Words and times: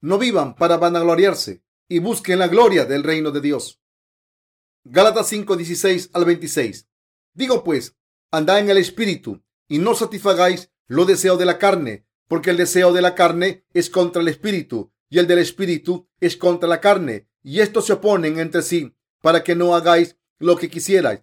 no 0.00 0.18
vivan 0.18 0.54
para 0.54 0.76
vanagloriarse 0.76 1.62
y 1.88 1.98
busquen 1.98 2.38
la 2.38 2.48
gloria 2.48 2.84
del 2.84 3.02
reino 3.02 3.30
de 3.30 3.40
Dios. 3.40 3.80
Gálatas 4.84 5.28
5, 5.28 5.56
16 5.56 6.10
al 6.12 6.24
26. 6.24 6.88
Digo 7.34 7.64
pues, 7.64 7.96
andad 8.30 8.58
en 8.58 8.70
el 8.70 8.78
espíritu 8.78 9.42
y 9.68 9.78
no 9.78 9.94
satisfagáis 9.94 10.70
los 10.86 11.06
deseos 11.06 11.38
de 11.38 11.44
la 11.44 11.58
carne, 11.58 12.06
porque 12.26 12.50
el 12.50 12.56
deseo 12.56 12.92
de 12.92 13.02
la 13.02 13.14
carne 13.14 13.64
es 13.74 13.90
contra 13.90 14.22
el 14.22 14.28
espíritu 14.28 14.92
y 15.10 15.18
el 15.18 15.26
del 15.26 15.38
espíritu 15.38 16.08
es 16.20 16.36
contra 16.36 16.68
la 16.68 16.80
carne, 16.80 17.28
y 17.42 17.60
estos 17.60 17.86
se 17.86 17.94
oponen 17.94 18.38
entre 18.38 18.62
sí 18.62 18.94
para 19.22 19.42
que 19.42 19.54
no 19.54 19.74
hagáis 19.74 20.16
lo 20.38 20.56
que 20.56 20.68
quisierais. 20.68 21.22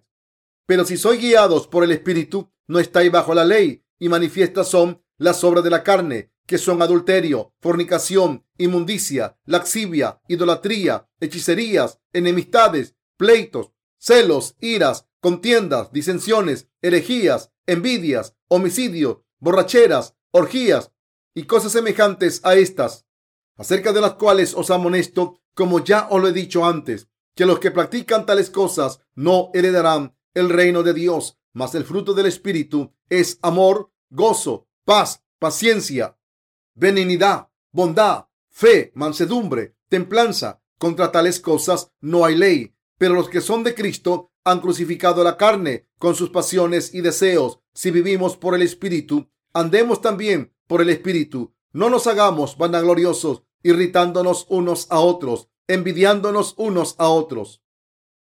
Pero 0.66 0.84
si 0.84 0.96
sois 0.96 1.20
guiados 1.20 1.68
por 1.68 1.84
el 1.84 1.92
espíritu, 1.92 2.52
no 2.66 2.80
estáis 2.80 3.12
bajo 3.12 3.34
la 3.34 3.44
ley, 3.44 3.84
y 3.98 4.08
manifiestas 4.08 4.68
son 4.68 5.02
las 5.18 5.44
obras 5.44 5.62
de 5.62 5.70
la 5.70 5.82
carne, 5.82 6.32
que 6.46 6.58
son 6.58 6.80
adulterio, 6.80 7.52
fornicación, 7.60 8.46
inmundicia, 8.56 9.36
laxivia, 9.44 10.20
idolatría, 10.28 11.08
hechicerías, 11.20 12.00
enemistades, 12.12 12.94
pleitos, 13.16 13.72
celos, 13.98 14.56
iras, 14.60 15.06
contiendas, 15.20 15.92
disensiones, 15.92 16.68
herejías, 16.82 17.52
envidias, 17.66 18.34
homicidios, 18.48 19.18
borracheras, 19.38 20.14
orgías 20.30 20.92
y 21.34 21.44
cosas 21.44 21.72
semejantes 21.72 22.40
a 22.44 22.54
estas, 22.54 23.06
acerca 23.56 23.92
de 23.92 24.00
las 24.00 24.14
cuales 24.14 24.54
os 24.54 24.70
amonesto, 24.70 25.40
como 25.54 25.82
ya 25.82 26.08
os 26.10 26.20
lo 26.20 26.28
he 26.28 26.32
dicho 26.32 26.64
antes, 26.64 27.08
que 27.34 27.46
los 27.46 27.58
que 27.58 27.70
practican 27.70 28.24
tales 28.24 28.50
cosas 28.50 29.00
no 29.14 29.50
heredarán 29.52 30.16
el 30.34 30.48
reino 30.48 30.82
de 30.82 30.94
Dios, 30.94 31.38
mas 31.52 31.74
el 31.74 31.84
fruto 31.84 32.14
del 32.14 32.26
Espíritu 32.26 32.92
es 33.08 33.38
amor, 33.42 33.90
gozo, 34.10 34.68
paz, 34.84 35.24
paciencia, 35.38 36.18
benignidad, 36.76 37.48
bondad, 37.72 38.26
fe, 38.48 38.92
mansedumbre, 38.94 39.74
templanza. 39.88 40.62
Contra 40.78 41.10
tales 41.10 41.40
cosas 41.40 41.90
no 42.00 42.24
hay 42.24 42.36
ley. 42.36 42.74
Pero 42.98 43.14
los 43.14 43.28
que 43.28 43.40
son 43.40 43.64
de 43.64 43.74
Cristo 43.74 44.30
han 44.44 44.60
crucificado 44.60 45.24
la 45.24 45.36
carne 45.36 45.88
con 45.98 46.14
sus 46.14 46.30
pasiones 46.30 46.94
y 46.94 47.00
deseos. 47.00 47.60
Si 47.74 47.90
vivimos 47.90 48.36
por 48.36 48.54
el 48.54 48.62
Espíritu, 48.62 49.28
andemos 49.52 50.00
también 50.00 50.54
por 50.66 50.80
el 50.80 50.90
Espíritu. 50.90 51.54
No 51.72 51.90
nos 51.90 52.06
hagamos 52.06 52.56
vanagloriosos, 52.56 53.42
irritándonos 53.62 54.46
unos 54.48 54.86
a 54.90 55.00
otros, 55.00 55.48
envidiándonos 55.66 56.54
unos 56.56 56.94
a 56.98 57.08
otros. 57.08 57.62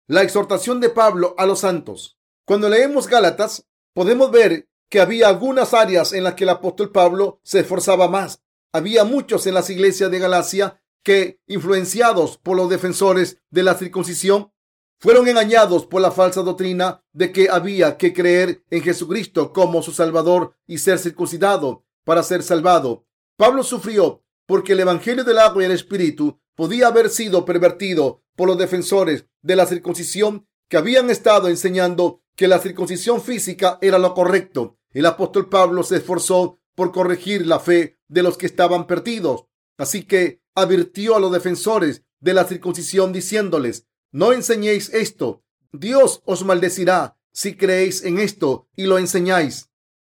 La 0.08 0.24
exhortación 0.24 0.80
de 0.80 0.90
Pablo 0.90 1.36
a 1.38 1.46
los 1.46 1.60
santos. 1.60 2.18
Cuando 2.46 2.70
leemos 2.70 3.08
Gálatas, 3.08 3.68
podemos 3.94 4.32
ver 4.32 4.70
que 4.90 5.00
había 5.00 5.28
algunas 5.28 5.74
áreas 5.74 6.14
en 6.14 6.24
las 6.24 6.36
que 6.36 6.44
el 6.44 6.50
apóstol 6.50 6.92
Pablo 6.92 7.40
se 7.44 7.60
esforzaba 7.60 8.08
más. 8.08 8.42
Había 8.72 9.04
muchos 9.04 9.48
en 9.48 9.54
las 9.54 9.70
iglesias 9.70 10.12
de 10.12 10.20
Galacia 10.20 10.82
que, 11.04 11.40
influenciados 11.48 12.38
por 12.38 12.58
los 12.58 12.70
defensores 12.70 13.42
de 13.50 13.64
la 13.64 13.76
circuncisión, 13.76 14.52
fueron 15.00 15.28
engañados 15.28 15.86
por 15.86 16.02
la 16.02 16.12
falsa 16.12 16.42
doctrina 16.42 17.04
de 17.14 17.32
que 17.32 17.50
había 17.50 17.98
que 17.98 18.14
creer 18.14 18.64
en 18.70 18.82
Jesucristo 18.82 19.54
como 19.54 19.84
su 19.84 19.92
Salvador 19.92 20.56
y 20.66 20.80
ser 20.80 21.00
circuncidado 21.00 21.86
para 22.04 22.24
ser 22.24 22.42
salvado. 22.42 23.06
Pablo 23.38 23.64
sufrió 23.64 24.24
porque 24.46 24.74
el 24.74 24.80
Evangelio 24.80 25.24
del 25.24 25.38
agua 25.38 25.62
y 25.62 25.66
el 25.66 25.72
Espíritu 25.72 26.40
podía 26.56 26.88
haber 26.88 27.10
sido 27.10 27.46
pervertido 27.46 28.24
por 28.36 28.48
los 28.48 28.58
defensores 28.58 29.26
de 29.42 29.56
la 29.56 29.66
circuncisión 29.66 30.48
que 30.70 30.78
habían 30.78 31.10
estado 31.10 31.48
enseñando 31.48 32.22
que 32.38 32.48
la 32.48 32.60
circuncisión 32.60 33.20
física 33.20 33.80
era 33.82 33.98
lo 33.98 34.14
correcto. 34.14 34.78
El 34.94 35.08
apóstol 35.08 35.50
Pablo 35.50 35.84
se 35.84 35.98
esforzó 35.98 36.62
por 36.76 36.94
corregir 36.94 37.48
la 37.48 37.60
fe 37.60 37.98
de 38.08 38.22
los 38.22 38.38
que 38.38 38.46
estaban 38.46 38.86
perdidos. 38.86 39.48
Así 39.78 40.04
que 40.04 40.44
advirtió 40.54 41.16
a 41.16 41.20
los 41.20 41.32
defensores 41.32 42.04
de 42.20 42.36
la 42.36 42.46
circuncisión 42.46 43.12
diciéndoles, 43.12 43.88
no 44.12 44.34
enseñéis 44.34 44.94
esto. 44.94 45.44
Dios 45.72 46.22
os 46.26 46.46
maldecirá 46.46 47.18
si 47.34 47.58
creéis 47.58 48.04
en 48.04 48.20
esto 48.20 48.70
y 48.76 48.86
lo 48.86 49.00
enseñáis. 49.00 49.72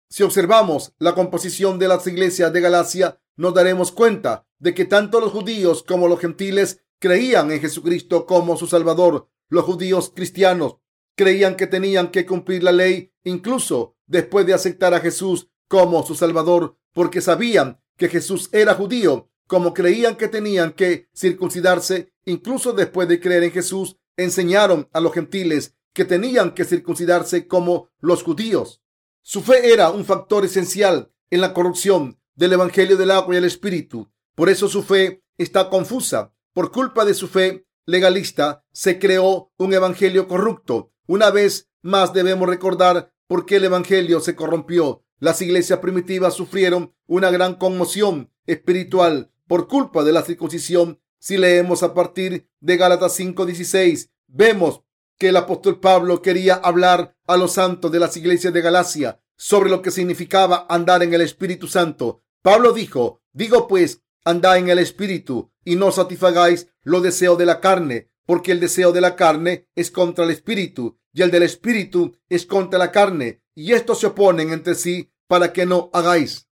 Si 0.07 0.21
observamos 0.21 0.93
la 0.99 1.15
composición 1.15 1.79
de 1.79 1.87
las 1.87 2.05
iglesias 2.05 2.53
de 2.53 2.61
Galacia, 2.61 3.19
nos 3.35 3.55
daremos 3.55 3.91
cuenta 3.91 4.45
de 4.59 4.75
que 4.75 4.85
tanto 4.85 5.19
los 5.19 5.31
judíos 5.31 5.83
como 5.83 6.07
los 6.07 6.19
gentiles 6.19 6.83
creían 6.99 7.51
en 7.51 7.61
Jesucristo 7.61 8.27
como 8.27 8.57
su 8.57 8.67
Salvador. 8.67 9.27
Los 9.49 9.65
judíos 9.65 10.11
cristianos 10.15 10.77
creían 11.21 11.55
que 11.55 11.67
tenían 11.67 12.09
que 12.09 12.25
cumplir 12.25 12.63
la 12.63 12.71
ley 12.71 13.13
incluso 13.23 13.95
después 14.07 14.43
de 14.47 14.55
aceptar 14.55 14.95
a 14.95 14.99
Jesús 14.99 15.49
como 15.67 16.03
su 16.03 16.15
Salvador, 16.15 16.79
porque 16.93 17.21
sabían 17.21 17.79
que 17.95 18.09
Jesús 18.09 18.49
era 18.51 18.73
judío 18.73 19.29
como 19.45 19.71
creían 19.71 20.15
que 20.15 20.27
tenían 20.27 20.73
que 20.73 21.09
circuncidarse, 21.15 22.11
incluso 22.25 22.73
después 22.73 23.07
de 23.07 23.19
creer 23.19 23.43
en 23.43 23.51
Jesús, 23.51 23.97
enseñaron 24.17 24.89
a 24.93 24.99
los 24.99 25.13
gentiles 25.13 25.75
que 25.93 26.05
tenían 26.05 26.55
que 26.55 26.65
circuncidarse 26.65 27.45
como 27.45 27.89
los 27.99 28.23
judíos. 28.23 28.81
Su 29.21 29.43
fe 29.43 29.71
era 29.71 29.91
un 29.91 30.05
factor 30.05 30.43
esencial 30.43 31.11
en 31.29 31.41
la 31.41 31.53
corrupción 31.53 32.19
del 32.33 32.53
Evangelio 32.53 32.97
del 32.97 33.11
agua 33.11 33.35
y 33.35 33.37
el 33.37 33.45
Espíritu. 33.45 34.11
Por 34.33 34.49
eso 34.49 34.67
su 34.67 34.81
fe 34.81 35.21
está 35.37 35.69
confusa. 35.69 36.33
Por 36.51 36.71
culpa 36.71 37.05
de 37.05 37.13
su 37.13 37.27
fe 37.27 37.67
legalista 37.85 38.63
se 38.71 38.99
creó 38.99 39.51
un 39.57 39.73
Evangelio 39.73 40.27
corrupto. 40.27 40.91
Una 41.07 41.29
vez 41.29 41.69
más 41.81 42.13
debemos 42.13 42.47
recordar 42.47 43.13
por 43.27 43.45
qué 43.45 43.57
el 43.57 43.65
Evangelio 43.65 44.19
se 44.19 44.35
corrompió. 44.35 45.03
Las 45.19 45.41
iglesias 45.41 45.79
primitivas 45.79 46.33
sufrieron 46.33 46.93
una 47.05 47.29
gran 47.29 47.55
conmoción 47.55 48.31
espiritual 48.45 49.31
por 49.47 49.67
culpa 49.67 50.03
de 50.03 50.11
la 50.13 50.23
circuncisión. 50.23 50.99
Si 51.19 51.37
leemos 51.37 51.83
a 51.83 51.93
partir 51.93 52.49
de 52.59 52.77
Gálatas 52.77 53.19
5:16, 53.19 54.09
vemos 54.27 54.81
que 55.17 55.29
el 55.29 55.37
apóstol 55.37 55.79
Pablo 55.79 56.21
quería 56.21 56.55
hablar 56.55 57.15
a 57.27 57.37
los 57.37 57.53
santos 57.53 57.91
de 57.91 57.99
las 57.99 58.17
iglesias 58.17 58.53
de 58.53 58.61
Galacia 58.61 59.21
sobre 59.37 59.69
lo 59.69 59.81
que 59.81 59.91
significaba 59.91 60.65
andar 60.69 61.03
en 61.03 61.13
el 61.13 61.21
Espíritu 61.21 61.67
Santo. 61.67 62.23
Pablo 62.41 62.73
dijo, 62.73 63.21
digo 63.33 63.67
pues, 63.67 64.01
andad 64.23 64.57
en 64.57 64.69
el 64.69 64.79
Espíritu 64.79 65.51
y 65.63 65.75
no 65.75 65.91
satisfagáis 65.91 66.67
los 66.83 67.03
deseos 67.03 67.37
de 67.37 67.45
la 67.45 67.59
carne, 67.59 68.11
porque 68.25 68.51
el 68.51 68.59
deseo 68.59 68.91
de 68.91 69.01
la 69.01 69.15
carne 69.15 69.67
es 69.75 69.91
contra 69.91 70.25
el 70.25 70.31
Espíritu 70.31 70.99
y 71.13 71.21
el 71.21 71.31
del 71.31 71.43
Espíritu 71.43 72.15
es 72.29 72.45
contra 72.45 72.79
la 72.79 72.91
carne, 72.91 73.43
y 73.53 73.73
estos 73.73 73.99
se 73.99 74.07
oponen 74.07 74.51
entre 74.51 74.75
sí 74.75 75.11
para 75.27 75.51
que 75.53 75.65
no 75.65 75.89
hagáis 75.93 76.47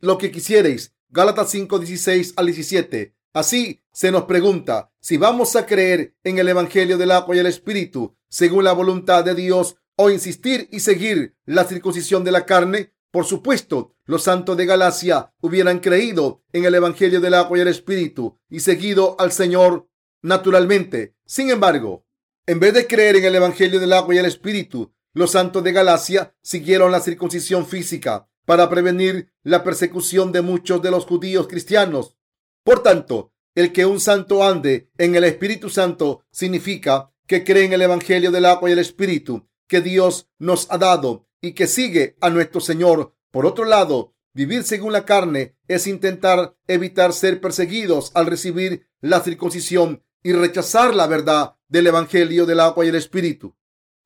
lo 0.00 0.18
que 0.18 0.30
quisierais. 0.30 0.94
Gálatas 1.08 1.50
5, 1.50 1.78
16 1.78 2.34
al 2.36 2.46
17. 2.46 3.16
Así 3.32 3.80
se 3.92 4.10
nos 4.10 4.24
pregunta 4.24 4.92
si 5.00 5.16
vamos 5.16 5.56
a 5.56 5.66
creer 5.66 6.16
en 6.24 6.38
el 6.38 6.48
Evangelio 6.48 6.98
del 6.98 7.10
agua 7.10 7.36
y 7.36 7.38
el 7.38 7.46
Espíritu 7.46 8.16
según 8.28 8.64
la 8.64 8.72
voluntad 8.72 9.24
de 9.24 9.34
Dios 9.34 9.76
o 9.96 10.10
insistir 10.10 10.68
y 10.72 10.80
seguir 10.80 11.36
la 11.44 11.64
circuncisión 11.64 12.24
de 12.24 12.32
la 12.32 12.46
carne. 12.46 12.92
Por 13.10 13.24
supuesto, 13.24 13.94
los 14.04 14.22
santos 14.22 14.56
de 14.56 14.66
Galacia 14.66 15.32
hubieran 15.40 15.80
creído 15.80 16.42
en 16.52 16.64
el 16.64 16.74
Evangelio 16.74 17.20
del 17.20 17.34
agua 17.34 17.58
y 17.58 17.60
el 17.60 17.68
Espíritu 17.68 18.38
y 18.48 18.60
seguido 18.60 19.16
al 19.18 19.32
Señor 19.32 19.88
naturalmente. 20.22 21.16
Sin 21.26 21.50
embargo, 21.50 22.06
en 22.46 22.60
vez 22.60 22.74
de 22.74 22.86
creer 22.86 23.16
en 23.16 23.24
el 23.24 23.34
Evangelio 23.34 23.80
del 23.80 23.92
agua 23.92 24.14
y 24.14 24.18
el 24.18 24.26
Espíritu, 24.26 24.92
los 25.12 25.32
santos 25.32 25.64
de 25.64 25.72
Galacia 25.72 26.34
siguieron 26.42 26.92
la 26.92 27.00
circuncisión 27.00 27.66
física 27.66 28.28
para 28.44 28.70
prevenir 28.70 29.32
la 29.42 29.64
persecución 29.64 30.30
de 30.30 30.42
muchos 30.42 30.80
de 30.82 30.90
los 30.90 31.04
judíos 31.04 31.48
cristianos. 31.48 32.16
Por 32.62 32.82
tanto, 32.82 33.32
el 33.56 33.72
que 33.72 33.86
un 33.86 33.98
santo 33.98 34.44
ande 34.44 34.90
en 34.98 35.16
el 35.16 35.24
Espíritu 35.24 35.68
Santo 35.68 36.24
significa 36.30 37.12
que 37.26 37.42
cree 37.42 37.64
en 37.64 37.72
el 37.72 37.82
Evangelio 37.82 38.30
del 38.30 38.46
agua 38.46 38.70
y 38.70 38.72
el 38.72 38.78
Espíritu 38.78 39.48
que 39.66 39.80
Dios 39.80 40.28
nos 40.38 40.66
ha 40.70 40.78
dado 40.78 41.28
y 41.40 41.52
que 41.52 41.66
sigue 41.66 42.16
a 42.20 42.30
nuestro 42.30 42.60
Señor. 42.60 43.14
Por 43.30 43.46
otro 43.46 43.64
lado, 43.64 44.14
vivir 44.32 44.64
según 44.64 44.92
la 44.92 45.04
carne 45.04 45.56
es 45.68 45.86
intentar 45.86 46.56
evitar 46.66 47.12
ser 47.12 47.40
perseguidos 47.40 48.12
al 48.14 48.26
recibir 48.26 48.86
la 49.00 49.20
circuncisión 49.20 50.02
y 50.22 50.32
rechazar 50.32 50.94
la 50.94 51.06
verdad 51.06 51.56
del 51.68 51.86
Evangelio 51.86 52.46
del 52.46 52.60
agua 52.60 52.84
y 52.84 52.88
el 52.88 52.96
Espíritu. 52.96 53.56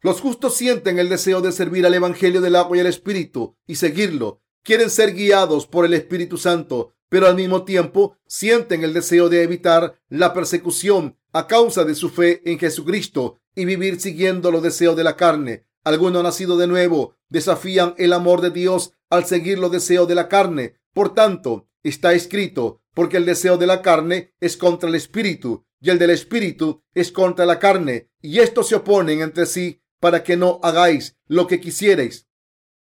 Los 0.01 0.21
justos 0.21 0.55
sienten 0.55 0.99
el 0.99 1.09
deseo 1.09 1.41
de 1.41 1.51
servir 1.51 1.87
al 1.87 1.95
Evangelio 1.95 2.41
del 2.41 2.57
agua 2.57 2.77
y 2.77 2.81
el 2.81 2.87
Espíritu 2.87 3.57
y 3.67 3.77
seguirlo. 3.77 4.43
Quieren 4.63 4.91
ser 4.91 5.15
guiados 5.15 5.67
por 5.67 5.87
el 5.87 5.95
Espíritu 5.95 6.37
Santo, 6.37 6.95
pero 7.09 7.27
al 7.27 7.37
mismo 7.37 7.65
tiempo 7.65 8.17
sienten 8.27 8.85
el 8.85 8.93
deseo 8.93 9.29
de 9.29 9.43
evitar 9.43 9.99
la 10.09 10.35
persecución 10.35 11.19
a 11.33 11.47
causa 11.47 11.85
de 11.85 11.95
su 11.95 12.11
fe 12.11 12.43
en 12.45 12.59
Jesucristo 12.59 13.41
y 13.55 13.65
vivir 13.65 14.01
siguiendo 14.01 14.51
los 14.51 14.63
deseos 14.63 14.97
de 14.97 15.05
la 15.05 15.17
carne. 15.17 15.67
Algunos 15.85 16.23
nacidos 16.23 16.59
de 16.59 16.67
nuevo 16.67 17.15
desafían 17.29 17.95
el 17.99 18.13
amor 18.13 18.41
de 18.41 18.51
Dios 18.51 18.93
al 19.11 19.27
seguir 19.27 19.59
los 19.59 19.71
deseos 19.71 20.09
de 20.09 20.15
la 20.15 20.29
carne. 20.29 20.81
Por 20.93 21.15
tanto, 21.15 21.69
está 21.83 22.15
escrito, 22.15 22.81
porque 22.95 23.19
el 23.19 23.27
deseo 23.27 23.59
de 23.59 23.67
la 23.67 23.83
carne 23.83 24.33
es 24.41 24.57
contra 24.57 24.89
el 24.89 24.95
espíritu 24.95 25.65
y 25.85 25.91
el 25.91 25.99
del 25.99 26.11
espíritu 26.11 26.83
es 26.95 27.13
contra 27.13 27.45
la 27.45 27.59
carne, 27.59 28.09
y 28.23 28.39
estos 28.39 28.69
se 28.69 28.77
oponen 28.77 29.21
entre 29.21 29.45
sí 29.45 29.83
para 30.01 30.25
que 30.25 30.35
no 30.35 30.59
hagáis 30.63 31.19
lo 31.27 31.47
que 31.47 31.61
quisierais. 31.61 32.27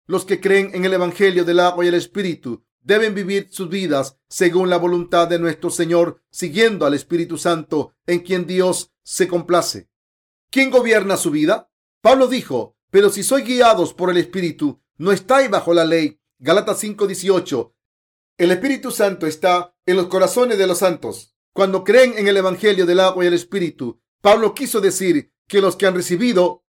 Los 0.06 0.26
que 0.26 0.38
creen 0.38 0.72
en 0.74 0.84
el 0.84 0.92
Evangelio 0.92 1.46
del 1.46 1.60
agua 1.60 1.82
y 1.82 1.88
el 1.88 1.94
Espíritu 1.94 2.62
deben 2.82 3.14
vivir 3.14 3.48
sus 3.50 3.70
vidas 3.70 4.18
según 4.28 4.68
la 4.68 4.76
voluntad 4.76 5.28
de 5.28 5.38
nuestro 5.38 5.70
Señor, 5.70 6.22
siguiendo 6.30 6.84
al 6.84 6.92
Espíritu 6.92 7.38
Santo 7.38 7.94
en 8.06 8.20
quien 8.20 8.46
Dios 8.46 8.92
se 9.02 9.28
complace. 9.28 9.88
¿Quién 10.50 10.70
gobierna 10.70 11.16
su 11.16 11.30
vida? 11.30 11.70
Pablo 12.02 12.26
dijo, 12.26 12.76
pero 12.90 13.10
si 13.10 13.22
sois 13.22 13.44
guiados 13.44 13.94
por 13.94 14.10
el 14.10 14.16
Espíritu, 14.16 14.80
no 14.98 15.12
estáis 15.12 15.48
bajo 15.48 15.72
la 15.72 15.84
ley. 15.84 16.20
Galatas 16.38 16.78
5:18. 16.78 17.74
El 18.38 18.50
Espíritu 18.50 18.90
Santo 18.90 19.26
está 19.26 19.74
en 19.86 19.96
los 19.96 20.06
corazones 20.06 20.58
de 20.58 20.66
los 20.66 20.78
santos. 20.78 21.34
Cuando 21.52 21.84
creen 21.84 22.14
en 22.16 22.28
el 22.28 22.36
Evangelio 22.36 22.86
del 22.86 23.00
agua 23.00 23.24
y 23.24 23.26
el 23.26 23.34
Espíritu, 23.34 24.00
Pablo 24.20 24.54
quiso 24.54 24.80
decir 24.80 25.32
que 25.46 25.60
los 25.60 25.76
que 25.76 25.86
han 25.86 25.94
recibido 25.94 26.64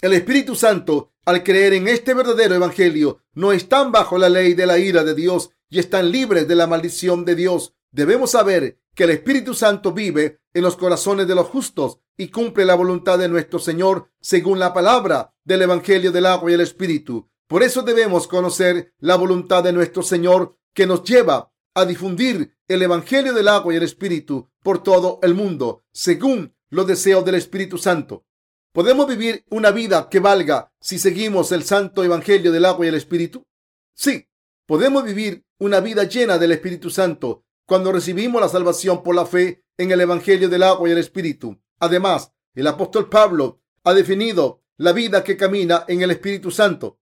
el 0.00 0.12
Espíritu 0.12 0.54
Santo, 0.54 1.12
al 1.24 1.42
creer 1.42 1.72
en 1.72 1.88
este 1.88 2.14
verdadero 2.14 2.54
Evangelio, 2.54 3.20
no 3.32 3.52
están 3.52 3.90
bajo 3.90 4.16
la 4.16 4.28
ley 4.28 4.54
de 4.54 4.66
la 4.66 4.78
ira 4.78 5.02
de 5.02 5.14
Dios 5.14 5.50
y 5.68 5.80
están 5.80 6.12
libres 6.12 6.46
de 6.46 6.54
la 6.54 6.68
maldición 6.68 7.24
de 7.24 7.34
Dios. 7.34 7.74
Debemos 7.90 8.30
saber 8.30 8.80
que 8.94 9.04
el 9.04 9.10
Espíritu 9.10 9.54
Santo 9.54 9.92
vive 9.92 10.40
en 10.54 10.62
los 10.62 10.76
corazones 10.76 11.26
de 11.26 11.34
los 11.34 11.46
justos 11.46 12.00
y 12.18 12.28
cumple 12.28 12.64
la 12.64 12.74
voluntad 12.74 13.18
de 13.18 13.28
nuestro 13.28 13.60
Señor 13.60 14.10
según 14.20 14.58
la 14.58 14.74
palabra 14.74 15.32
del 15.44 15.62
Evangelio 15.62 16.10
del 16.12 16.26
agua 16.26 16.50
y 16.50 16.54
el 16.54 16.60
Espíritu. 16.60 17.30
Por 17.46 17.62
eso 17.62 17.82
debemos 17.82 18.26
conocer 18.26 18.92
la 18.98 19.16
voluntad 19.16 19.62
de 19.62 19.72
nuestro 19.72 20.02
Señor 20.02 20.58
que 20.74 20.86
nos 20.86 21.04
lleva 21.04 21.52
a 21.74 21.86
difundir 21.86 22.58
el 22.66 22.82
Evangelio 22.82 23.32
del 23.32 23.46
agua 23.46 23.72
y 23.72 23.76
el 23.76 23.84
Espíritu 23.84 24.50
por 24.62 24.82
todo 24.82 25.20
el 25.22 25.34
mundo, 25.34 25.84
según 25.92 26.54
los 26.70 26.88
deseos 26.88 27.24
del 27.24 27.36
Espíritu 27.36 27.78
Santo. 27.78 28.26
¿Podemos 28.72 29.06
vivir 29.06 29.44
una 29.48 29.70
vida 29.70 30.08
que 30.10 30.18
valga 30.18 30.72
si 30.80 30.98
seguimos 30.98 31.52
el 31.52 31.62
santo 31.62 32.02
Evangelio 32.04 32.50
del 32.50 32.64
agua 32.64 32.84
y 32.84 32.88
el 32.88 32.96
Espíritu? 32.96 33.46
Sí, 33.94 34.28
podemos 34.66 35.04
vivir 35.04 35.46
una 35.58 35.80
vida 35.80 36.04
llena 36.04 36.36
del 36.36 36.52
Espíritu 36.52 36.90
Santo 36.90 37.44
cuando 37.64 37.92
recibimos 37.92 38.42
la 38.42 38.48
salvación 38.48 39.02
por 39.02 39.14
la 39.14 39.24
fe 39.24 39.64
en 39.78 39.92
el 39.92 40.00
Evangelio 40.00 40.48
del 40.48 40.64
agua 40.64 40.88
y 40.88 40.92
el 40.92 40.98
Espíritu. 40.98 41.58
Además, 41.78 42.32
el 42.54 42.66
apóstol 42.66 43.08
Pablo 43.08 43.60
ha 43.84 43.94
definido 43.94 44.62
la 44.76 44.92
vida 44.92 45.24
que 45.24 45.36
camina 45.36 45.84
en 45.88 46.02
el 46.02 46.10
Espíritu 46.10 46.50
Santo 46.50 47.00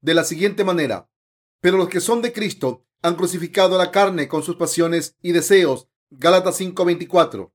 de 0.00 0.14
la 0.14 0.24
siguiente 0.24 0.64
manera. 0.64 1.10
Pero 1.60 1.76
los 1.76 1.88
que 1.88 2.00
son 2.00 2.22
de 2.22 2.32
Cristo 2.32 2.86
han 3.02 3.16
crucificado 3.16 3.78
la 3.78 3.90
carne 3.90 4.28
con 4.28 4.42
sus 4.42 4.56
pasiones 4.56 5.16
y 5.22 5.32
deseos. 5.32 5.88
Gálatas 6.10 6.56
5:24. 6.60 7.52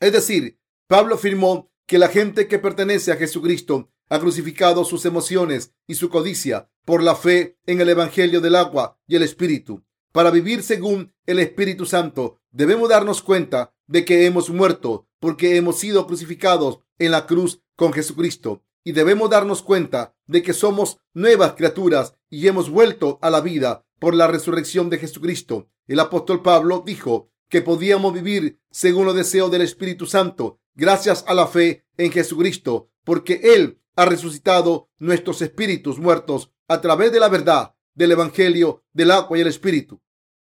Es 0.00 0.12
decir, 0.12 0.60
Pablo 0.86 1.14
afirmó 1.14 1.70
que 1.86 1.98
la 1.98 2.08
gente 2.08 2.48
que 2.48 2.58
pertenece 2.58 3.12
a 3.12 3.16
Jesucristo 3.16 3.90
ha 4.08 4.18
crucificado 4.20 4.84
sus 4.84 5.04
emociones 5.04 5.74
y 5.86 5.94
su 5.94 6.08
codicia 6.10 6.70
por 6.84 7.02
la 7.02 7.14
fe 7.14 7.58
en 7.66 7.80
el 7.80 7.88
Evangelio 7.88 8.40
del 8.40 8.56
agua 8.56 8.98
y 9.06 9.16
el 9.16 9.22
Espíritu. 9.22 9.84
Para 10.12 10.30
vivir 10.30 10.62
según 10.62 11.12
el 11.26 11.38
Espíritu 11.38 11.86
Santo, 11.86 12.40
debemos 12.50 12.88
darnos 12.88 13.22
cuenta 13.22 13.74
de 13.86 14.04
que 14.04 14.26
hemos 14.26 14.50
muerto 14.50 15.07
porque 15.20 15.56
hemos 15.56 15.78
sido 15.78 16.06
crucificados 16.06 16.80
en 16.98 17.12
la 17.12 17.26
cruz 17.26 17.62
con 17.76 17.92
Jesucristo 17.92 18.62
y 18.84 18.92
debemos 18.92 19.30
darnos 19.30 19.62
cuenta 19.62 20.14
de 20.26 20.42
que 20.42 20.52
somos 20.52 20.98
nuevas 21.14 21.52
criaturas 21.54 22.14
y 22.30 22.46
hemos 22.48 22.70
vuelto 22.70 23.18
a 23.22 23.30
la 23.30 23.40
vida 23.40 23.84
por 23.98 24.14
la 24.14 24.26
resurrección 24.26 24.90
de 24.90 24.98
Jesucristo. 24.98 25.68
El 25.86 26.00
apóstol 26.00 26.42
Pablo 26.42 26.82
dijo 26.86 27.30
que 27.48 27.62
podíamos 27.62 28.12
vivir 28.12 28.60
según 28.70 29.06
los 29.06 29.14
deseos 29.14 29.50
del 29.50 29.62
Espíritu 29.62 30.06
Santo 30.06 30.60
gracias 30.74 31.24
a 31.26 31.34
la 31.34 31.46
fe 31.46 31.84
en 31.96 32.12
Jesucristo, 32.12 32.90
porque 33.04 33.40
Él 33.42 33.80
ha 33.96 34.04
resucitado 34.04 34.90
nuestros 34.98 35.42
espíritus 35.42 35.98
muertos 35.98 36.52
a 36.68 36.80
través 36.80 37.10
de 37.10 37.20
la 37.20 37.28
verdad 37.28 37.74
del 37.94 38.12
Evangelio 38.12 38.84
del 38.92 39.10
agua 39.10 39.36
y 39.36 39.40
el 39.40 39.48
Espíritu. 39.48 40.00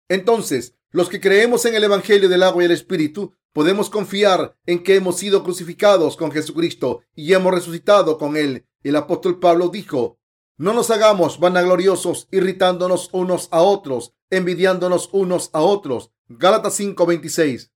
Entonces, 0.09 0.75
los 0.91 1.09
que 1.09 1.21
creemos 1.21 1.65
en 1.65 1.75
el 1.75 1.85
Evangelio 1.85 2.29
del 2.29 2.43
agua 2.43 2.63
y 2.63 2.67
el 2.67 2.73
Espíritu, 2.73 3.35
podemos 3.57 3.89
confiar 3.89 4.55
en 4.67 4.83
que 4.83 4.97
hemos 4.97 5.17
sido 5.17 5.43
crucificados 5.43 6.19
con 6.19 6.31
Jesucristo 6.31 7.01
y 7.15 7.33
hemos 7.33 7.55
resucitado 7.55 8.19
con 8.19 8.37
Él. 8.37 8.67
El 8.83 8.97
apóstol 8.97 9.41
Pablo 9.41 9.71
dijo, 9.71 10.19
no 10.59 10.75
nos 10.75 10.91
hagamos 10.91 11.41
vanagloriosos, 11.41 12.29
irritándonos 12.31 13.09
unos 13.15 13.49
a 13.53 13.63
otros, 13.63 14.13
envidiándonos 14.29 15.09
unos 15.13 15.49
a 15.55 15.63
otros. 15.63 16.13
Gálatas 16.29 16.79
5:26. 16.79 17.71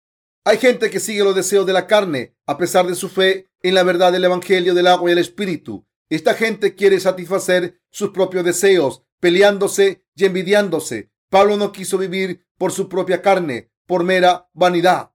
Hay 0.44 0.58
gente 0.58 0.90
que 0.90 1.00
sigue 1.00 1.24
los 1.24 1.34
deseos 1.34 1.64
de 1.64 1.72
la 1.72 1.86
carne 1.86 2.36
a 2.44 2.58
pesar 2.58 2.86
de 2.86 2.94
su 2.94 3.08
fe 3.08 3.48
en 3.62 3.74
la 3.74 3.82
verdad 3.82 4.12
del 4.12 4.24
Evangelio 4.24 4.74
del 4.74 4.86
agua 4.86 5.08
y 5.08 5.12
el 5.14 5.18
Espíritu. 5.18 5.86
Esta 6.10 6.34
gente 6.34 6.74
quiere 6.74 7.00
satisfacer 7.00 7.80
sus 7.88 8.10
propios 8.10 8.44
deseos, 8.44 9.02
peleándose 9.18 10.04
y 10.14 10.26
envidiándose. 10.26 11.10
Pablo 11.30 11.56
no 11.56 11.72
quiso 11.72 11.96
vivir 11.96 12.44
por 12.58 12.70
su 12.70 12.90
propia 12.90 13.22
carne, 13.22 13.72
por 13.86 14.04
mera 14.04 14.50
vanidad. 14.52 15.12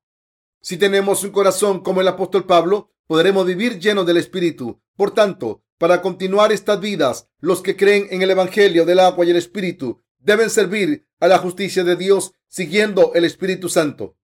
Si 0.67 0.77
tenemos 0.77 1.23
un 1.23 1.29
corazón 1.29 1.81
como 1.81 2.01
el 2.01 2.07
apóstol 2.07 2.47
Pablo, 2.47 2.89
podremos 3.05 3.45
vivir 3.45 3.77
llenos 3.77 4.03
del 4.07 4.17
Espíritu. 4.17 4.81
Por 4.97 5.13
tanto, 5.13 5.61
para 5.77 6.01
continuar 6.01 6.51
estas 6.51 6.79
vidas, 6.79 7.27
los 7.39 7.61
que 7.61 7.75
creen 7.75 8.07
en 8.09 8.23
el 8.23 8.31
Evangelio 8.31 8.83
del 8.83 8.97
agua 8.97 9.27
y 9.27 9.29
el 9.29 9.35
Espíritu 9.35 10.01
deben 10.17 10.49
servir 10.49 11.07
a 11.19 11.27
la 11.27 11.37
justicia 11.37 11.83
de 11.83 11.95
Dios 11.95 12.31
siguiendo 12.47 13.11
el 13.13 13.25
Espíritu 13.25 13.69
Santo. 13.69 14.17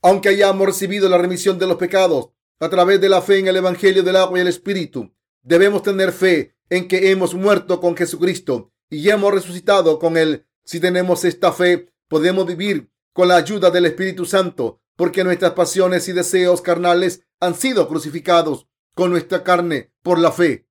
Aunque 0.00 0.28
hayamos 0.28 0.68
recibido 0.68 1.08
la 1.08 1.18
remisión 1.18 1.58
de 1.58 1.66
los 1.66 1.78
pecados 1.78 2.28
a 2.60 2.68
través 2.68 3.00
de 3.00 3.08
la 3.08 3.20
fe 3.20 3.40
en 3.40 3.48
el 3.48 3.56
Evangelio 3.56 4.04
del 4.04 4.14
agua 4.14 4.38
y 4.38 4.42
el 4.42 4.46
Espíritu, 4.48 5.12
debemos 5.42 5.82
tener 5.82 6.12
fe 6.12 6.54
en 6.70 6.86
que 6.86 7.10
hemos 7.10 7.34
muerto 7.34 7.80
con 7.80 7.96
Jesucristo 7.96 8.70
y 8.88 9.10
hemos 9.10 9.34
resucitado 9.34 9.98
con 9.98 10.16
Él. 10.16 10.46
Si 10.62 10.78
tenemos 10.78 11.24
esta 11.24 11.50
fe, 11.50 11.92
podemos 12.06 12.46
vivir 12.46 12.88
con 13.12 13.26
la 13.26 13.34
ayuda 13.34 13.72
del 13.72 13.86
Espíritu 13.86 14.26
Santo, 14.26 14.80
porque 14.98 15.22
nuestras 15.22 15.52
pasiones 15.52 16.08
y 16.08 16.12
deseos 16.12 16.60
carnales 16.60 17.22
han 17.38 17.54
sido 17.54 17.86
crucificados 17.86 18.66
con 18.96 19.12
nuestra 19.12 19.44
carne 19.44 19.92
por 20.02 20.18
la 20.18 20.32
fe. 20.32 20.66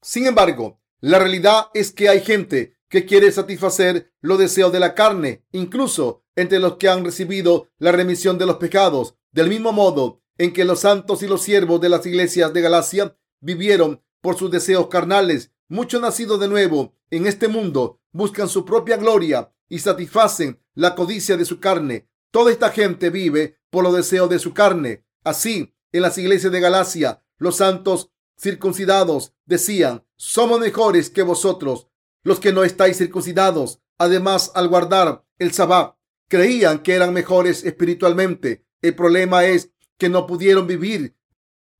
Sin 0.00 0.28
embargo, 0.28 0.80
la 1.00 1.18
realidad 1.18 1.70
es 1.74 1.90
que 1.90 2.08
hay 2.08 2.20
gente 2.20 2.76
que 2.88 3.04
quiere 3.04 3.32
satisfacer 3.32 4.12
los 4.20 4.38
deseos 4.38 4.70
de 4.70 4.78
la 4.78 4.94
carne, 4.94 5.44
incluso 5.50 6.22
entre 6.36 6.60
los 6.60 6.76
que 6.76 6.88
han 6.88 7.04
recibido 7.04 7.68
la 7.78 7.90
remisión 7.90 8.38
de 8.38 8.46
los 8.46 8.58
pecados, 8.58 9.16
del 9.32 9.48
mismo 9.48 9.72
modo 9.72 10.22
en 10.38 10.52
que 10.52 10.64
los 10.64 10.78
santos 10.78 11.24
y 11.24 11.26
los 11.26 11.42
siervos 11.42 11.80
de 11.80 11.88
las 11.88 12.06
iglesias 12.06 12.52
de 12.52 12.60
Galacia 12.60 13.16
vivieron 13.40 14.04
por 14.20 14.38
sus 14.38 14.52
deseos 14.52 14.86
carnales. 14.86 15.50
Muchos 15.66 16.00
nacidos 16.00 16.38
de 16.38 16.46
nuevo 16.46 16.94
en 17.10 17.26
este 17.26 17.48
mundo 17.48 17.98
buscan 18.12 18.48
su 18.48 18.64
propia 18.64 18.98
gloria 18.98 19.52
y 19.68 19.80
satisfacen 19.80 20.60
la 20.74 20.94
codicia 20.94 21.36
de 21.36 21.44
su 21.44 21.58
carne. 21.58 22.08
Toda 22.34 22.50
esta 22.50 22.72
gente 22.72 23.10
vive 23.10 23.60
por 23.70 23.84
los 23.84 23.94
deseos 23.94 24.28
de 24.28 24.40
su 24.40 24.52
carne. 24.52 25.04
Así, 25.22 25.72
en 25.92 26.02
las 26.02 26.18
iglesias 26.18 26.50
de 26.50 26.58
Galacia, 26.58 27.22
los 27.38 27.58
santos 27.58 28.10
circuncidados 28.36 29.34
decían, 29.44 30.04
somos 30.16 30.58
mejores 30.58 31.10
que 31.10 31.22
vosotros, 31.22 31.86
los 32.24 32.40
que 32.40 32.52
no 32.52 32.64
estáis 32.64 32.98
circuncidados. 32.98 33.82
Además, 33.98 34.50
al 34.56 34.66
guardar 34.66 35.24
el 35.38 35.52
sabbat, 35.52 35.94
creían 36.26 36.80
que 36.80 36.94
eran 36.94 37.12
mejores 37.12 37.62
espiritualmente. 37.62 38.66
El 38.82 38.96
problema 38.96 39.44
es 39.44 39.70
que 39.96 40.08
no 40.08 40.26
pudieron 40.26 40.66
vivir 40.66 41.16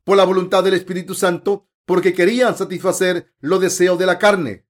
por 0.05 0.17
la 0.17 0.25
voluntad 0.25 0.63
del 0.63 0.75
Espíritu 0.75 1.17
Santo 1.17 1.67
porque 1.85 2.15
querían 2.15 2.57
satisfacer 2.57 3.35
los 3.41 3.61
deseos 3.61 3.99
de 3.99 4.07
la 4.07 4.21
carne. 4.21 4.69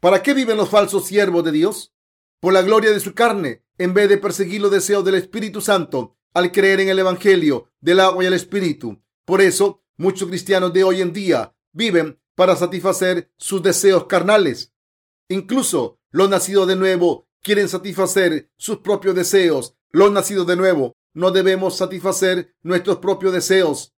¿Para 0.00 0.22
qué 0.22 0.32
viven 0.32 0.56
los 0.56 0.70
falsos 0.70 1.04
siervos 1.04 1.44
de 1.44 1.52
Dios? 1.52 1.94
Por 2.40 2.52
la 2.52 2.62
gloria 2.62 2.90
de 2.90 3.00
su 3.00 3.14
carne, 3.14 3.62
en 3.78 3.94
vez 3.94 4.08
de 4.08 4.18
perseguir 4.18 4.60
los 4.60 4.70
deseos 4.70 5.04
del 5.04 5.16
Espíritu 5.16 5.60
Santo 5.60 6.16
al 6.34 6.52
creer 6.52 6.80
en 6.80 6.88
el 6.88 6.98
Evangelio 6.98 7.70
del 7.80 8.00
agua 8.00 8.24
y 8.24 8.26
el 8.26 8.34
Espíritu. 8.34 9.02
Por 9.24 9.40
eso, 9.40 9.82
muchos 9.96 10.28
cristianos 10.28 10.72
de 10.72 10.84
hoy 10.84 11.00
en 11.00 11.12
día 11.12 11.54
viven 11.72 12.20
para 12.34 12.56
satisfacer 12.56 13.32
sus 13.36 13.62
deseos 13.62 14.06
carnales. 14.06 14.72
Incluso 15.28 15.98
los 16.10 16.28
nacidos 16.28 16.68
de 16.68 16.76
nuevo 16.76 17.28
quieren 17.42 17.68
satisfacer 17.68 18.50
sus 18.56 18.78
propios 18.78 19.14
deseos. 19.14 19.76
Los 19.90 20.12
nacidos 20.12 20.46
de 20.46 20.56
nuevo 20.56 20.96
no 21.14 21.30
debemos 21.30 21.76
satisfacer 21.76 22.54
nuestros 22.62 22.98
propios 22.98 23.32
deseos. 23.32 23.94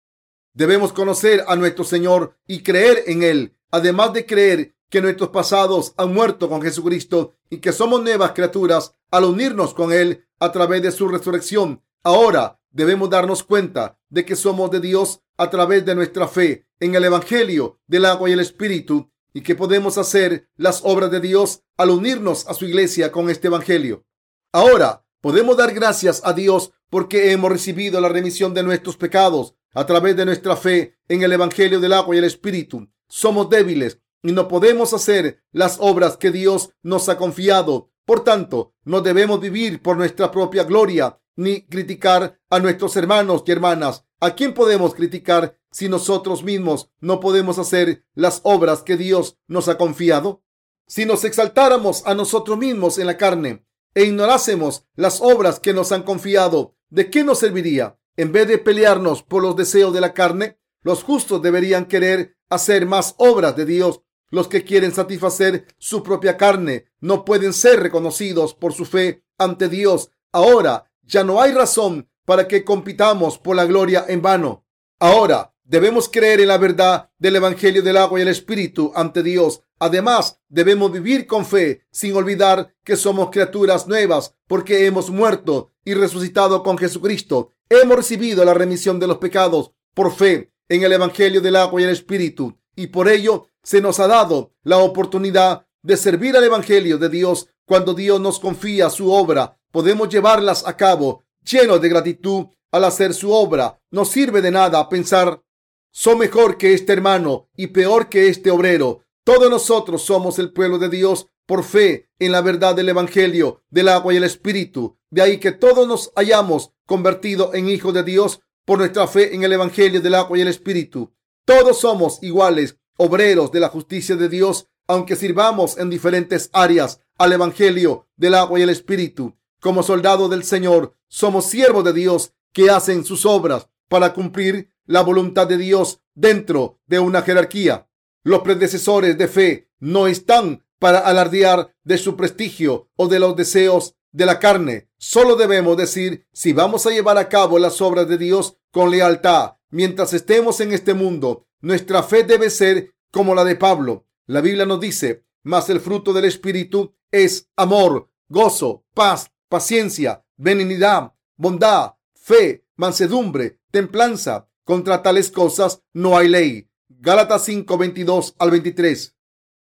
Debemos 0.54 0.92
conocer 0.92 1.44
a 1.48 1.56
nuestro 1.56 1.84
Señor 1.84 2.36
y 2.46 2.62
creer 2.62 3.04
en 3.06 3.22
Él, 3.22 3.56
además 3.70 4.12
de 4.12 4.26
creer 4.26 4.76
que 4.90 5.02
nuestros 5.02 5.30
pasados 5.30 5.94
han 5.96 6.12
muerto 6.12 6.48
con 6.48 6.62
Jesucristo 6.62 7.34
y 7.50 7.58
que 7.58 7.72
somos 7.72 8.02
nuevas 8.02 8.32
criaturas 8.32 8.94
al 9.10 9.24
unirnos 9.24 9.74
con 9.74 9.92
Él 9.92 10.26
a 10.38 10.52
través 10.52 10.82
de 10.82 10.92
su 10.92 11.08
resurrección. 11.08 11.82
Ahora 12.02 12.60
debemos 12.70 13.10
darnos 13.10 13.42
cuenta 13.42 13.98
de 14.08 14.24
que 14.24 14.36
somos 14.36 14.70
de 14.70 14.80
Dios 14.80 15.20
a 15.36 15.50
través 15.50 15.84
de 15.84 15.94
nuestra 15.94 16.28
fe 16.28 16.66
en 16.80 16.94
el 16.94 17.04
Evangelio 17.04 17.80
del 17.86 18.04
agua 18.04 18.30
y 18.30 18.32
el 18.32 18.40
Espíritu 18.40 19.10
y 19.32 19.42
que 19.42 19.54
podemos 19.54 19.98
hacer 19.98 20.48
las 20.56 20.80
obras 20.84 21.10
de 21.10 21.20
Dios 21.20 21.62
al 21.76 21.90
unirnos 21.90 22.46
a 22.48 22.54
su 22.54 22.64
iglesia 22.64 23.12
con 23.12 23.30
este 23.30 23.48
Evangelio. 23.48 24.04
Ahora 24.52 25.04
podemos 25.20 25.56
dar 25.56 25.72
gracias 25.74 26.22
a 26.24 26.32
Dios 26.32 26.72
porque 26.90 27.32
hemos 27.32 27.50
recibido 27.50 28.00
la 28.00 28.08
remisión 28.08 28.54
de 28.54 28.62
nuestros 28.62 28.96
pecados 28.96 29.54
a 29.74 29.84
través 29.84 30.16
de 30.16 30.24
nuestra 30.24 30.56
fe 30.56 30.98
en 31.08 31.22
el 31.22 31.32
Evangelio 31.32 31.78
del 31.80 31.92
agua 31.92 32.14
y 32.14 32.18
el 32.18 32.24
Espíritu. 32.24 32.88
Somos 33.08 33.50
débiles 33.50 34.00
y 34.22 34.32
no 34.32 34.48
podemos 34.48 34.92
hacer 34.92 35.42
las 35.52 35.78
obras 35.80 36.16
que 36.16 36.30
Dios 36.30 36.70
nos 36.82 37.08
ha 37.08 37.16
confiado. 37.16 37.90
Por 38.04 38.24
tanto, 38.24 38.74
no 38.84 39.00
debemos 39.00 39.40
vivir 39.40 39.82
por 39.82 39.96
nuestra 39.96 40.30
propia 40.30 40.64
gloria 40.64 41.20
ni 41.36 41.62
criticar 41.66 42.40
a 42.50 42.58
nuestros 42.58 42.96
hermanos 42.96 43.44
y 43.46 43.52
hermanas. 43.52 44.04
¿A 44.20 44.34
quién 44.34 44.54
podemos 44.54 44.94
criticar 44.94 45.56
si 45.70 45.88
nosotros 45.88 46.42
mismos 46.42 46.90
no 47.00 47.20
podemos 47.20 47.58
hacer 47.58 48.04
las 48.14 48.40
obras 48.42 48.82
que 48.82 48.96
Dios 48.96 49.38
nos 49.46 49.68
ha 49.68 49.78
confiado? 49.78 50.42
Si 50.88 51.04
nos 51.04 51.24
exaltáramos 51.24 52.02
a 52.06 52.14
nosotros 52.14 52.58
mismos 52.58 52.98
en 52.98 53.06
la 53.06 53.16
carne 53.16 53.64
e 53.94 54.04
ignorásemos 54.04 54.86
las 54.96 55.20
obras 55.20 55.60
que 55.60 55.72
nos 55.72 55.92
han 55.92 56.02
confiado, 56.02 56.74
¿de 56.88 57.10
qué 57.10 57.22
nos 57.22 57.38
serviría? 57.38 57.98
En 58.16 58.32
vez 58.32 58.48
de 58.48 58.58
pelearnos 58.58 59.22
por 59.22 59.42
los 59.42 59.54
deseos 59.54 59.92
de 59.92 60.00
la 60.00 60.14
carne, 60.14 60.58
los 60.82 61.04
justos 61.04 61.40
deberían 61.42 61.86
querer 61.86 62.36
hacer 62.48 62.86
más 62.86 63.14
obras 63.18 63.54
de 63.56 63.64
Dios. 63.64 64.02
Los 64.30 64.48
que 64.48 64.64
quieren 64.64 64.92
satisfacer 64.92 65.66
su 65.78 66.02
propia 66.02 66.36
carne 66.36 66.86
no 67.00 67.24
pueden 67.24 67.52
ser 67.52 67.80
reconocidos 67.80 68.54
por 68.54 68.72
su 68.72 68.84
fe 68.84 69.24
ante 69.38 69.68
Dios. 69.68 70.10
Ahora 70.32 70.90
ya 71.02 71.24
no 71.24 71.40
hay 71.40 71.52
razón 71.52 72.08
para 72.24 72.46
que 72.46 72.64
compitamos 72.64 73.38
por 73.38 73.56
la 73.56 73.64
gloria 73.64 74.04
en 74.06 74.20
vano. 74.20 74.66
Ahora 74.98 75.54
debemos 75.64 76.08
creer 76.08 76.40
en 76.40 76.48
la 76.48 76.58
verdad 76.58 77.10
del 77.18 77.36
Evangelio 77.36 77.82
del 77.82 77.96
agua 77.96 78.18
y 78.18 78.22
el 78.22 78.28
Espíritu 78.28 78.92
ante 78.94 79.22
Dios. 79.22 79.62
Además, 79.78 80.40
debemos 80.48 80.92
vivir 80.92 81.26
con 81.26 81.46
fe, 81.46 81.86
sin 81.90 82.14
olvidar 82.14 82.74
que 82.84 82.96
somos 82.96 83.30
criaturas 83.30 83.86
nuevas, 83.86 84.34
porque 84.46 84.86
hemos 84.86 85.08
muerto 85.08 85.70
y 85.84 85.94
resucitado 85.94 86.62
con 86.62 86.76
Jesucristo. 86.76 87.52
Hemos 87.70 87.96
recibido 87.96 88.44
la 88.44 88.54
remisión 88.54 88.98
de 88.98 89.06
los 89.06 89.18
pecados 89.18 89.72
por 89.94 90.12
fe 90.12 90.52
en 90.68 90.82
el 90.82 90.92
Evangelio 90.92 91.40
del 91.40 91.56
agua 91.56 91.80
y 91.80 91.84
el 91.84 91.90
Espíritu, 91.90 92.58
y 92.74 92.88
por 92.88 93.08
ello 93.08 93.47
se 93.62 93.80
nos 93.80 94.00
ha 94.00 94.06
dado 94.06 94.52
la 94.62 94.78
oportunidad 94.78 95.66
de 95.82 95.96
servir 95.96 96.36
al 96.36 96.44
Evangelio 96.44 96.98
de 96.98 97.08
Dios. 97.08 97.48
Cuando 97.64 97.94
Dios 97.94 98.20
nos 98.20 98.38
confía 98.38 98.90
su 98.90 99.12
obra, 99.12 99.58
podemos 99.70 100.08
llevarlas 100.08 100.66
a 100.66 100.76
cabo 100.76 101.24
llenos 101.44 101.80
de 101.80 101.88
gratitud 101.88 102.46
al 102.70 102.84
hacer 102.84 103.14
su 103.14 103.32
obra. 103.32 103.80
No 103.90 104.04
sirve 104.04 104.40
de 104.40 104.50
nada 104.50 104.88
pensar, 104.88 105.42
soy 105.90 106.16
mejor 106.16 106.58
que 106.58 106.74
este 106.74 106.92
hermano 106.92 107.48
y 107.56 107.68
peor 107.68 108.08
que 108.08 108.28
este 108.28 108.50
obrero. 108.50 109.02
Todos 109.24 109.50
nosotros 109.50 110.02
somos 110.02 110.38
el 110.38 110.52
pueblo 110.52 110.78
de 110.78 110.88
Dios 110.88 111.26
por 111.46 111.64
fe 111.64 112.10
en 112.18 112.32
la 112.32 112.40
verdad 112.40 112.74
del 112.74 112.90
Evangelio, 112.90 113.62
del 113.70 113.88
agua 113.88 114.14
y 114.14 114.16
el 114.18 114.24
Espíritu. 114.24 114.98
De 115.10 115.22
ahí 115.22 115.38
que 115.38 115.52
todos 115.52 115.88
nos 115.88 116.12
hayamos 116.14 116.72
convertido 116.86 117.54
en 117.54 117.68
hijos 117.68 117.94
de 117.94 118.02
Dios 118.02 118.40
por 118.64 118.78
nuestra 118.78 119.06
fe 119.06 119.34
en 119.34 119.42
el 119.42 119.52
Evangelio 119.52 120.00
del 120.00 120.14
agua 120.14 120.36
y 120.36 120.42
el 120.42 120.48
Espíritu. 120.48 121.12
Todos 121.46 121.80
somos 121.80 122.22
iguales, 122.22 122.76
obreros 122.98 123.50
de 123.50 123.60
la 123.60 123.68
justicia 123.70 124.16
de 124.16 124.28
Dios, 124.28 124.66
aunque 124.86 125.16
sirvamos 125.16 125.78
en 125.78 125.88
diferentes 125.88 126.50
áreas 126.52 127.00
al 127.16 127.32
Evangelio 127.32 128.06
del 128.16 128.34
agua 128.34 128.58
y 128.58 128.62
el 128.62 128.70
Espíritu. 128.70 129.36
Como 129.60 129.82
soldados 129.82 130.28
del 130.30 130.44
Señor, 130.44 130.94
somos 131.08 131.46
siervos 131.46 131.84
de 131.84 131.94
Dios 131.94 132.34
que 132.52 132.70
hacen 132.70 133.04
sus 133.04 133.24
obras 133.24 133.68
para 133.88 134.12
cumplir 134.12 134.70
la 134.86 135.02
voluntad 135.02 135.46
de 135.46 135.56
Dios 135.56 136.00
dentro 136.14 136.80
de 136.86 136.98
una 136.98 137.22
jerarquía. 137.22 137.88
Los 138.22 138.40
predecesores 138.40 139.16
de 139.16 139.28
fe 139.28 139.70
no 139.78 140.06
están 140.06 140.64
para 140.78 140.98
alardear 140.98 141.74
de 141.84 141.98
su 141.98 142.16
prestigio 142.16 142.88
o 142.96 143.08
de 143.08 143.18
los 143.18 143.36
deseos 143.36 143.94
de 144.12 144.26
la 144.26 144.38
carne. 144.38 144.88
Solo 144.96 145.36
debemos 145.36 145.76
decir 145.76 146.26
si 146.32 146.52
vamos 146.52 146.86
a 146.86 146.90
llevar 146.90 147.18
a 147.18 147.28
cabo 147.28 147.58
las 147.58 147.80
obras 147.80 148.08
de 148.08 148.18
Dios 148.18 148.56
con 148.70 148.90
lealtad. 148.90 149.54
Mientras 149.70 150.14
estemos 150.14 150.60
en 150.60 150.72
este 150.72 150.94
mundo, 150.94 151.46
nuestra 151.60 152.02
fe 152.02 152.24
debe 152.24 152.50
ser 152.50 152.94
como 153.10 153.34
la 153.34 153.44
de 153.44 153.56
Pablo. 153.56 154.06
La 154.26 154.40
Biblia 154.40 154.66
nos 154.66 154.80
dice, 154.80 155.24
mas 155.42 155.68
el 155.70 155.80
fruto 155.80 156.12
del 156.12 156.24
Espíritu 156.24 156.94
es 157.10 157.48
amor, 157.56 158.10
gozo, 158.28 158.84
paz, 158.94 159.30
paciencia, 159.48 160.24
benignidad, 160.36 161.12
bondad, 161.36 161.94
fe, 162.14 162.66
mansedumbre, 162.76 163.60
templanza. 163.70 164.48
Contra 164.64 165.02
tales 165.02 165.30
cosas 165.30 165.82
no 165.94 166.18
hay 166.18 166.28
ley. 166.28 166.70
Gálatas 166.88 167.44
5, 167.46 167.78
22 167.78 168.34
al 168.38 168.50
23. 168.50 169.16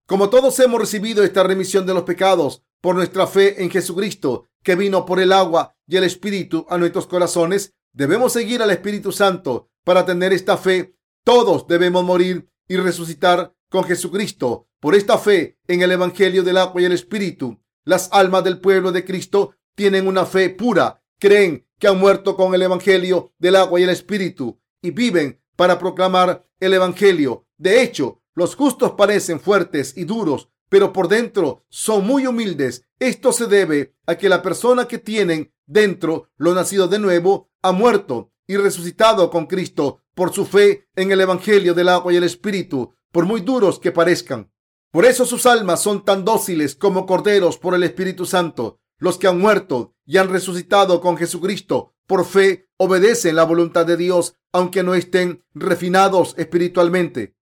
Como 0.07 0.29
todos 0.29 0.59
hemos 0.61 0.81
recibido 0.81 1.25
esta 1.25 1.43
remisión 1.43 1.87
de 1.87 1.95
los 1.95 2.03
pecados 2.03 2.63
por 2.83 2.95
nuestra 2.95 3.27
fe 3.27 3.63
en 3.63 3.71
Jesucristo, 3.71 4.49
que 4.63 4.77
vino 4.77 5.07
por 5.07 5.21
el 5.21 5.33
agua 5.33 5.75
y 5.87 5.97
el 5.97 6.05
Espíritu 6.05 6.67
a 6.69 6.77
nuestros 6.77 7.07
corazones, 7.07 7.73
debemos 7.93 8.35
seguir 8.35 8.61
al 8.61 8.71
Espíritu 8.71 9.13
Santo 9.13 9.71
para 9.85 10.05
tener 10.05 10.33
esta 10.33 10.59
fe. 10.59 10.95
Todos 11.25 11.69
debemos 11.69 12.03
morir 12.03 12.49
y 12.67 12.77
resucitar 12.77 13.55
con 13.69 13.85
Jesucristo. 13.85 14.67
Por 14.81 14.97
esta 14.97 15.19
fe 15.19 15.57
en 15.69 15.83
el 15.83 15.93
Evangelio 15.93 16.43
del 16.43 16.57
agua 16.57 16.83
y 16.83 16.85
el 16.85 16.93
Espíritu, 16.93 17.63
las 17.85 18.09
almas 18.13 18.43
del 18.43 18.61
pueblo 18.61 18.91
de 18.91 19.05
Cristo 19.05 19.55
tienen 19.77 20.09
una 20.09 20.27
fe 20.27 20.51
pura, 20.51 21.01
creen 21.21 21.69
que 21.79 21.87
han 21.87 21.99
muerto 21.99 22.37
con 22.37 22.55
el 22.55 22.63
Evangelio 22.63 23.33
del 23.39 23.55
agua 23.55 23.79
y 23.79 23.85
el 23.85 23.91
Espíritu 23.91 24.61
y 24.83 24.91
viven 24.91 25.41
para 25.55 25.79
proclamar 25.79 26.45
el 26.59 26.75
Evangelio. 26.75 27.47
De 27.57 27.83
hecho, 27.83 28.21
los 28.35 28.57
justos 28.57 28.93
parecen 28.93 29.39
fuertes 29.39 29.97
y 29.97 30.05
duros, 30.05 30.49
pero 30.69 30.93
por 30.93 31.07
dentro 31.07 31.65
son 31.69 32.05
muy 32.05 32.27
humildes. 32.27 32.85
Esto 32.99 33.33
se 33.33 33.47
debe 33.47 33.95
a 34.07 34.17
que 34.17 34.29
la 34.29 34.43
persona 34.43 34.89
que 34.89 34.99
tienen 34.99 35.53
dentro, 35.67 36.31
lo 36.37 36.53
nacido 36.53 36.89
de 36.89 36.99
nuevo, 36.99 37.51
ha 37.63 37.71
muerto 37.71 38.33
y 38.49 38.57
resucitado 38.57 39.31
con 39.31 39.47
Cristo 39.47 40.02
por 40.15 40.33
su 40.33 40.47
fe 40.47 40.89
en 40.97 41.11
el 41.13 41.21
Evangelio 41.21 41.75
del 41.75 41.89
agua 41.89 42.13
y 42.13 42.17
el 42.17 42.25
Espíritu, 42.25 42.95
por 43.11 43.27
muy 43.27 43.41
duros 43.41 43.79
que 43.79 43.93
parezcan. 43.93 44.51
Por 44.91 45.05
eso 45.05 45.25
sus 45.25 45.47
almas 45.47 45.83
son 45.83 46.05
tan 46.05 46.25
dóciles 46.25 46.75
como 46.75 47.07
corderos 47.07 47.59
por 47.59 47.75
el 47.75 47.83
Espíritu 47.83 48.27
Santo. 48.27 48.81
Los 48.99 49.19
que 49.19 49.27
han 49.27 49.39
muerto 49.39 49.95
y 50.05 50.19
han 50.19 50.29
resucitado 50.29 51.01
con 51.01 51.17
Jesucristo 51.17 51.93
por 52.07 52.27
fe 52.27 52.69
obedecen 52.77 53.37
la 53.37 53.45
voluntad 53.45 53.87
de 53.87 53.97
Dios, 53.97 54.35
aunque 54.53 54.83
no 54.83 54.95
estén 54.95 55.45
refinados 55.55 56.35
espiritualmente. 56.37 57.37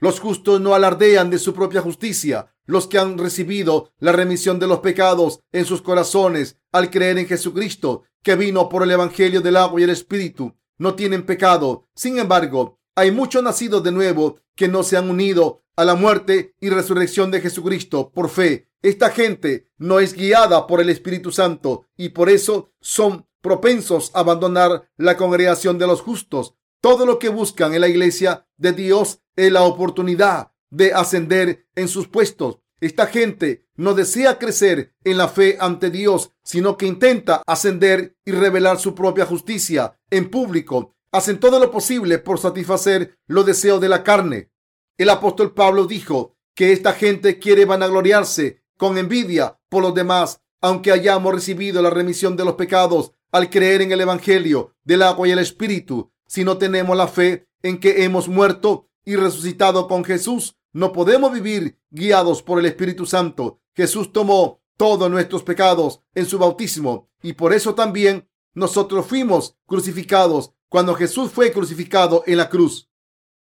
Los 0.00 0.18
justos 0.18 0.60
no 0.60 0.74
alardean 0.74 1.30
de 1.30 1.38
su 1.38 1.54
propia 1.54 1.82
justicia. 1.82 2.52
Los 2.64 2.86
que 2.86 2.98
han 2.98 3.16
recibido 3.16 3.92
la 3.98 4.12
remisión 4.12 4.58
de 4.58 4.66
los 4.66 4.80
pecados 4.80 5.40
en 5.52 5.64
sus 5.64 5.82
corazones 5.82 6.58
al 6.72 6.90
creer 6.90 7.16
en 7.18 7.26
Jesucristo, 7.26 8.02
que 8.22 8.34
vino 8.34 8.68
por 8.68 8.82
el 8.82 8.90
Evangelio 8.90 9.40
del 9.40 9.56
agua 9.56 9.80
y 9.80 9.84
el 9.84 9.90
Espíritu, 9.90 10.57
no 10.78 10.94
tienen 10.94 11.26
pecado. 11.26 11.86
Sin 11.94 12.18
embargo, 12.18 12.78
hay 12.94 13.10
muchos 13.10 13.42
nacidos 13.42 13.82
de 13.82 13.92
nuevo 13.92 14.40
que 14.54 14.68
no 14.68 14.82
se 14.82 14.96
han 14.96 15.10
unido 15.10 15.62
a 15.76 15.84
la 15.84 15.94
muerte 15.94 16.54
y 16.60 16.70
resurrección 16.70 17.30
de 17.30 17.40
Jesucristo 17.40 18.10
por 18.12 18.28
fe 18.28 18.68
esta 18.82 19.10
gente 19.10 19.68
no 19.76 19.98
es 19.98 20.14
guiada 20.14 20.68
por 20.68 20.80
el 20.80 20.88
Espíritu 20.88 21.32
Santo 21.32 21.86
y 21.96 22.10
por 22.10 22.28
eso 22.28 22.70
son 22.80 23.26
propensos 23.40 24.12
a 24.14 24.20
abandonar 24.20 24.88
la 24.96 25.16
congregación 25.16 25.78
de 25.78 25.86
los 25.88 26.00
justos. 26.00 26.54
Todo 26.80 27.04
lo 27.04 27.18
que 27.18 27.28
buscan 27.28 27.74
en 27.74 27.80
la 27.80 27.88
iglesia 27.88 28.46
de 28.56 28.72
Dios 28.72 29.20
es 29.34 29.50
la 29.50 29.62
oportunidad 29.62 30.52
de 30.70 30.92
ascender 30.92 31.66
en 31.74 31.88
sus 31.88 32.06
puestos. 32.06 32.58
Esta 32.80 33.06
gente 33.06 33.66
no 33.74 33.94
desea 33.94 34.38
crecer 34.38 34.94
en 35.02 35.16
la 35.18 35.28
fe 35.28 35.56
ante 35.60 35.90
Dios, 35.90 36.32
sino 36.44 36.76
que 36.76 36.86
intenta 36.86 37.42
ascender 37.46 38.16
y 38.24 38.32
revelar 38.32 38.78
su 38.78 38.94
propia 38.94 39.26
justicia 39.26 39.98
en 40.10 40.30
público. 40.30 40.94
Hacen 41.10 41.40
todo 41.40 41.58
lo 41.58 41.70
posible 41.70 42.18
por 42.18 42.38
satisfacer 42.38 43.18
los 43.26 43.46
deseos 43.46 43.80
de 43.80 43.88
la 43.88 44.04
carne. 44.04 44.50
El 44.96 45.10
apóstol 45.10 45.54
Pablo 45.54 45.86
dijo 45.86 46.36
que 46.54 46.72
esta 46.72 46.92
gente 46.92 47.38
quiere 47.38 47.64
vanagloriarse 47.64 48.62
con 48.76 48.96
envidia 48.96 49.58
por 49.68 49.82
los 49.82 49.94
demás, 49.94 50.40
aunque 50.60 50.92
hayamos 50.92 51.34
recibido 51.34 51.82
la 51.82 51.90
remisión 51.90 52.36
de 52.36 52.44
los 52.44 52.54
pecados 52.54 53.12
al 53.32 53.50
creer 53.50 53.82
en 53.82 53.92
el 53.92 54.00
Evangelio 54.00 54.74
del 54.84 55.02
agua 55.02 55.26
y 55.28 55.32
el 55.32 55.38
Espíritu. 55.38 56.12
Si 56.26 56.44
no 56.44 56.58
tenemos 56.58 56.96
la 56.96 57.08
fe 57.08 57.48
en 57.62 57.78
que 57.78 58.04
hemos 58.04 58.28
muerto 58.28 58.88
y 59.04 59.16
resucitado 59.16 59.88
con 59.88 60.04
Jesús, 60.04 60.57
no 60.72 60.92
podemos 60.92 61.32
vivir 61.32 61.78
guiados 61.90 62.42
por 62.42 62.58
el 62.58 62.66
Espíritu 62.66 63.06
Santo. 63.06 63.60
Jesús 63.74 64.12
tomó 64.12 64.60
todos 64.76 65.10
nuestros 65.10 65.42
pecados 65.42 66.02
en 66.14 66.26
su 66.26 66.38
bautismo 66.38 67.10
y 67.22 67.32
por 67.32 67.52
eso 67.52 67.74
también 67.74 68.28
nosotros 68.54 69.06
fuimos 69.06 69.56
crucificados 69.66 70.52
cuando 70.68 70.94
Jesús 70.94 71.30
fue 71.32 71.52
crucificado 71.52 72.22
en 72.26 72.36
la 72.36 72.48
cruz. 72.48 72.90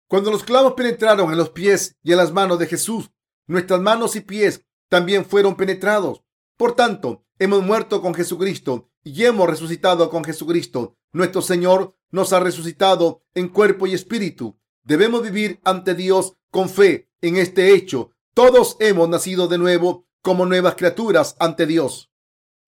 Cuando 0.08 0.32
los 0.32 0.44
clavos 0.44 0.74
penetraron 0.74 1.32
en 1.32 1.38
los 1.38 1.50
pies 1.50 1.98
y 2.02 2.12
en 2.12 2.18
las 2.18 2.32
manos 2.32 2.60
de 2.60 2.68
Jesús, 2.68 3.12
nuestras 3.46 3.82
manos 3.82 4.16
y 4.16 4.22
pies 4.22 4.66
también 4.90 5.26
fueron 5.26 5.56
penetrados. 5.56 6.24
Por 6.56 6.76
tanto, 6.76 7.26
hemos 7.40 7.62
muerto 7.64 8.02
con 8.02 8.14
Jesucristo 8.14 8.90
y 9.04 9.26
hemos 9.26 9.50
resucitado 9.50 10.10
con 10.10 10.24
Jesucristo. 10.24 10.96
Nuestro 11.12 11.42
Señor 11.42 11.96
nos 12.10 12.32
ha 12.32 12.40
resucitado 12.40 13.24
en 13.34 13.50
cuerpo 13.50 13.86
y 13.86 13.94
espíritu. 13.94 14.58
Debemos 14.84 15.24
vivir 15.24 15.60
ante 15.66 15.94
Dios 15.94 16.37
con 16.52 16.70
fe 16.70 17.10
en 17.22 17.38
este 17.38 17.74
hecho. 17.74 18.12
Todos 18.34 18.78
hemos 18.80 19.10
nacido 19.10 19.48
de 19.48 19.58
nuevo 19.58 20.08
como 20.22 20.46
nuevas 20.46 20.76
criaturas 20.76 21.36
ante 21.40 21.66
Dios. 21.66 22.12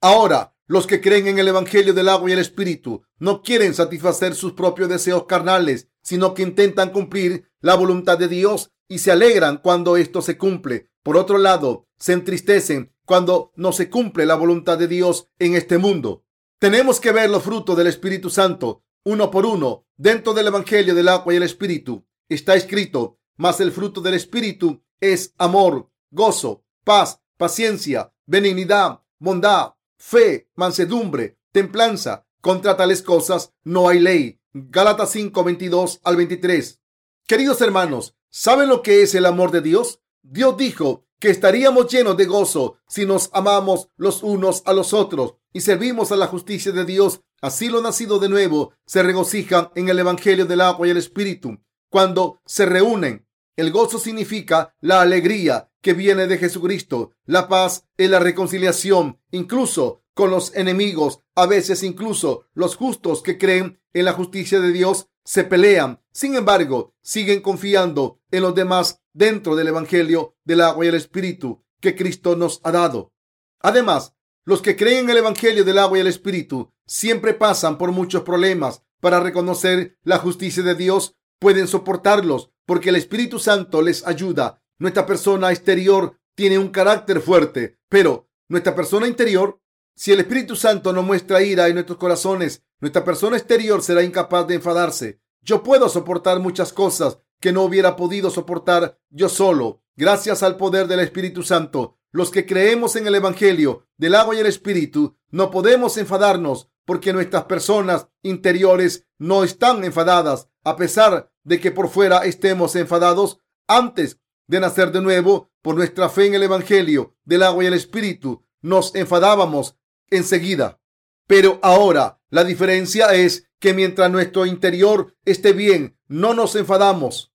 Ahora, 0.01 0.55
los 0.67 0.87
que 0.87 1.01
creen 1.01 1.27
en 1.27 1.39
el 1.39 1.47
Evangelio 1.47 1.93
del 1.93 2.09
agua 2.09 2.29
y 2.29 2.33
el 2.33 2.39
Espíritu 2.39 3.03
no 3.17 3.41
quieren 3.41 3.73
satisfacer 3.73 4.35
sus 4.35 4.53
propios 4.53 4.89
deseos 4.89 5.25
carnales, 5.25 5.89
sino 6.01 6.33
que 6.33 6.43
intentan 6.43 6.91
cumplir 6.91 7.51
la 7.59 7.75
voluntad 7.75 8.17
de 8.17 8.27
Dios 8.27 8.71
y 8.87 8.99
se 8.99 9.11
alegran 9.11 9.57
cuando 9.57 9.97
esto 9.97 10.21
se 10.21 10.37
cumple. 10.37 10.89
Por 11.03 11.17
otro 11.17 11.37
lado, 11.37 11.87
se 11.97 12.13
entristecen 12.13 12.93
cuando 13.05 13.51
no 13.55 13.71
se 13.71 13.89
cumple 13.89 14.25
la 14.25 14.35
voluntad 14.35 14.77
de 14.77 14.87
Dios 14.87 15.29
en 15.39 15.55
este 15.55 15.77
mundo. 15.77 16.23
Tenemos 16.59 16.99
que 16.99 17.11
ver 17.11 17.29
los 17.29 17.43
frutos 17.43 17.75
del 17.77 17.87
Espíritu 17.87 18.29
Santo 18.29 18.83
uno 19.03 19.31
por 19.31 19.45
uno 19.45 19.87
dentro 19.97 20.33
del 20.33 20.47
Evangelio 20.47 20.93
del 20.93 21.07
agua 21.07 21.33
y 21.33 21.37
el 21.37 21.43
Espíritu. 21.43 22.05
Está 22.27 22.55
escrito, 22.55 23.18
mas 23.39 23.61
el 23.61 23.71
fruto 23.71 24.01
del 24.01 24.15
Espíritu 24.15 24.83
es 24.99 25.33
amor, 25.37 25.89
gozo, 26.11 26.65
paz, 26.83 27.21
paciencia, 27.37 28.13
benignidad, 28.25 28.99
bondad, 29.17 29.75
fe, 29.97 30.49
mansedumbre, 30.55 31.39
templanza. 31.53 32.25
Contra 32.41 32.75
tales 32.75 33.01
cosas 33.01 33.53
no 33.63 33.87
hay 33.87 33.99
ley. 33.99 34.41
Gálatas 34.53 35.11
5, 35.11 35.43
22 35.43 36.01
al 36.03 36.17
23. 36.17 36.81
Queridos 37.27 37.61
hermanos, 37.61 38.15
¿saben 38.29 38.67
lo 38.67 38.81
que 38.81 39.03
es 39.03 39.15
el 39.15 39.25
amor 39.25 39.51
de 39.51 39.61
Dios? 39.61 40.01
Dios 40.21 40.57
dijo 40.57 41.05
que 41.17 41.29
estaríamos 41.29 41.87
llenos 41.87 42.17
de 42.17 42.25
gozo 42.25 42.77
si 42.89 43.05
nos 43.05 43.29
amamos 43.31 43.87
los 43.95 44.21
unos 44.21 44.63
a 44.65 44.73
los 44.73 44.93
otros 44.93 45.35
y 45.53 45.61
servimos 45.61 46.11
a 46.11 46.17
la 46.17 46.27
justicia 46.27 46.73
de 46.73 46.83
Dios. 46.83 47.21
Así 47.41 47.69
lo 47.69 47.81
nacido 47.81 48.19
de 48.19 48.27
nuevo 48.27 48.73
se 48.85 49.01
regocijan 49.01 49.71
en 49.75 49.87
el 49.87 49.99
Evangelio 49.99 50.45
del 50.45 50.59
agua 50.59 50.87
y 50.87 50.91
el 50.91 50.97
Espíritu. 50.97 51.57
Cuando 51.89 52.41
se 52.45 52.65
reúnen, 52.65 53.28
el 53.59 53.71
gozo 53.71 53.99
significa 53.99 54.73
la 54.79 55.01
alegría 55.01 55.69
que 55.81 55.93
viene 55.93 56.27
de 56.27 56.37
Jesucristo. 56.37 57.11
La 57.25 57.47
paz 57.47 57.85
es 57.97 58.09
la 58.09 58.19
reconciliación, 58.19 59.19
incluso 59.31 60.03
con 60.13 60.31
los 60.31 60.55
enemigos. 60.55 61.19
A 61.35 61.45
veces 61.45 61.83
incluso 61.83 62.45
los 62.53 62.75
justos 62.75 63.21
que 63.21 63.37
creen 63.37 63.81
en 63.93 64.05
la 64.05 64.13
justicia 64.13 64.59
de 64.59 64.71
Dios 64.71 65.07
se 65.23 65.43
pelean. 65.43 66.01
Sin 66.11 66.35
embargo, 66.35 66.95
siguen 67.01 67.41
confiando 67.41 68.19
en 68.31 68.43
los 68.43 68.55
demás 68.55 69.01
dentro 69.13 69.55
del 69.55 69.67
Evangelio 69.67 70.35
del 70.43 70.61
agua 70.61 70.85
y 70.85 70.87
el 70.87 70.95
Espíritu 70.95 71.63
que 71.81 71.95
Cristo 71.95 72.35
nos 72.35 72.61
ha 72.63 72.71
dado. 72.71 73.13
Además, 73.59 74.15
los 74.45 74.61
que 74.61 74.75
creen 74.75 75.05
en 75.05 75.09
el 75.11 75.17
Evangelio 75.17 75.63
del 75.63 75.79
agua 75.79 75.97
y 75.97 76.01
el 76.01 76.07
Espíritu 76.07 76.71
siempre 76.85 77.33
pasan 77.33 77.77
por 77.77 77.91
muchos 77.91 78.23
problemas 78.23 78.83
para 78.99 79.19
reconocer 79.19 79.97
la 80.03 80.17
justicia 80.17 80.63
de 80.63 80.75
Dios. 80.75 81.15
Pueden 81.39 81.67
soportarlos 81.67 82.51
porque 82.69 82.89
el 82.89 82.97
Espíritu 82.97 83.39
Santo 83.39 83.81
les 83.81 84.05
ayuda. 84.05 84.61
Nuestra 84.77 85.03
persona 85.07 85.49
exterior 85.49 86.19
tiene 86.35 86.59
un 86.59 86.67
carácter 86.67 87.19
fuerte, 87.19 87.79
pero 87.89 88.29
nuestra 88.47 88.75
persona 88.75 89.07
interior, 89.07 89.59
si 89.95 90.11
el 90.11 90.19
Espíritu 90.19 90.55
Santo 90.55 90.93
no 90.93 91.01
muestra 91.01 91.41
ira 91.41 91.67
en 91.67 91.73
nuestros 91.73 91.97
corazones, 91.97 92.61
nuestra 92.79 93.03
persona 93.03 93.37
exterior 93.37 93.81
será 93.81 94.03
incapaz 94.03 94.45
de 94.45 94.53
enfadarse. 94.53 95.19
Yo 95.41 95.63
puedo 95.63 95.89
soportar 95.89 96.41
muchas 96.41 96.71
cosas 96.71 97.17
que 97.41 97.51
no 97.51 97.63
hubiera 97.63 97.95
podido 97.95 98.29
soportar 98.29 98.99
yo 99.09 99.29
solo, 99.29 99.81
gracias 99.95 100.43
al 100.43 100.55
poder 100.55 100.85
del 100.87 100.99
Espíritu 100.99 101.41
Santo. 101.41 101.97
Los 102.11 102.29
que 102.29 102.45
creemos 102.45 102.95
en 102.95 103.07
el 103.07 103.15
Evangelio 103.15 103.87
del 103.97 104.13
agua 104.13 104.35
y 104.35 104.39
el 104.41 104.45
Espíritu 104.45 105.17
no 105.31 105.49
podemos 105.49 105.97
enfadarnos 105.97 106.69
porque 106.85 107.13
nuestras 107.13 107.45
personas 107.45 108.09
interiores 108.21 109.07
no 109.17 109.43
están 109.43 109.83
enfadadas, 109.83 110.49
a 110.63 110.75
pesar 110.75 111.28
de 111.43 111.59
que 111.59 111.71
por 111.71 111.89
fuera 111.89 112.25
estemos 112.25 112.75
enfadados. 112.75 113.39
Antes 113.67 114.19
de 114.47 114.59
nacer 114.59 114.91
de 114.91 115.01
nuevo 115.01 115.51
por 115.61 115.75
nuestra 115.75 116.09
fe 116.09 116.25
en 116.25 116.35
el 116.35 116.43
Evangelio 116.43 117.15
del 117.23 117.43
agua 117.43 117.63
y 117.63 117.67
el 117.67 117.73
Espíritu, 117.73 118.43
nos 118.61 118.95
enfadábamos 118.95 119.77
enseguida. 120.09 120.81
Pero 121.27 121.59
ahora 121.61 122.19
la 122.29 122.43
diferencia 122.43 123.13
es 123.13 123.49
que 123.59 123.73
mientras 123.73 124.09
nuestro 124.11 124.45
interior 124.45 125.15
esté 125.25 125.53
bien, 125.53 125.97
no 126.07 126.33
nos 126.33 126.55
enfadamos. 126.55 127.33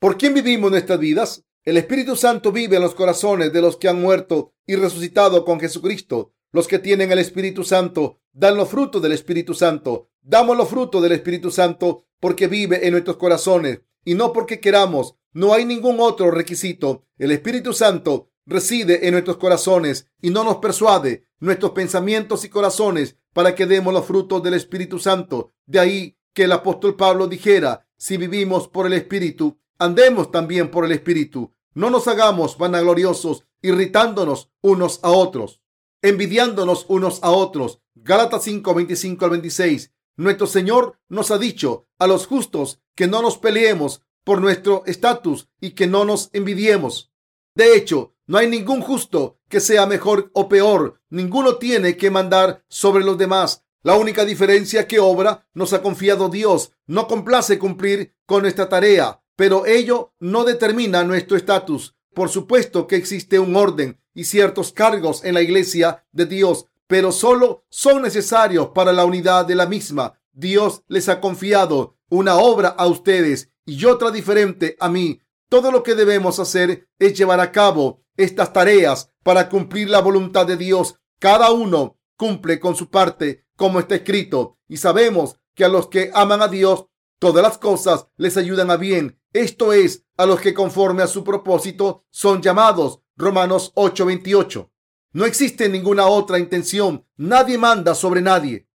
¿Por 0.00 0.16
quién 0.16 0.34
vivimos 0.34 0.70
nuestras 0.70 0.98
vidas? 0.98 1.44
El 1.64 1.76
Espíritu 1.76 2.16
Santo 2.16 2.50
vive 2.50 2.76
en 2.76 2.82
los 2.82 2.94
corazones 2.94 3.52
de 3.52 3.60
los 3.60 3.76
que 3.76 3.88
han 3.88 4.00
muerto 4.00 4.54
y 4.66 4.76
resucitado 4.76 5.44
con 5.44 5.60
Jesucristo. 5.60 6.32
Los 6.50 6.66
que 6.66 6.78
tienen 6.78 7.12
el 7.12 7.18
Espíritu 7.18 7.62
Santo 7.62 8.20
dan 8.32 8.56
los 8.56 8.68
frutos 8.68 9.02
del 9.02 9.12
Espíritu 9.12 9.54
Santo. 9.54 10.08
Damos 10.22 10.56
los 10.56 10.68
frutos 10.68 11.02
del 11.02 11.12
Espíritu 11.12 11.50
Santo 11.50 12.06
porque 12.20 12.46
vive 12.46 12.86
en 12.86 12.92
nuestros 12.92 13.16
corazones 13.16 13.80
y 14.04 14.14
no 14.14 14.32
porque 14.32 14.60
queramos. 14.60 15.16
No 15.32 15.52
hay 15.52 15.64
ningún 15.64 16.00
otro 16.00 16.30
requisito. 16.30 17.04
El 17.18 17.30
Espíritu 17.30 17.72
Santo 17.72 18.30
reside 18.46 19.06
en 19.06 19.12
nuestros 19.12 19.36
corazones 19.36 20.08
y 20.20 20.30
no 20.30 20.42
nos 20.42 20.56
persuade 20.56 21.24
nuestros 21.38 21.72
pensamientos 21.72 22.44
y 22.44 22.48
corazones 22.48 23.16
para 23.32 23.54
que 23.54 23.66
demos 23.66 23.92
los 23.92 24.06
frutos 24.06 24.42
del 24.42 24.54
Espíritu 24.54 24.98
Santo. 24.98 25.52
De 25.66 25.78
ahí 25.78 26.18
que 26.32 26.44
el 26.44 26.52
apóstol 26.52 26.96
Pablo 26.96 27.26
dijera, 27.26 27.86
si 27.96 28.16
vivimos 28.16 28.68
por 28.68 28.86
el 28.86 28.94
Espíritu, 28.94 29.58
andemos 29.78 30.30
también 30.30 30.70
por 30.70 30.84
el 30.84 30.92
Espíritu. 30.92 31.54
No 31.74 31.90
nos 31.90 32.08
hagamos 32.08 32.56
vanagloriosos, 32.58 33.44
irritándonos 33.60 34.50
unos 34.62 35.00
a 35.02 35.10
otros, 35.10 35.60
envidiándonos 36.02 36.86
unos 36.88 37.22
a 37.22 37.30
otros. 37.30 37.80
Gálatas 37.94 38.44
5, 38.44 38.74
25 38.74 39.24
al 39.24 39.30
26. 39.32 39.92
Nuestro 40.18 40.48
Señor 40.48 40.98
nos 41.08 41.30
ha 41.30 41.38
dicho 41.38 41.86
a 41.96 42.08
los 42.08 42.26
justos 42.26 42.80
que 42.96 43.06
no 43.06 43.22
nos 43.22 43.38
peleemos 43.38 44.02
por 44.24 44.40
nuestro 44.40 44.82
estatus 44.84 45.48
y 45.60 45.70
que 45.70 45.86
no 45.86 46.04
nos 46.04 46.30
envidiemos. 46.32 47.12
De 47.54 47.76
hecho, 47.76 48.16
no 48.26 48.38
hay 48.38 48.48
ningún 48.48 48.80
justo 48.80 49.38
que 49.48 49.60
sea 49.60 49.86
mejor 49.86 50.32
o 50.34 50.48
peor. 50.48 51.00
Ninguno 51.08 51.58
tiene 51.58 51.96
que 51.96 52.10
mandar 52.10 52.64
sobre 52.66 53.04
los 53.04 53.16
demás. 53.16 53.64
La 53.84 53.94
única 53.94 54.24
diferencia 54.24 54.88
que 54.88 54.98
obra 54.98 55.46
nos 55.54 55.72
ha 55.72 55.82
confiado 55.82 56.28
Dios. 56.28 56.72
No 56.88 57.06
complace 57.06 57.56
cumplir 57.56 58.16
con 58.26 58.42
nuestra 58.42 58.68
tarea, 58.68 59.22
pero 59.36 59.66
ello 59.66 60.14
no 60.18 60.42
determina 60.42 61.04
nuestro 61.04 61.36
estatus. 61.36 61.94
Por 62.12 62.28
supuesto 62.28 62.88
que 62.88 62.96
existe 62.96 63.38
un 63.38 63.54
orden 63.54 64.00
y 64.14 64.24
ciertos 64.24 64.72
cargos 64.72 65.24
en 65.24 65.34
la 65.34 65.42
iglesia 65.42 66.04
de 66.10 66.26
Dios, 66.26 66.66
pero 66.88 67.12
solo 67.12 67.66
son 67.68 68.02
necesarios 68.02 68.70
para 68.70 68.92
la 68.92 69.04
unidad 69.04 69.46
de 69.46 69.54
la 69.54 69.66
misma. 69.66 70.20
Dios 70.32 70.82
les 70.88 71.08
ha 71.08 71.20
confiado 71.20 71.96
una 72.08 72.36
obra 72.36 72.68
a 72.70 72.86
ustedes 72.86 73.52
y 73.64 73.84
otra 73.84 74.10
diferente 74.10 74.76
a 74.80 74.88
mí. 74.88 75.20
Todo 75.48 75.70
lo 75.70 75.82
que 75.82 75.94
debemos 75.94 76.40
hacer 76.40 76.88
es 76.98 77.16
llevar 77.16 77.40
a 77.40 77.52
cabo 77.52 78.02
estas 78.16 78.52
tareas 78.52 79.12
para 79.22 79.48
cumplir 79.48 79.90
la 79.90 80.00
voluntad 80.00 80.46
de 80.46 80.56
Dios. 80.56 80.96
Cada 81.18 81.52
uno 81.52 81.98
cumple 82.16 82.58
con 82.58 82.74
su 82.74 82.90
parte, 82.90 83.46
como 83.54 83.78
está 83.78 83.96
escrito, 83.96 84.58
y 84.66 84.78
sabemos 84.78 85.36
que 85.54 85.64
a 85.64 85.68
los 85.68 85.88
que 85.88 86.10
aman 86.14 86.40
a 86.40 86.48
Dios, 86.48 86.86
todas 87.18 87.42
las 87.42 87.58
cosas 87.58 88.08
les 88.16 88.36
ayudan 88.36 88.70
a 88.70 88.76
bien. 88.76 89.20
Esto 89.32 89.72
es, 89.72 90.06
a 90.16 90.24
los 90.24 90.40
que 90.40 90.54
conforme 90.54 91.02
a 91.02 91.06
su 91.06 91.22
propósito 91.22 92.04
son 92.10 92.40
llamados. 92.40 93.00
Romanos 93.16 93.72
8:28. 93.74 94.70
No 95.12 95.24
existe 95.24 95.68
ninguna 95.68 96.06
otra 96.06 96.38
intención. 96.38 97.06
Nadie 97.16 97.56
manda 97.56 97.94
sobre 97.94 98.20
nadie. 98.20 98.68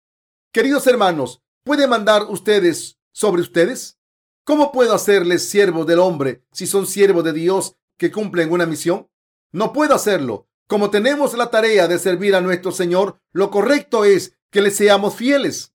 Queridos 0.53 0.87
hermanos, 0.87 1.43
¿puede 1.65 1.87
mandar 1.87 2.25
ustedes 2.29 2.99
sobre 3.11 3.43
ustedes? 3.43 3.99
¿Cómo 4.45 4.73
puedo 4.73 4.95
hacerles 4.95 5.49
siervos 5.49 5.87
del 5.87 5.99
hombre 5.99 6.45
si 6.53 6.67
son 6.67 6.87
siervos 6.87 7.25
de 7.25 7.33
Dios 7.33 7.77
que 7.97 8.13
cumplen 8.13 8.53
una 8.53 8.67
misión? 8.67 9.09
No 9.53 9.73
puedo 9.73 9.95
hacerlo. 9.95 10.49
Como 10.69 10.91
tenemos 10.91 11.35
la 11.35 11.51
tarea 11.51 11.89
de 11.89 11.99
servir 11.99 12.37
a 12.37 12.41
nuestro 12.41 12.71
Señor, 12.71 13.21
lo 13.33 13.51
correcto 13.51 14.05
es 14.05 14.39
que 14.51 14.61
le 14.61 14.71
seamos 14.71 15.17
fieles. 15.17 15.75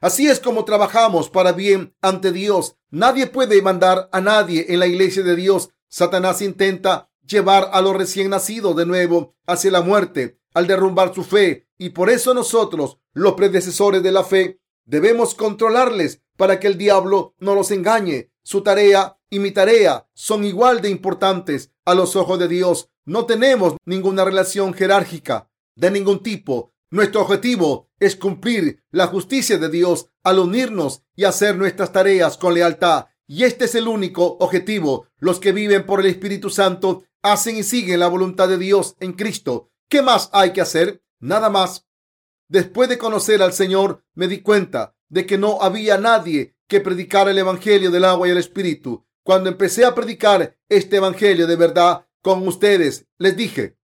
Así 0.00 0.28
es 0.28 0.40
como 0.40 0.64
trabajamos 0.64 1.28
para 1.28 1.52
bien 1.52 1.94
ante 2.00 2.32
Dios. 2.32 2.76
Nadie 2.88 3.26
puede 3.26 3.60
mandar 3.60 4.08
a 4.12 4.20
nadie 4.22 4.64
en 4.70 4.80
la 4.80 4.86
iglesia 4.86 5.22
de 5.22 5.36
Dios. 5.36 5.70
Satanás 5.88 6.40
intenta 6.40 7.09
llevar 7.30 7.70
a 7.72 7.80
los 7.80 7.96
recién 7.96 8.30
nacidos 8.30 8.76
de 8.76 8.86
nuevo 8.86 9.34
hacia 9.46 9.70
la 9.70 9.82
muerte 9.82 10.40
al 10.52 10.66
derrumbar 10.66 11.14
su 11.14 11.24
fe. 11.24 11.68
Y 11.78 11.90
por 11.90 12.10
eso 12.10 12.34
nosotros, 12.34 12.98
los 13.12 13.34
predecesores 13.34 14.02
de 14.02 14.12
la 14.12 14.24
fe, 14.24 14.60
debemos 14.84 15.34
controlarles 15.34 16.22
para 16.36 16.58
que 16.58 16.66
el 16.66 16.76
diablo 16.76 17.34
no 17.38 17.54
los 17.54 17.70
engañe. 17.70 18.30
Su 18.42 18.62
tarea 18.62 19.18
y 19.30 19.38
mi 19.38 19.52
tarea 19.52 20.08
son 20.12 20.44
igual 20.44 20.80
de 20.80 20.90
importantes 20.90 21.70
a 21.84 21.94
los 21.94 22.16
ojos 22.16 22.38
de 22.38 22.48
Dios. 22.48 22.90
No 23.04 23.26
tenemos 23.26 23.76
ninguna 23.84 24.24
relación 24.24 24.74
jerárquica 24.74 25.50
de 25.76 25.90
ningún 25.90 26.22
tipo. 26.22 26.74
Nuestro 26.90 27.22
objetivo 27.22 27.88
es 28.00 28.16
cumplir 28.16 28.82
la 28.90 29.06
justicia 29.06 29.58
de 29.58 29.68
Dios 29.68 30.08
al 30.24 30.40
unirnos 30.40 31.02
y 31.14 31.24
hacer 31.24 31.56
nuestras 31.56 31.92
tareas 31.92 32.36
con 32.36 32.54
lealtad. 32.54 33.06
Y 33.26 33.44
este 33.44 33.66
es 33.66 33.76
el 33.76 33.86
único 33.86 34.38
objetivo. 34.40 35.06
Los 35.18 35.38
que 35.38 35.52
viven 35.52 35.86
por 35.86 36.00
el 36.00 36.06
Espíritu 36.06 36.50
Santo 36.50 37.04
hacen 37.22 37.56
y 37.56 37.62
siguen 37.62 38.00
la 38.00 38.08
voluntad 38.08 38.48
de 38.48 38.58
Dios 38.58 38.96
en 39.00 39.12
Cristo. 39.12 39.70
¿Qué 39.88 40.02
más 40.02 40.30
hay 40.32 40.52
que 40.52 40.60
hacer? 40.60 41.02
Nada 41.18 41.50
más. 41.50 41.86
Después 42.48 42.88
de 42.88 42.98
conocer 42.98 43.42
al 43.42 43.52
Señor, 43.52 44.04
me 44.14 44.28
di 44.28 44.40
cuenta 44.40 44.96
de 45.08 45.26
que 45.26 45.38
no 45.38 45.60
había 45.60 45.98
nadie 45.98 46.56
que 46.66 46.80
predicara 46.80 47.30
el 47.30 47.38
Evangelio 47.38 47.90
del 47.90 48.04
agua 48.04 48.28
y 48.28 48.30
el 48.30 48.38
Espíritu. 48.38 49.06
Cuando 49.22 49.50
empecé 49.50 49.84
a 49.84 49.94
predicar 49.94 50.56
este 50.68 50.96
Evangelio 50.96 51.46
de 51.46 51.56
verdad 51.56 52.06
con 52.22 52.46
ustedes, 52.46 53.06
les 53.18 53.36
dije, 53.36 53.76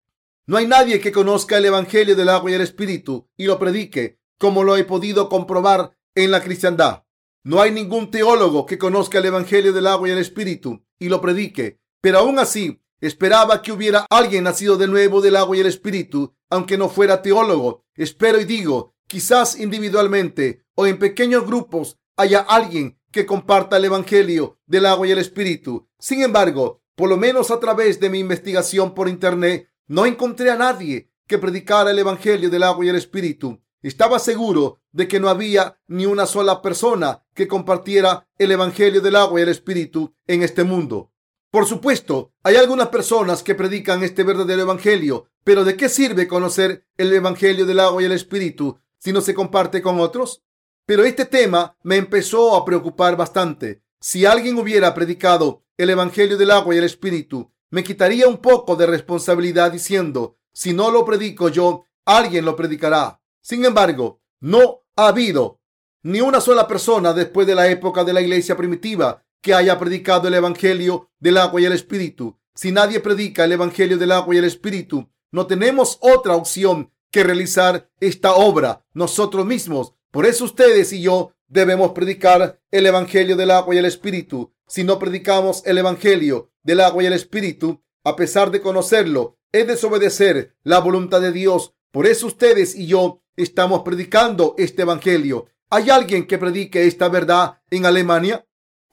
no 0.46 0.56
hay 0.56 0.66
nadie 0.66 1.00
que 1.00 1.12
conozca 1.12 1.58
el 1.58 1.64
Evangelio 1.64 2.14
del 2.14 2.28
agua 2.28 2.50
y 2.50 2.54
el 2.54 2.60
Espíritu 2.60 3.28
y 3.36 3.46
lo 3.46 3.58
predique, 3.58 4.20
como 4.38 4.62
lo 4.62 4.76
he 4.76 4.84
podido 4.84 5.28
comprobar 5.28 5.96
en 6.14 6.30
la 6.30 6.42
cristiandad. 6.42 7.04
No 7.42 7.60
hay 7.60 7.72
ningún 7.72 8.10
teólogo 8.10 8.66
que 8.66 8.78
conozca 8.78 9.18
el 9.18 9.26
Evangelio 9.26 9.72
del 9.72 9.88
agua 9.88 10.08
y 10.08 10.12
el 10.12 10.18
Espíritu 10.18 10.84
y 10.98 11.08
lo 11.08 11.20
predique, 11.20 11.80
pero 12.00 12.18
aún 12.18 12.38
así 12.38 12.80
Esperaba 13.00 13.62
que 13.62 13.72
hubiera 13.72 14.06
alguien 14.10 14.44
nacido 14.44 14.76
de 14.76 14.86
nuevo 14.86 15.20
del 15.20 15.36
agua 15.36 15.56
y 15.56 15.60
el 15.60 15.66
espíritu, 15.66 16.34
aunque 16.50 16.78
no 16.78 16.88
fuera 16.88 17.22
teólogo. 17.22 17.84
Espero 17.94 18.40
y 18.40 18.44
digo, 18.44 18.94
quizás 19.06 19.58
individualmente 19.58 20.64
o 20.74 20.86
en 20.86 20.98
pequeños 20.98 21.46
grupos 21.46 21.98
haya 22.16 22.40
alguien 22.40 22.98
que 23.10 23.26
comparta 23.26 23.76
el 23.76 23.84
evangelio 23.84 24.58
del 24.66 24.86
agua 24.86 25.06
y 25.06 25.12
el 25.12 25.18
espíritu. 25.18 25.88
Sin 25.98 26.22
embargo, 26.22 26.82
por 26.94 27.08
lo 27.08 27.16
menos 27.16 27.50
a 27.50 27.60
través 27.60 28.00
de 28.00 28.10
mi 28.10 28.18
investigación 28.18 28.94
por 28.94 29.08
internet, 29.08 29.68
no 29.86 30.06
encontré 30.06 30.50
a 30.50 30.56
nadie 30.56 31.10
que 31.26 31.38
predicara 31.38 31.90
el 31.90 31.98
evangelio 31.98 32.50
del 32.50 32.62
agua 32.62 32.84
y 32.84 32.88
el 32.88 32.96
espíritu. 32.96 33.60
Estaba 33.82 34.18
seguro 34.18 34.80
de 34.90 35.06
que 35.06 35.20
no 35.20 35.28
había 35.28 35.78
ni 35.86 36.06
una 36.06 36.26
sola 36.26 36.62
persona 36.62 37.24
que 37.34 37.46
compartiera 37.46 38.26
el 38.38 38.50
Evangelio 38.50 39.00
del 39.00 39.14
agua 39.14 39.38
y 39.38 39.42
el 39.42 39.50
Espíritu 39.50 40.14
en 40.26 40.42
este 40.42 40.64
mundo. 40.64 41.12
Por 41.56 41.64
supuesto, 41.64 42.34
hay 42.42 42.56
algunas 42.56 42.88
personas 42.88 43.42
que 43.42 43.54
predican 43.54 44.02
este 44.02 44.24
verdadero 44.24 44.60
Evangelio, 44.60 45.30
pero 45.42 45.64
¿de 45.64 45.74
qué 45.74 45.88
sirve 45.88 46.28
conocer 46.28 46.86
el 46.98 47.10
Evangelio 47.10 47.64
del 47.64 47.80
agua 47.80 48.02
y 48.02 48.04
el 48.04 48.12
Espíritu 48.12 48.78
si 48.98 49.10
no 49.10 49.22
se 49.22 49.32
comparte 49.32 49.80
con 49.80 49.98
otros? 49.98 50.42
Pero 50.84 51.02
este 51.06 51.24
tema 51.24 51.74
me 51.82 51.96
empezó 51.96 52.56
a 52.56 52.64
preocupar 52.66 53.16
bastante. 53.16 53.82
Si 54.02 54.26
alguien 54.26 54.58
hubiera 54.58 54.92
predicado 54.92 55.64
el 55.78 55.88
Evangelio 55.88 56.36
del 56.36 56.50
agua 56.50 56.74
y 56.74 56.78
el 56.78 56.84
Espíritu, 56.84 57.50
me 57.70 57.82
quitaría 57.82 58.28
un 58.28 58.36
poco 58.36 58.76
de 58.76 58.84
responsabilidad 58.84 59.72
diciendo, 59.72 60.36
si 60.52 60.74
no 60.74 60.90
lo 60.90 61.06
predico 61.06 61.48
yo, 61.48 61.86
alguien 62.04 62.44
lo 62.44 62.54
predicará. 62.54 63.22
Sin 63.40 63.64
embargo, 63.64 64.20
no 64.40 64.82
ha 64.94 65.08
habido 65.08 65.62
ni 66.02 66.20
una 66.20 66.42
sola 66.42 66.68
persona 66.68 67.14
después 67.14 67.46
de 67.46 67.54
la 67.54 67.66
época 67.68 68.04
de 68.04 68.12
la 68.12 68.20
iglesia 68.20 68.58
primitiva 68.58 69.24
que 69.46 69.54
haya 69.54 69.78
predicado 69.78 70.26
el 70.26 70.34
Evangelio 70.34 71.08
del 71.20 71.36
agua 71.36 71.60
y 71.60 71.66
el 71.66 71.72
Espíritu. 71.72 72.36
Si 72.56 72.72
nadie 72.72 72.98
predica 72.98 73.44
el 73.44 73.52
Evangelio 73.52 73.96
del 73.96 74.10
agua 74.10 74.34
y 74.34 74.38
el 74.38 74.44
Espíritu, 74.44 75.08
no 75.30 75.46
tenemos 75.46 75.98
otra 76.00 76.34
opción 76.34 76.90
que 77.12 77.22
realizar 77.22 77.88
esta 78.00 78.34
obra 78.34 78.84
nosotros 78.92 79.46
mismos. 79.46 79.94
Por 80.10 80.26
eso 80.26 80.46
ustedes 80.46 80.92
y 80.92 81.00
yo 81.00 81.32
debemos 81.46 81.92
predicar 81.92 82.60
el 82.72 82.86
Evangelio 82.86 83.36
del 83.36 83.52
agua 83.52 83.72
y 83.72 83.78
el 83.78 83.84
Espíritu. 83.84 84.52
Si 84.66 84.82
no 84.82 84.98
predicamos 84.98 85.62
el 85.64 85.78
Evangelio 85.78 86.50
del 86.64 86.80
agua 86.80 87.04
y 87.04 87.06
el 87.06 87.12
Espíritu, 87.12 87.84
a 88.02 88.16
pesar 88.16 88.50
de 88.50 88.60
conocerlo, 88.60 89.38
es 89.52 89.64
desobedecer 89.68 90.56
la 90.64 90.80
voluntad 90.80 91.20
de 91.20 91.30
Dios. 91.30 91.72
Por 91.92 92.08
eso 92.08 92.26
ustedes 92.26 92.74
y 92.74 92.88
yo 92.88 93.22
estamos 93.36 93.82
predicando 93.82 94.56
este 94.58 94.82
evangelio. 94.82 95.46
¿Hay 95.70 95.90
alguien 95.90 96.26
que 96.26 96.38
predique 96.38 96.86
esta 96.86 97.08
verdad 97.08 97.60
en 97.70 97.86
Alemania 97.86 98.45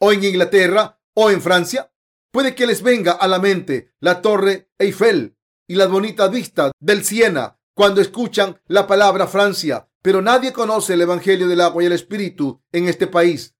o 0.03 0.11
en 0.11 0.21
Inglaterra 0.21 0.99
o 1.13 1.29
en 1.29 1.41
Francia? 1.41 1.89
Puede 2.29 2.55
que 2.55 2.67
les 2.67 2.83
venga 2.83 3.13
a 3.13 3.25
la 3.25 3.39
mente 3.39 3.93
la 4.01 4.21
torre 4.21 4.69
Eiffel 4.77 5.37
y 5.65 5.75
las 5.75 5.89
bonitas 5.89 6.29
vistas 6.29 6.73
del 6.77 7.05
Siena 7.05 7.57
cuando 7.73 8.01
escuchan 8.01 8.59
la 8.67 8.85
palabra 8.85 9.27
Francia, 9.27 9.87
pero 10.01 10.21
nadie 10.21 10.51
conoce 10.51 10.95
el 10.95 11.01
Evangelio 11.01 11.47
del 11.47 11.61
agua 11.61 11.83
y 11.83 11.85
el 11.85 11.93
Espíritu 11.93 12.61
en 12.73 12.89
este 12.89 13.07
país. 13.07 13.55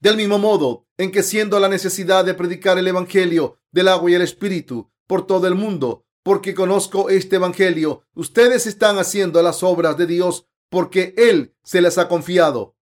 Del 0.00 0.16
mismo 0.16 0.38
modo 0.38 0.86
en 0.96 1.12
que 1.12 1.22
siendo 1.22 1.60
la 1.60 1.68
necesidad 1.68 2.24
de 2.24 2.32
predicar 2.32 2.78
el 2.78 2.88
Evangelio 2.88 3.58
del 3.70 3.88
agua 3.88 4.10
y 4.10 4.14
el 4.14 4.22
Espíritu 4.22 4.90
por 5.06 5.26
todo 5.26 5.46
el 5.46 5.56
mundo, 5.56 6.06
porque 6.22 6.54
conozco 6.54 7.10
este 7.10 7.36
Evangelio. 7.36 8.02
Ustedes 8.14 8.66
están 8.66 8.98
haciendo 8.98 9.42
las 9.42 9.62
obras 9.62 9.98
de 9.98 10.06
Dios 10.06 10.46
porque 10.70 11.14
Él 11.18 11.54
se 11.62 11.82
las 11.82 11.98
ha 11.98 12.08
confiado. 12.08 12.76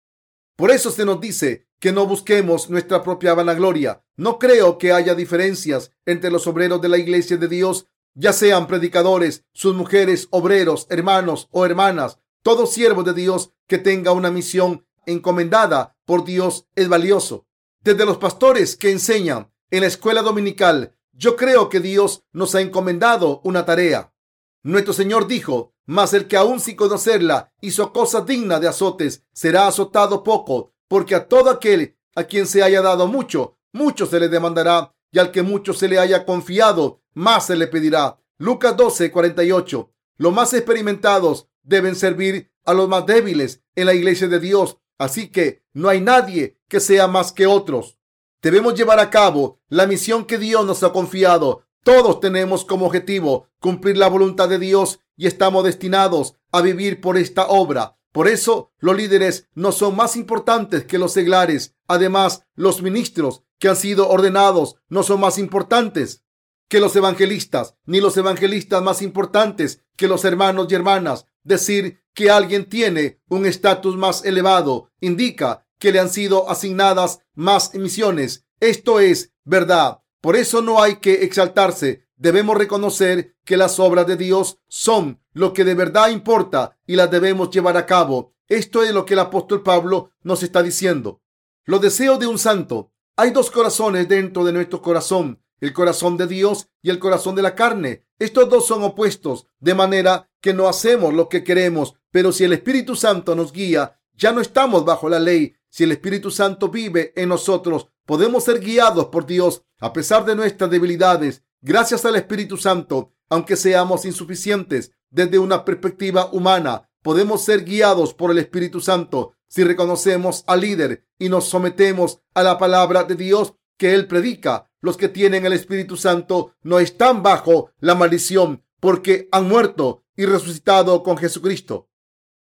Por 0.56 0.70
eso 0.70 0.92
se 0.92 1.06
nos 1.06 1.20
dice 1.20 1.68
que 1.84 1.92
no 1.92 2.08
busquemos 2.08 2.70
nuestra 2.70 3.04
propia 3.04 3.34
vanagloria. 3.34 4.06
No 4.16 4.40
creo 4.40 4.78
que 4.78 4.94
haya 4.94 5.16
diferencias 5.16 5.92
entre 6.06 6.32
los 6.32 6.48
obreros 6.48 6.82
de 6.82 6.88
la 6.88 6.98
iglesia 6.98 7.36
de 7.36 7.50
Dios, 7.50 7.88
ya 8.14 8.32
sean 8.32 8.68
predicadores, 8.68 9.44
sus 9.52 9.76
mujeres, 9.76 10.30
obreros, 10.32 10.88
hermanos 10.90 11.50
o 11.52 11.66
hermanas. 11.66 12.20
Todo 12.42 12.68
siervo 12.68 13.04
de 13.04 13.14
Dios 13.14 13.52
que 13.68 13.80
tenga 13.80 14.14
una 14.14 14.32
misión 14.32 14.88
encomendada 15.06 15.98
por 16.06 16.24
Dios 16.24 16.68
es 16.74 16.88
valioso. 16.88 17.48
Desde 17.82 18.06
los 18.06 18.18
pastores 18.18 18.78
que 18.78 18.90
enseñan 18.90 19.52
en 19.70 19.82
la 19.82 19.88
escuela 19.88 20.22
dominical 20.22 20.96
yo 21.12 21.36
creo 21.36 21.68
que 21.68 21.82
Dios 21.82 22.24
nos 22.32 22.56
ha 22.56 22.62
encomendado 22.62 23.42
una 23.44 23.66
tarea. 23.66 24.14
Nuestro 24.62 24.94
Señor 24.94 25.28
dijo, 25.28 25.74
mas 25.86 26.14
el 26.14 26.30
que 26.30 26.38
aún 26.38 26.62
sin 26.62 26.78
conocerla 26.78 27.52
hizo 27.60 27.92
cosas 27.92 28.26
dignas 28.26 28.62
de 28.62 28.70
azotes, 28.70 29.26
será 29.34 29.68
azotado 29.68 30.24
poco, 30.24 30.73
porque 30.94 31.16
a 31.16 31.28
todo 31.28 31.50
aquel 31.50 31.98
a 32.16 32.26
quien 32.26 32.46
se 32.46 32.62
haya 32.62 32.84
dado 32.84 33.08
mucho, 33.08 33.58
mucho 33.72 34.06
se 34.06 34.20
le 34.20 34.30
demandará, 34.30 34.94
y 35.12 35.18
al 35.18 35.32
que 35.32 35.42
mucho 35.42 35.74
se 35.74 35.88
le 35.88 35.98
haya 35.98 36.24
confiado, 36.24 37.02
más 37.16 37.48
se 37.48 37.56
le 37.56 37.66
pedirá. 37.66 38.20
Lucas 38.38 38.78
12, 38.78 39.10
48. 39.10 39.92
Los 40.18 40.32
más 40.32 40.54
experimentados 40.54 41.48
deben 41.64 41.96
servir 41.96 42.52
a 42.64 42.76
los 42.76 42.88
más 42.88 43.08
débiles 43.08 43.64
en 43.74 43.88
la 43.88 43.96
iglesia 43.96 44.28
de 44.28 44.40
Dios, 44.40 44.78
así 45.00 45.32
que 45.32 45.64
no 45.74 45.90
hay 45.90 46.00
nadie 46.00 46.60
que 46.68 46.80
sea 46.80 47.08
más 47.08 47.32
que 47.32 47.48
otros. 47.48 47.98
Debemos 48.44 48.76
llevar 48.76 49.00
a 49.00 49.10
cabo 49.10 49.62
la 49.70 49.88
misión 49.88 50.26
que 50.26 50.38
Dios 50.38 50.64
nos 50.64 50.84
ha 50.84 50.94
confiado. 50.94 51.64
Todos 51.84 52.20
tenemos 52.20 52.66
como 52.66 52.86
objetivo 52.86 53.48
cumplir 53.60 53.98
la 53.98 54.10
voluntad 54.10 54.48
de 54.48 54.60
Dios 54.60 55.00
y 55.18 55.26
estamos 55.26 55.64
destinados 55.64 56.36
a 56.52 56.62
vivir 56.62 57.02
por 57.02 57.18
esta 57.18 57.48
obra. 57.48 57.98
Por 58.14 58.28
eso 58.28 58.72
los 58.78 58.96
líderes 58.96 59.50
no 59.56 59.72
son 59.72 59.96
más 59.96 60.16
importantes 60.16 60.86
que 60.86 61.00
los 61.00 61.12
seglares. 61.12 61.76
Además, 61.88 62.46
los 62.54 62.84
ministros 62.84 63.42
que 63.58 63.70
han 63.70 63.76
sido 63.76 64.08
ordenados 64.08 64.76
no 64.88 65.02
son 65.02 65.20
más 65.20 65.40
importantes 65.40 66.24
que 66.70 66.80
los 66.80 66.96
evangelistas, 66.96 67.76
ni 67.86 68.02
los 68.02 68.16
evangelistas 68.16 68.84
más 68.84 69.02
importantes 69.02 69.82
que 69.98 70.08
los 70.08 70.26
hermanos 70.26 70.68
y 70.70 70.76
hermanas. 70.76 71.26
Decir 71.44 72.04
que 72.14 72.30
alguien 72.30 72.70
tiene 72.70 73.20
un 73.30 73.48
estatus 73.48 73.98
más 73.98 74.24
elevado 74.26 74.92
indica 75.02 75.66
que 75.80 75.92
le 75.92 76.00
han 76.00 76.10
sido 76.10 76.50
asignadas 76.52 77.20
más 77.34 77.74
misiones. 77.74 78.46
Esto 78.60 79.00
es 79.00 79.34
verdad. 79.44 80.02
Por 80.22 80.36
eso 80.36 80.62
no 80.62 80.82
hay 80.84 80.98
que 80.98 81.24
exaltarse. 81.24 82.06
Debemos 82.16 82.58
reconocer 82.58 83.36
que 83.44 83.58
las 83.58 83.80
obras 83.80 84.06
de 84.06 84.18
Dios 84.18 84.60
son 84.68 85.23
lo 85.34 85.54
que 85.54 85.64
de 85.64 85.76
verdad 85.76 86.10
importa 86.10 86.78
y 86.86 86.96
las 86.96 87.12
debemos 87.12 87.50
llevar 87.50 87.78
a 87.78 87.86
cabo. 87.86 88.34
Esto 88.48 88.84
es 88.84 88.94
lo 88.94 89.06
que 89.06 89.14
el 89.14 89.20
apóstol 89.20 89.64
Pablo 89.64 90.12
nos 90.22 90.44
está 90.44 90.62
diciendo. 90.64 91.22
Los 91.66 91.82
deseos 91.82 92.20
de 92.20 92.28
un 92.28 92.38
santo. 92.38 92.92
Hay 93.16 93.32
dos 93.32 93.52
corazones 93.52 94.08
dentro 94.08 94.44
de 94.44 94.54
nuestro 94.54 94.82
corazón, 94.82 95.42
el 95.60 95.72
corazón 95.72 96.18
de 96.18 96.28
Dios 96.28 96.68
y 96.82 96.90
el 96.90 97.00
corazón 97.00 97.36
de 97.36 97.42
la 97.42 97.56
carne. 97.56 98.06
Estos 98.20 98.50
dos 98.50 98.68
son 98.68 98.84
opuestos, 98.84 99.48
de 99.60 99.74
manera 99.74 100.30
que 100.42 100.54
no 100.54 100.68
hacemos 100.68 101.14
lo 101.14 101.30
que 101.30 101.44
queremos, 101.44 101.96
pero 102.12 102.32
si 102.32 102.44
el 102.44 102.54
Espíritu 102.54 102.96
Santo 102.96 103.36
nos 103.36 103.52
guía, 103.52 104.00
ya 104.14 104.32
no 104.32 104.42
estamos 104.42 104.86
bajo 104.86 105.10
la 105.10 105.20
ley, 105.20 105.56
si 105.70 105.84
el 105.84 105.92
Espíritu 105.92 106.32
Santo 106.32 106.70
vive 106.70 107.14
en 107.16 107.30
nosotros, 107.30 107.88
podemos 108.06 108.44
ser 108.44 108.60
guiados 108.60 109.08
por 109.08 109.26
Dios 109.26 109.64
a 109.80 109.94
pesar 109.94 110.26
de 110.26 110.36
nuestras 110.36 110.70
debilidades. 110.70 111.44
Gracias 111.62 112.06
al 112.06 112.16
Espíritu 112.16 112.58
Santo, 112.58 113.14
aunque 113.30 113.56
seamos 113.56 114.06
insuficientes 114.06 114.92
desde 115.14 115.38
una 115.38 115.64
perspectiva 115.64 116.30
humana, 116.32 116.90
podemos 117.04 117.46
ser 117.46 117.64
guiados 117.64 118.14
por 118.14 118.32
el 118.32 118.40
Espíritu 118.40 118.82
Santo 118.82 119.36
si 119.48 119.64
reconocemos 119.64 120.44
al 120.48 120.62
líder 120.62 121.06
y 121.20 121.30
nos 121.30 121.46
sometemos 121.46 122.22
a 122.34 122.42
la 122.42 122.58
palabra 122.58 123.04
de 123.04 123.16
Dios 123.16 123.54
que 123.78 123.94
Él 123.94 124.08
predica. 124.08 124.72
Los 124.82 124.98
que 124.98 125.10
tienen 125.10 125.46
el 125.46 125.54
Espíritu 125.54 125.96
Santo 125.96 126.56
no 126.64 126.80
están 126.80 127.22
bajo 127.22 127.70
la 127.80 127.94
maldición 127.94 128.64
porque 128.80 129.30
han 129.32 129.48
muerto 129.48 130.04
y 130.18 130.26
resucitado 130.26 131.04
con 131.04 131.18
Jesucristo. 131.18 131.90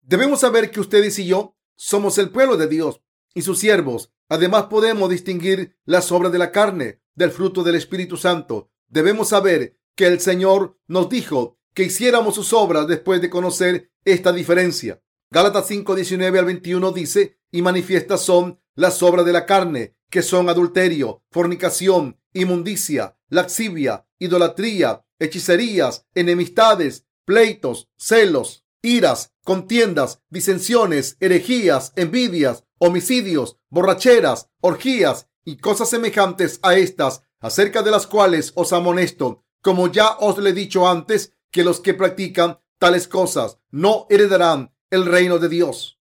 Debemos 0.01 0.39
saber 0.39 0.71
que 0.71 0.79
ustedes 0.79 1.19
y 1.19 1.27
yo 1.27 1.57
somos 1.75 2.17
el 2.17 2.29
pueblo 2.29 2.55
de 2.55 2.67
Dios 2.67 3.01
y 3.33 3.41
sus 3.41 3.59
siervos. 3.59 4.13
Además 4.29 4.67
podemos 4.67 5.09
distinguir 5.09 5.75
las 5.83 6.11
obras 6.11 6.31
de 6.31 6.39
la 6.39 6.51
carne 6.51 7.01
del 7.15 7.31
fruto 7.31 7.63
del 7.63 7.75
Espíritu 7.75 8.15
Santo. 8.15 8.71
Debemos 8.87 9.27
saber 9.29 9.77
que 9.95 10.07
el 10.07 10.21
Señor 10.21 10.79
nos 10.87 11.09
dijo 11.09 11.59
que 11.73 11.83
hiciéramos 11.83 12.35
sus 12.35 12.53
obras 12.53 12.87
después 12.87 13.21
de 13.21 13.29
conocer 13.29 13.91
esta 14.03 14.31
diferencia. 14.31 15.01
Gálatas 15.29 15.67
5, 15.67 15.95
19 15.95 16.39
al 16.39 16.45
21 16.45 16.91
dice, 16.91 17.37
y 17.51 17.61
manifiestas 17.61 18.21
son 18.21 18.59
las 18.75 19.01
obras 19.03 19.25
de 19.25 19.33
la 19.33 19.45
carne, 19.45 19.95
que 20.09 20.21
son 20.21 20.49
adulterio, 20.49 21.23
fornicación, 21.31 22.19
inmundicia, 22.33 23.17
laxivia, 23.29 24.05
idolatría, 24.19 25.05
hechicerías, 25.19 26.05
enemistades, 26.15 27.05
pleitos, 27.25 27.89
celos, 27.97 28.65
iras, 28.81 29.33
contiendas, 29.43 30.21
disensiones, 30.29 31.17
herejías, 31.19 31.93
envidias, 31.95 32.65
homicidios, 32.79 33.57
borracheras, 33.69 34.49
orgías 34.59 35.27
y 35.45 35.57
cosas 35.57 35.89
semejantes 35.89 36.59
a 36.63 36.75
estas, 36.75 37.23
acerca 37.39 37.83
de 37.83 37.91
las 37.91 38.07
cuales 38.07 38.51
os 38.55 38.73
amonesto, 38.73 39.43
como 39.61 39.91
ya 39.91 40.17
os 40.19 40.37
le 40.37 40.49
he 40.49 40.53
dicho 40.53 40.87
antes, 40.87 41.33
que 41.51 41.63
los 41.63 41.79
que 41.79 41.93
practican 41.93 42.59
tales 42.79 43.07
cosas 43.07 43.59
no 43.69 44.07
heredarán 44.09 44.73
el 44.89 45.05
reino 45.05 45.37
de 45.37 45.49
Dios. 45.49 45.99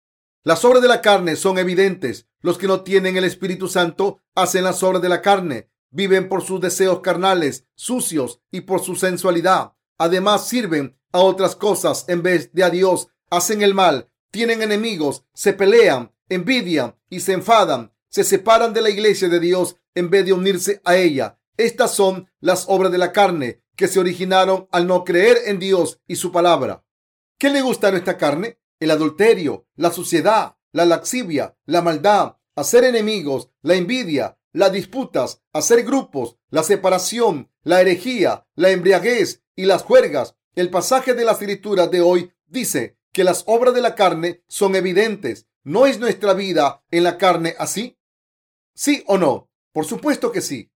Las 0.44 0.64
obras 0.64 0.82
de 0.82 0.88
la 0.88 1.00
carne 1.00 1.36
son 1.36 1.58
evidentes. 1.58 2.26
Los 2.40 2.58
que 2.58 2.66
no 2.66 2.80
tienen 2.80 3.16
el 3.16 3.24
Espíritu 3.24 3.68
Santo 3.68 4.18
hacen 4.34 4.64
las 4.64 4.82
obras 4.82 5.02
de 5.02 5.08
la 5.08 5.22
carne. 5.22 5.68
viven 5.94 6.30
por 6.30 6.42
sus 6.42 6.58
deseos 6.58 7.00
carnales, 7.00 7.66
sucios 7.74 8.40
y 8.50 8.62
por 8.62 8.80
su 8.80 8.96
sensualidad. 8.96 9.74
Además, 9.98 10.48
sirven 10.48 10.98
a 11.12 11.20
otras 11.20 11.54
cosas 11.54 12.06
en 12.08 12.22
vez 12.22 12.50
de 12.54 12.64
a 12.64 12.70
Dios. 12.70 13.08
Hacen 13.28 13.60
el 13.60 13.74
mal, 13.74 14.08
tienen 14.30 14.62
enemigos, 14.62 15.26
se 15.34 15.52
pelean, 15.52 16.10
envidian 16.30 16.96
y 17.10 17.20
se 17.20 17.34
enfadan. 17.34 17.92
Se 18.08 18.24
separan 18.24 18.72
de 18.72 18.80
la 18.80 18.88
iglesia 18.88 19.28
de 19.28 19.38
Dios 19.38 19.76
en 19.94 20.08
vez 20.08 20.24
de 20.24 20.32
unirse 20.32 20.80
a 20.84 20.96
ella. 20.96 21.38
Estas 21.58 21.94
son 21.94 22.30
las 22.40 22.64
obras 22.68 22.90
de 22.90 22.98
la 22.98 23.12
carne 23.12 23.61
que 23.76 23.88
se 23.88 24.00
originaron 24.00 24.68
al 24.70 24.86
no 24.86 25.04
creer 25.04 25.38
en 25.46 25.58
Dios 25.58 26.00
y 26.06 26.16
su 26.16 26.32
palabra. 26.32 26.84
¿Qué 27.38 27.50
le 27.50 27.62
gusta 27.62 27.88
a 27.88 27.90
nuestra 27.90 28.16
carne? 28.16 28.58
El 28.78 28.90
adulterio, 28.90 29.66
la 29.76 29.90
suciedad, 29.90 30.56
la 30.72 30.84
laxivia, 30.84 31.56
la 31.66 31.82
maldad, 31.82 32.36
hacer 32.54 32.84
enemigos, 32.84 33.50
la 33.62 33.74
envidia, 33.74 34.38
las 34.52 34.72
disputas, 34.72 35.42
hacer 35.52 35.84
grupos, 35.84 36.36
la 36.50 36.62
separación, 36.62 37.50
la 37.62 37.80
herejía, 37.80 38.46
la 38.54 38.70
embriaguez 38.70 39.42
y 39.56 39.64
las 39.64 39.82
juergas. 39.82 40.36
El 40.54 40.70
pasaje 40.70 41.14
de 41.14 41.24
las 41.24 41.40
escrituras 41.40 41.90
de 41.90 42.00
hoy 42.00 42.32
dice 42.46 42.98
que 43.12 43.24
las 43.24 43.44
obras 43.46 43.74
de 43.74 43.80
la 43.80 43.94
carne 43.94 44.42
son 44.48 44.74
evidentes. 44.74 45.46
¿No 45.64 45.86
es 45.86 46.00
nuestra 46.00 46.34
vida 46.34 46.84
en 46.90 47.04
la 47.04 47.18
carne 47.18 47.54
así? 47.58 47.98
¿Sí 48.74 49.04
o 49.06 49.16
no? 49.16 49.50
Por 49.72 49.84
supuesto 49.84 50.32
que 50.32 50.40
sí. 50.40 50.71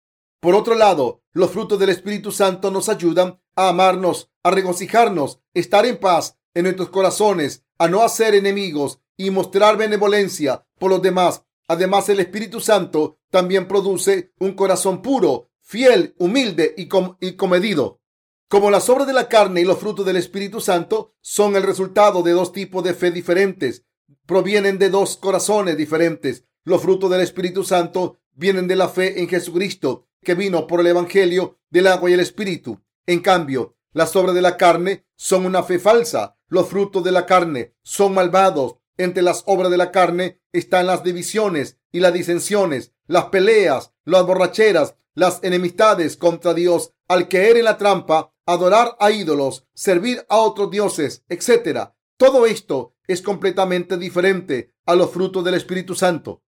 Por 0.43 0.57
otro 0.57 0.75
lado, 0.75 1.23
los 1.35 1.53
frutos 1.53 1.79
del 1.79 1.91
Espíritu 1.91 2.33
Santo 2.33 2.73
nos 2.73 2.89
ayudan 2.89 3.41
a 3.55 3.69
amarnos, 3.69 4.29
a 4.43 4.51
regocijarnos, 4.51 5.39
estar 5.55 5.87
en 5.87 5.99
paz 5.99 6.37
en 6.53 6.65
nuestros 6.65 6.89
corazones, 6.89 7.65
a 7.79 7.87
no 7.87 8.03
hacer 8.03 8.35
enemigos 8.35 8.99
y 9.17 9.31
mostrar 9.31 9.77
benevolencia 9.77 10.67
por 10.81 10.91
los 10.91 11.01
demás. 11.01 11.45
Además, 11.69 12.09
el 12.09 12.19
Espíritu 12.19 12.59
Santo 12.59 13.21
también 13.31 13.69
produce 13.69 14.33
un 14.41 14.55
corazón 14.55 15.01
puro, 15.01 15.49
fiel, 15.61 16.17
humilde 16.19 16.75
y, 16.77 16.89
y 17.21 17.37
comedido. 17.37 18.01
Como 18.49 18.73
las 18.73 18.89
obras 18.89 19.07
de 19.07 19.13
la 19.13 19.29
carne 19.29 19.61
y 19.61 19.65
los 19.65 19.79
frutos 19.79 20.05
del 20.05 20.17
Espíritu 20.17 20.61
Santo 20.61 21.15
son 21.21 21.55
el 21.55 21.63
resultado 21.63 22.21
de 22.25 22.33
dos 22.33 22.51
tipos 22.51 22.83
de 22.83 22.95
fe 22.95 23.13
diferentes, 23.13 23.85
provienen 24.27 24.81
de 24.81 24.91
dos 24.91 25.17
corazones 25.19 25.77
diferentes. 25.77 26.47
Los 26.65 26.83
frutos 26.83 27.13
del 27.13 27.21
Espíritu 27.21 27.63
Santo 27.63 28.19
vienen 28.33 28.67
de 28.67 28.75
la 28.75 28.89
fe 28.89 29.21
en 29.21 29.29
Jesucristo, 29.29 30.09
que 30.23 30.35
vino 30.35 30.67
por 30.67 30.81
el 30.81 30.87
Evangelio 30.87 31.59
del 31.71 31.87
agua 31.87 32.11
y 32.11 32.15
el 32.15 32.21
Espíritu. 32.21 32.81
En 33.07 33.21
cambio, 33.21 33.77
las 33.93 34.17
obras 34.17 34.35
de 34.35 34.43
la 34.43 34.57
carne 34.57 35.07
son 35.17 35.47
una 35.47 35.63
fe 35.63 35.79
falsa. 35.79 36.37
Los 36.49 36.69
frutos 36.69 37.05
de 37.05 37.13
la 37.13 37.27
carne 37.27 37.75
son 37.83 38.15
malvados. 38.15 38.77
Entre 38.97 39.23
las 39.23 39.43
obras 39.47 39.71
de 39.71 39.77
la 39.77 39.91
carne 39.91 40.41
están 40.53 40.87
las 40.87 41.03
divisiones 41.03 41.79
y 41.91 42.01
las 42.01 42.13
disensiones, 42.13 42.93
las 43.07 43.27
peleas, 43.27 43.93
las 44.05 44.25
borracheras, 44.27 44.97
las 45.15 45.41
enemistades 45.43 46.17
contra 46.17 46.55
Dios, 46.55 46.93
al 47.09 47.29
caer 47.29 47.57
en 47.57 47.65
la 47.65 47.79
trampa, 47.79 48.33
adorar 48.47 48.97
a 48.99 49.11
ídolos, 49.11 49.67
servir 49.75 50.25
a 50.29 50.39
otros 50.39 50.71
dioses, 50.71 51.25
etc. 51.29 51.91
Todo 52.17 52.47
esto 52.47 52.95
es 53.07 53.23
completamente 53.23 53.97
diferente 53.97 54.75
a 54.87 54.95
los 54.95 55.11
frutos 55.11 55.45
del 55.45 55.55
Espíritu 55.55 55.95
Santo. 55.95 56.43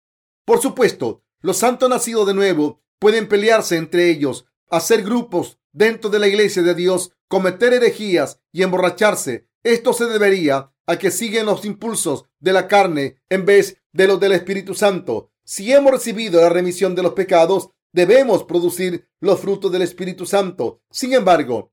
Por 0.44 0.61
supuesto, 0.61 1.22
los 1.40 1.56
santos 1.56 1.88
nacidos 1.88 2.26
de 2.26 2.35
nuevo 2.35 2.83
pueden 3.00 3.28
pelearse 3.28 3.76
entre 3.76 4.08
ellos, 4.10 4.46
hacer 4.68 5.02
grupos 5.02 5.58
dentro 5.72 6.10
de 6.10 6.20
la 6.20 6.28
iglesia 6.28 6.62
de 6.62 6.74
Dios, 6.74 7.12
cometer 7.26 7.72
herejías 7.72 8.40
y 8.52 8.62
emborracharse. 8.62 9.48
Esto 9.64 9.92
se 9.92 10.06
debería 10.06 10.72
a 10.86 10.98
que 10.98 11.10
siguen 11.10 11.46
los 11.46 11.64
impulsos 11.64 12.26
de 12.38 12.52
la 12.52 12.68
carne 12.68 13.20
en 13.28 13.44
vez 13.44 13.78
de 13.92 14.06
los 14.06 14.20
del 14.20 14.32
Espíritu 14.32 14.74
Santo. 14.74 15.32
Si 15.44 15.72
hemos 15.72 15.92
recibido 15.92 16.40
la 16.40 16.48
remisión 16.48 16.94
de 16.94 17.02
los 17.02 17.14
pecados, 17.14 17.70
debemos 17.92 18.44
producir 18.44 19.08
los 19.20 19.40
frutos 19.40 19.72
del 19.72 19.82
Espíritu 19.82 20.26
Santo. 20.26 20.82
Sin 20.90 21.12
embargo, 21.12 21.72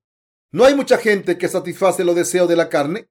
¿no 0.52 0.66
hay 0.66 0.76
mucha 0.76 0.98
gente 0.98 1.38
que 1.38 1.48
satisface 1.48 2.04
los 2.04 2.16
deseos 2.16 2.50
de 2.50 2.56
la 2.56 2.70
carne? 2.70 3.10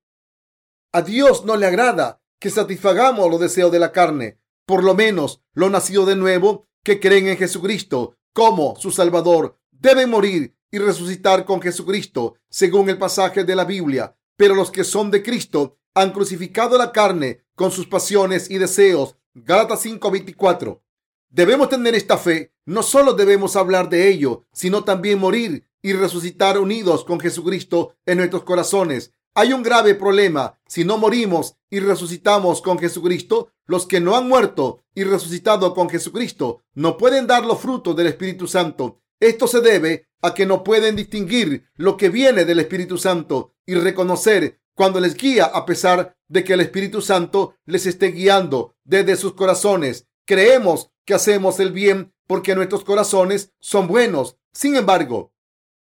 A 0.92 1.02
Dios 1.02 1.44
no 1.44 1.56
le 1.56 1.66
agrada 1.66 2.22
que 2.40 2.50
satisfagamos 2.50 3.30
los 3.30 3.40
deseos 3.40 3.70
de 3.70 3.78
la 3.78 3.92
carne. 3.92 4.38
Por 4.66 4.82
lo 4.82 4.94
menos 4.94 5.42
los 5.52 5.70
nacidos 5.70 6.06
de 6.06 6.16
nuevo 6.16 6.65
que 6.86 7.00
creen 7.00 7.26
en 7.26 7.36
Jesucristo 7.36 8.16
como 8.32 8.76
su 8.76 8.92
Salvador 8.92 9.58
deben 9.72 10.08
morir 10.08 10.54
y 10.70 10.78
resucitar 10.78 11.44
con 11.44 11.60
Jesucristo, 11.60 12.36
según 12.48 12.88
el 12.88 12.96
pasaje 12.96 13.42
de 13.42 13.56
la 13.56 13.64
Biblia. 13.64 14.16
Pero 14.36 14.54
los 14.54 14.70
que 14.70 14.84
son 14.84 15.10
de 15.10 15.20
Cristo 15.20 15.78
han 15.94 16.12
crucificado 16.12 16.78
la 16.78 16.92
carne 16.92 17.40
con 17.56 17.72
sus 17.72 17.88
pasiones 17.88 18.48
y 18.52 18.58
deseos. 18.58 19.16
Gálatas 19.34 19.84
5:24. 19.84 20.80
Debemos 21.28 21.70
tener 21.70 21.96
esta 21.96 22.18
fe. 22.18 22.52
No 22.64 22.84
solo 22.84 23.14
debemos 23.14 23.56
hablar 23.56 23.88
de 23.88 24.08
ello, 24.08 24.44
sino 24.52 24.84
también 24.84 25.18
morir 25.18 25.66
y 25.82 25.92
resucitar 25.92 26.56
unidos 26.56 27.04
con 27.04 27.18
Jesucristo 27.18 27.96
en 28.06 28.18
nuestros 28.18 28.44
corazones. 28.44 29.12
Hay 29.38 29.52
un 29.52 29.62
grave 29.62 29.94
problema. 29.94 30.58
Si 30.66 30.86
no 30.86 30.96
morimos 30.96 31.56
y 31.68 31.80
resucitamos 31.80 32.62
con 32.62 32.78
Jesucristo, 32.78 33.52
los 33.66 33.86
que 33.86 34.00
no 34.00 34.16
han 34.16 34.26
muerto 34.26 34.82
y 34.94 35.04
resucitado 35.04 35.74
con 35.74 35.90
Jesucristo 35.90 36.62
no 36.72 36.96
pueden 36.96 37.26
dar 37.26 37.44
los 37.44 37.60
frutos 37.60 37.94
del 37.94 38.06
Espíritu 38.06 38.48
Santo. 38.48 39.02
Esto 39.20 39.46
se 39.46 39.60
debe 39.60 40.08
a 40.22 40.32
que 40.32 40.46
no 40.46 40.64
pueden 40.64 40.96
distinguir 40.96 41.68
lo 41.74 41.98
que 41.98 42.08
viene 42.08 42.46
del 42.46 42.60
Espíritu 42.60 42.96
Santo 42.96 43.52
y 43.66 43.74
reconocer 43.74 44.58
cuando 44.74 45.00
les 45.00 45.14
guía 45.14 45.44
a 45.44 45.66
pesar 45.66 46.16
de 46.28 46.42
que 46.42 46.54
el 46.54 46.60
Espíritu 46.62 47.02
Santo 47.02 47.56
les 47.66 47.84
esté 47.84 48.12
guiando 48.12 48.74
desde 48.84 49.16
sus 49.16 49.34
corazones. 49.34 50.08
Creemos 50.24 50.92
que 51.04 51.12
hacemos 51.12 51.60
el 51.60 51.72
bien 51.72 52.14
porque 52.26 52.54
nuestros 52.54 52.84
corazones 52.84 53.52
son 53.60 53.86
buenos. 53.86 54.38
Sin 54.54 54.76
embargo, 54.76 55.34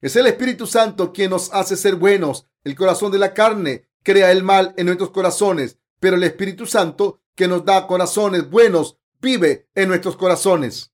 es 0.02 0.16
el 0.16 0.26
Espíritu 0.26 0.66
Santo 0.66 1.14
quien 1.14 1.30
nos 1.30 1.54
hace 1.54 1.78
ser 1.78 1.96
buenos. 1.96 2.48
El 2.64 2.76
corazón 2.76 3.12
de 3.12 3.20
la 3.20 3.34
carne 3.34 3.88
crea 4.04 4.32
el 4.32 4.44
mal 4.44 4.74
en 4.78 4.88
nuestros 4.88 5.12
corazones, 5.12 5.78
pero 6.00 6.16
el 6.16 6.24
Espíritu 6.24 6.66
Santo 6.66 7.22
que 7.36 7.48
nos 7.48 7.66
da 7.66 7.86
corazones 7.86 8.50
buenos 8.50 8.98
vive 9.22 9.70
en 9.76 9.88
nuestros 9.90 10.18
corazones. 10.18 10.92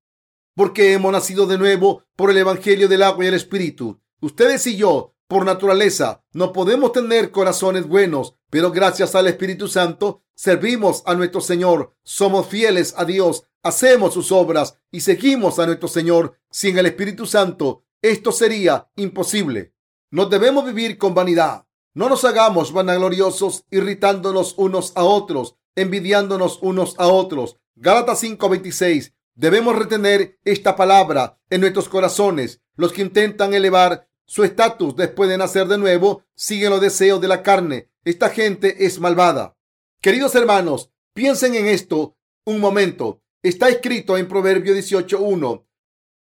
Porque 0.56 0.94
hemos 0.94 1.12
nacido 1.12 1.48
de 1.48 1.58
nuevo 1.58 2.04
por 2.16 2.32
el 2.32 2.38
Evangelio 2.38 2.90
del 2.90 3.04
agua 3.04 3.24
y 3.24 3.28
el 3.30 3.34
Espíritu. 3.34 4.02
Ustedes 4.20 4.68
y 4.68 4.76
yo, 4.76 5.14
por 5.28 5.46
naturaleza, 5.46 6.24
no 6.34 6.52
podemos 6.52 6.92
tener 6.92 7.32
corazones 7.32 7.88
buenos, 7.88 8.36
pero 8.50 8.72
gracias 8.72 9.16
al 9.16 9.28
Espíritu 9.28 9.68
Santo 9.68 10.24
servimos 10.36 11.04
a 11.06 11.16
nuestro 11.16 11.42
Señor, 11.42 11.96
somos 12.04 12.48
fieles 12.48 12.94
a 12.98 13.06
Dios, 13.06 13.44
hacemos 13.64 14.14
sus 14.14 14.32
obras 14.32 14.80
y 14.92 15.02
seguimos 15.02 15.60
a 15.60 15.66
nuestro 15.66 15.88
Señor. 15.88 16.38
Sin 16.50 16.78
el 16.78 16.86
Espíritu 16.86 17.26
Santo 17.26 17.84
esto 18.02 18.32
sería 18.32 18.90
imposible. 18.96 19.74
No 20.12 20.28
debemos 20.28 20.66
vivir 20.66 20.98
con 20.98 21.14
vanidad. 21.14 21.66
No 21.94 22.10
nos 22.10 22.24
hagamos 22.26 22.72
vanagloriosos, 22.72 23.66
irritándonos 23.72 24.54
unos 24.58 24.94
a 24.96 25.04
otros, 25.04 25.56
envidiándonos 25.76 26.60
unos 26.62 26.96
a 27.00 27.08
otros. 27.08 27.58
Gálatas 27.76 28.20
5:26. 28.20 29.14
Debemos 29.36 29.76
retener 29.76 30.40
esta 30.46 30.76
palabra 30.76 31.40
en 31.50 31.62
nuestros 31.62 31.90
corazones. 31.90 32.62
Los 32.76 32.94
que 32.94 33.02
intentan 33.02 33.54
elevar 33.54 34.08
su 34.26 34.44
estatus 34.44 34.96
después 34.96 35.30
de 35.30 35.38
nacer 35.38 35.68
de 35.68 35.78
nuevo 35.78 36.24
siguen 36.36 36.72
los 36.72 36.82
deseos 36.82 37.22
de 37.22 37.28
la 37.28 37.44
carne. 37.44 37.90
Esta 38.04 38.30
gente 38.30 38.86
es 38.86 39.00
malvada. 39.00 39.58
Queridos 40.02 40.36
hermanos, 40.36 40.92
piensen 41.14 41.56
en 41.56 41.68
esto 41.68 42.18
un 42.46 42.60
momento. 42.60 43.22
Está 43.44 43.70
escrito 43.70 44.18
en 44.18 44.28
Proverbio 44.28 44.74
18:1. 44.74 45.67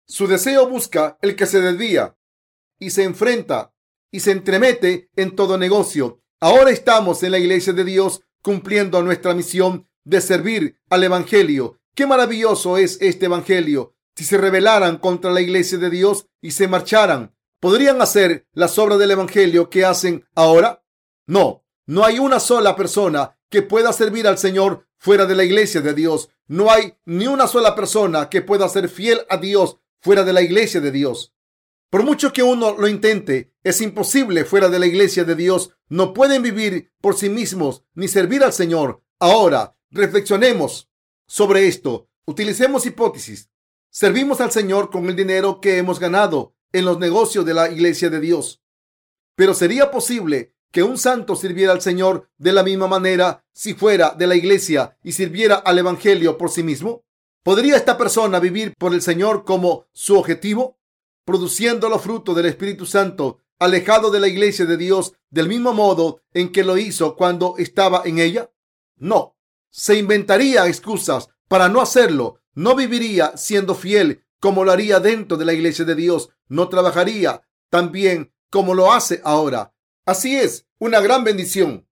Su 0.07 0.27
deseo 0.27 0.67
busca 0.67 1.17
el 1.21 1.35
que 1.35 1.45
se 1.45 1.61
desvía 1.61 2.17
y 2.79 2.89
se 2.89 3.03
enfrenta 3.03 3.73
y 4.11 4.19
se 4.19 4.31
entremete 4.31 5.09
en 5.15 5.35
todo 5.35 5.57
negocio. 5.57 6.21
Ahora 6.39 6.71
estamos 6.71 7.23
en 7.23 7.31
la 7.31 7.39
iglesia 7.39 7.73
de 7.73 7.83
Dios 7.83 8.21
cumpliendo 8.41 9.01
nuestra 9.03 9.33
misión 9.33 9.87
de 10.03 10.19
servir 10.21 10.79
al 10.89 11.03
Evangelio. 11.03 11.79
Qué 11.95 12.05
maravilloso 12.05 12.77
es 12.77 12.97
este 13.01 13.27
Evangelio. 13.27 13.95
Si 14.15 14.25
se 14.25 14.37
rebelaran 14.37 14.97
contra 14.97 15.31
la 15.31 15.41
iglesia 15.41 15.77
de 15.77 15.89
Dios 15.89 16.27
y 16.41 16.51
se 16.51 16.67
marcharan, 16.67 17.35
¿podrían 17.59 18.01
hacer 18.01 18.47
las 18.53 18.77
obras 18.77 18.99
del 18.99 19.11
Evangelio 19.11 19.69
que 19.69 19.85
hacen 19.85 20.25
ahora? 20.35 20.83
No, 21.27 21.63
no 21.85 22.03
hay 22.03 22.19
una 22.19 22.39
sola 22.39 22.75
persona 22.75 23.37
que 23.49 23.61
pueda 23.61 23.93
servir 23.93 24.27
al 24.27 24.37
Señor 24.37 24.87
fuera 24.97 25.25
de 25.25 25.35
la 25.35 25.43
iglesia 25.43 25.81
de 25.81 25.93
Dios. 25.93 26.29
No 26.47 26.71
hay 26.71 26.95
ni 27.05 27.27
una 27.27 27.47
sola 27.47 27.75
persona 27.75 28.29
que 28.29 28.41
pueda 28.41 28.67
ser 28.67 28.89
fiel 28.89 29.21
a 29.29 29.37
Dios 29.37 29.77
fuera 30.01 30.23
de 30.23 30.33
la 30.33 30.41
iglesia 30.41 30.81
de 30.81 30.91
Dios. 30.91 31.33
Por 31.89 32.03
mucho 32.03 32.31
que 32.31 32.43
uno 32.43 32.75
lo 32.77 32.87
intente, 32.87 33.53
es 33.63 33.81
imposible 33.81 34.45
fuera 34.45 34.69
de 34.69 34.79
la 34.79 34.85
iglesia 34.85 35.23
de 35.23 35.35
Dios. 35.35 35.75
No 35.89 36.13
pueden 36.13 36.41
vivir 36.41 36.91
por 37.01 37.15
sí 37.15 37.29
mismos 37.29 37.83
ni 37.93 38.07
servir 38.07 38.43
al 38.43 38.53
Señor. 38.53 39.03
Ahora, 39.19 39.75
reflexionemos 39.91 40.89
sobre 41.27 41.67
esto. 41.67 42.09
Utilicemos 42.25 42.85
hipótesis. 42.85 43.49
Servimos 43.89 44.39
al 44.39 44.51
Señor 44.51 44.89
con 44.89 45.07
el 45.07 45.15
dinero 45.17 45.59
que 45.59 45.77
hemos 45.77 45.99
ganado 45.99 46.55
en 46.71 46.85
los 46.85 46.97
negocios 46.97 47.45
de 47.45 47.53
la 47.53 47.69
iglesia 47.69 48.09
de 48.09 48.21
Dios. 48.21 48.61
Pero 49.35 49.53
¿sería 49.53 49.91
posible 49.91 50.55
que 50.71 50.83
un 50.83 50.97
santo 50.97 51.35
sirviera 51.35 51.73
al 51.73 51.81
Señor 51.81 52.29
de 52.37 52.53
la 52.53 52.63
misma 52.63 52.87
manera 52.87 53.43
si 53.53 53.73
fuera 53.73 54.11
de 54.11 54.27
la 54.27 54.35
iglesia 54.35 54.97
y 55.03 55.11
sirviera 55.11 55.55
al 55.55 55.77
Evangelio 55.77 56.37
por 56.37 56.49
sí 56.49 56.63
mismo? 56.63 57.03
¿Podría 57.43 57.75
esta 57.75 57.97
persona 57.97 58.39
vivir 58.39 58.75
por 58.77 58.93
el 58.93 59.01
Señor 59.01 59.45
como 59.45 59.87
su 59.93 60.17
objetivo, 60.17 60.77
produciendo 61.25 61.89
los 61.89 62.01
frutos 62.01 62.35
del 62.35 62.45
Espíritu 62.45 62.85
Santo, 62.85 63.39
alejado 63.57 64.11
de 64.11 64.19
la 64.19 64.27
iglesia 64.27 64.65
de 64.65 64.77
Dios 64.77 65.13
del 65.29 65.47
mismo 65.47 65.73
modo 65.73 66.21
en 66.33 66.51
que 66.51 66.63
lo 66.63 66.77
hizo 66.77 67.15
cuando 67.15 67.55
estaba 67.57 68.03
en 68.05 68.19
ella? 68.19 68.51
No, 68.97 69.37
se 69.71 69.97
inventaría 69.97 70.67
excusas 70.67 71.29
para 71.47 71.67
no 71.67 71.81
hacerlo, 71.81 72.39
no 72.53 72.75
viviría 72.75 73.35
siendo 73.37 73.73
fiel 73.73 74.23
como 74.39 74.63
lo 74.63 74.71
haría 74.71 74.99
dentro 74.99 75.37
de 75.37 75.45
la 75.45 75.53
iglesia 75.53 75.85
de 75.85 75.95
Dios, 75.95 76.29
no 76.47 76.69
trabajaría 76.69 77.41
tan 77.69 77.91
bien 77.91 78.33
como 78.49 78.73
lo 78.73 78.91
hace 78.91 79.21
ahora. 79.23 79.73
Así 80.05 80.35
es, 80.35 80.67
una 80.79 80.99
gran 80.99 81.23
bendición. 81.23 81.87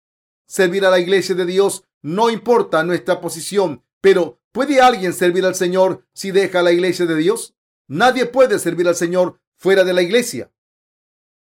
Servir 0.45 0.85
a 0.85 0.89
la 0.89 0.99
iglesia 0.99 1.35
de 1.35 1.45
Dios 1.45 1.83
no 2.01 2.29
importa 2.29 2.83
nuestra 2.83 3.21
posición, 3.21 3.83
pero 4.01 4.38
¿Puede 4.51 4.81
alguien 4.81 5.13
servir 5.13 5.45
al 5.45 5.55
Señor 5.55 6.05
si 6.13 6.31
deja 6.31 6.63
la 6.63 6.71
iglesia 6.71 7.05
de 7.05 7.15
Dios? 7.15 7.55
Nadie 7.87 8.25
puede 8.25 8.57
servir 8.59 8.87
al 8.87 8.95
Señor 8.95 9.39
fuera 9.55 9.83
de 9.83 9.93
la 9.93 10.01
iglesia. 10.01 10.51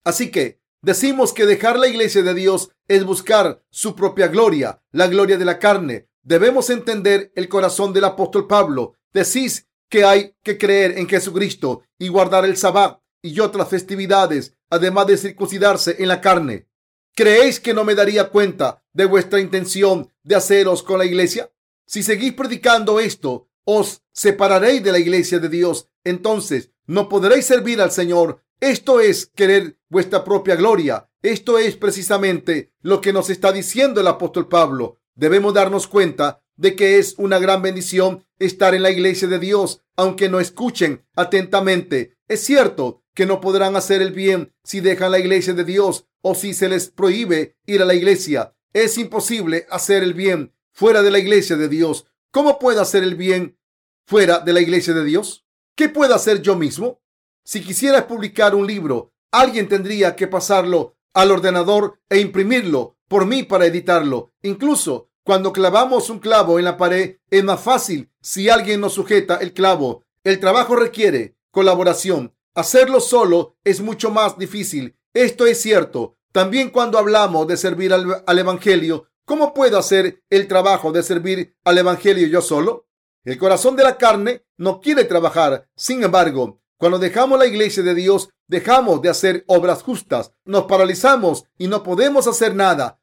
Así 0.06 0.32
que 0.32 0.62
decimos 0.82 1.34
que 1.34 1.46
dejar 1.46 1.78
la 1.78 1.88
iglesia 1.88 2.24
de 2.24 2.34
Dios 2.34 2.72
es 2.88 3.04
buscar 3.04 3.64
su 3.70 3.96
propia 3.96 4.28
gloria, 4.28 4.82
la 4.92 5.08
gloria 5.08 5.38
de 5.38 5.46
la 5.46 5.60
carne. 5.60 6.08
Debemos 6.22 6.70
entender 6.70 7.32
el 7.36 7.50
corazón 7.50 7.92
del 7.92 8.06
apóstol 8.06 8.48
Pablo. 8.48 8.96
Decís 9.12 9.68
que 9.90 10.06
hay 10.06 10.36
que 10.42 10.58
creer 10.58 10.98
en 10.98 11.08
Jesucristo 11.08 11.84
y 12.00 12.08
guardar 12.08 12.46
el 12.46 12.58
sabbat 12.58 13.00
y 13.22 13.40
otras 13.40 13.70
festividades, 13.70 14.56
además 14.70 15.08
de 15.08 15.18
circuncidarse 15.18 15.98
en 16.00 16.08
la 16.08 16.22
carne. 16.22 16.68
¿Creéis 17.16 17.60
que 17.60 17.74
no 17.74 17.84
me 17.84 17.96
daría 17.96 18.30
cuenta 18.30 18.84
de 18.92 19.06
vuestra 19.06 19.40
intención 19.40 20.12
de 20.24 20.36
haceros 20.36 20.84
con 20.84 20.98
la 21.00 21.06
iglesia? 21.06 21.52
Si 21.86 22.04
seguís 22.04 22.34
predicando 22.34 23.00
esto, 23.00 23.50
os 23.66 24.02
separaréis 24.12 24.84
de 24.84 24.92
la 24.92 25.00
iglesia 25.00 25.40
de 25.40 25.50
Dios. 25.50 25.90
Entonces 26.04 26.72
no 26.86 27.10
podréis 27.10 27.46
servir 27.46 27.82
al 27.82 27.92
Señor. 27.92 28.44
Esto 28.60 29.00
es 29.00 29.28
querer 29.28 29.78
vuestra 29.90 30.24
propia 30.24 30.56
gloria. 30.56 31.10
Esto 31.22 31.58
es 31.58 31.76
precisamente 31.76 32.74
lo 32.82 33.02
que 33.02 33.14
nos 33.14 33.30
está 33.30 33.52
diciendo 33.52 34.02
el 34.02 34.08
apóstol 34.08 34.48
Pablo. 34.48 35.00
Debemos 35.16 35.54
darnos 35.54 35.88
cuenta 35.88 36.44
de 36.56 36.76
que 36.76 36.98
es 36.98 37.16
una 37.18 37.40
gran 37.40 37.62
bendición 37.62 38.26
estar 38.40 38.76
en 38.76 38.84
la 38.84 38.92
iglesia 38.92 39.28
de 39.28 39.40
Dios, 39.40 39.82
aunque 39.96 40.30
no 40.30 40.40
escuchen 40.40 41.06
atentamente. 41.16 42.16
Es 42.28 42.42
cierto 42.42 43.04
que 43.14 43.26
no 43.26 43.42
podrán 43.42 43.76
hacer 43.76 44.02
el 44.02 44.12
bien 44.12 44.54
si 44.64 44.80
dejan 44.80 45.12
la 45.12 45.20
iglesia 45.20 45.54
de 45.54 45.64
Dios 45.64 46.06
o 46.22 46.36
si 46.36 46.54
se 46.54 46.70
les 46.70 46.90
prohíbe 46.90 47.58
ir 47.66 47.82
a 47.82 47.86
la 47.86 47.94
iglesia. 47.94 48.56
Es 48.74 48.98
imposible 48.98 49.68
hacer 49.70 50.04
el 50.04 50.14
bien 50.14 50.53
fuera 50.74 51.02
de 51.02 51.12
la 51.12 51.20
iglesia 51.20 51.56
de 51.56 51.70
Dios. 51.70 52.06
¿Cómo 52.32 52.60
puedo 52.60 52.82
hacer 52.82 53.04
el 53.04 53.16
bien 53.16 53.58
fuera 54.06 54.40
de 54.40 54.54
la 54.54 54.62
iglesia 54.62 54.94
de 54.94 55.06
Dios? 55.06 55.46
¿Qué 55.76 55.88
puedo 55.88 56.14
hacer 56.14 56.42
yo 56.42 56.56
mismo? 56.56 57.02
Si 57.46 57.62
quisieras 57.62 58.04
publicar 58.06 58.56
un 58.56 58.68
libro, 58.68 59.14
alguien 59.32 59.68
tendría 59.68 60.16
que 60.16 60.28
pasarlo 60.28 60.98
al 61.14 61.32
ordenador 61.32 62.00
e 62.10 62.20
imprimirlo 62.20 62.98
por 63.08 63.26
mí 63.26 63.44
para 63.44 63.66
editarlo. 63.66 64.34
Incluso 64.42 65.10
cuando 65.24 65.54
clavamos 65.54 66.10
un 66.10 66.20
clavo 66.20 66.60
en 66.60 66.66
la 66.66 66.78
pared, 66.78 67.18
es 67.30 67.44
más 67.44 67.62
fácil 67.62 68.12
si 68.22 68.50
alguien 68.50 68.82
nos 68.82 68.94
sujeta 68.94 69.38
el 69.38 69.54
clavo. 69.54 70.04
El 70.24 70.40
trabajo 70.40 70.76
requiere 70.76 71.36
colaboración. 71.52 72.34
Hacerlo 72.56 73.00
solo 73.00 73.58
es 73.64 73.82
mucho 73.82 74.12
más 74.12 74.38
difícil. 74.38 74.96
Esto 75.14 75.46
es 75.46 75.62
cierto. 75.62 76.18
También 76.32 76.72
cuando 76.72 76.98
hablamos 76.98 77.48
de 77.48 77.58
servir 77.58 77.94
al, 77.94 78.24
al 78.26 78.40
Evangelio, 78.40 79.08
¿Cómo 79.26 79.54
puedo 79.54 79.78
hacer 79.78 80.22
el 80.30 80.50
trabajo 80.50 80.92
de 80.92 81.02
servir 81.02 81.56
al 81.64 81.78
Evangelio 81.78 82.28
yo 82.28 82.42
solo? 82.42 82.88
El 83.24 83.38
corazón 83.38 83.78
de 83.78 83.84
la 83.84 83.98
carne 83.98 84.44
no 84.58 84.82
quiere 84.82 85.06
trabajar. 85.06 85.70
Sin 85.78 86.04
embargo, 86.04 86.60
cuando 86.78 87.00
dejamos 87.00 87.40
la 87.40 87.46
iglesia 87.46 87.84
de 87.84 87.96
Dios, 87.96 88.28
dejamos 88.48 89.02
de 89.02 89.08
hacer 89.08 89.46
obras 89.48 89.82
justas, 89.82 90.34
nos 90.44 90.66
paralizamos 90.66 91.46
y 91.58 91.68
no 91.68 91.84
podemos 91.84 92.28
hacer 92.28 92.54
nada. 92.54 93.00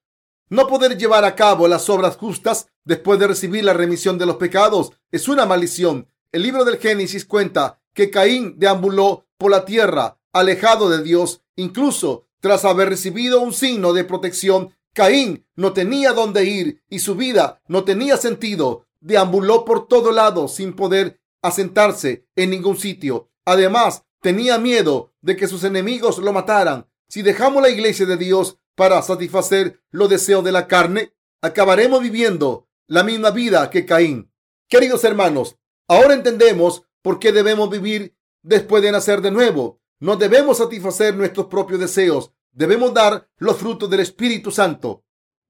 No 0.50 0.66
poder 0.66 0.98
llevar 0.98 1.24
a 1.24 1.34
cabo 1.34 1.66
las 1.68 1.88
obras 1.88 2.18
justas 2.18 2.66
después 2.84 3.18
de 3.18 3.28
recibir 3.28 3.64
la 3.64 3.72
remisión 3.72 4.18
de 4.18 4.26
los 4.26 4.36
pecados 4.36 4.92
es 5.10 5.26
una 5.26 5.46
maldición. 5.46 6.06
El 6.32 6.42
libro 6.42 6.66
del 6.66 6.76
Génesis 6.76 7.24
cuenta 7.24 7.80
que 7.94 8.10
Caín 8.10 8.58
deambuló 8.58 9.26
por 9.38 9.50
la 9.50 9.64
tierra, 9.64 10.18
alejado 10.34 10.90
de 10.90 11.02
Dios, 11.02 11.40
incluso 11.56 12.26
tras 12.40 12.66
haber 12.66 12.90
recibido 12.90 13.40
un 13.40 13.54
signo 13.54 13.94
de 13.94 14.04
protección 14.04 14.74
Caín 14.94 15.46
no 15.54 15.72
tenía 15.72 16.12
dónde 16.12 16.44
ir 16.44 16.82
y 16.88 16.98
su 16.98 17.14
vida 17.14 17.62
no 17.68 17.84
tenía 17.84 18.16
sentido. 18.16 18.86
Deambuló 19.00 19.64
por 19.64 19.88
todo 19.88 20.12
lado 20.12 20.48
sin 20.48 20.74
poder 20.74 21.20
asentarse 21.42 22.26
en 22.36 22.50
ningún 22.50 22.76
sitio. 22.76 23.30
Además, 23.44 24.04
tenía 24.20 24.58
miedo 24.58 25.14
de 25.20 25.36
que 25.36 25.48
sus 25.48 25.64
enemigos 25.64 26.18
lo 26.18 26.32
mataran. 26.32 26.86
Si 27.08 27.22
dejamos 27.22 27.62
la 27.62 27.70
iglesia 27.70 28.06
de 28.06 28.16
Dios 28.16 28.58
para 28.74 29.00
satisfacer 29.02 29.80
los 29.90 30.10
deseos 30.10 30.44
de 30.44 30.52
la 30.52 30.66
carne, 30.66 31.14
acabaremos 31.42 32.02
viviendo 32.02 32.68
la 32.86 33.04
misma 33.04 33.30
vida 33.30 33.70
que 33.70 33.86
Caín. 33.86 34.32
Queridos 34.68 35.04
hermanos, 35.04 35.56
ahora 35.88 36.14
entendemos 36.14 36.84
por 37.02 37.18
qué 37.18 37.32
debemos 37.32 37.70
vivir 37.70 38.16
después 38.42 38.82
de 38.82 38.92
nacer 38.92 39.20
de 39.22 39.30
nuevo. 39.30 39.80
No 39.98 40.16
debemos 40.16 40.58
satisfacer 40.58 41.14
nuestros 41.14 41.46
propios 41.46 41.80
deseos, 41.80 42.32
debemos 42.52 42.92
dar 42.94 43.28
los 43.38 43.56
frutos 43.56 43.88
del 43.90 44.00
Espíritu 44.00 44.50
Santo. 44.50 45.04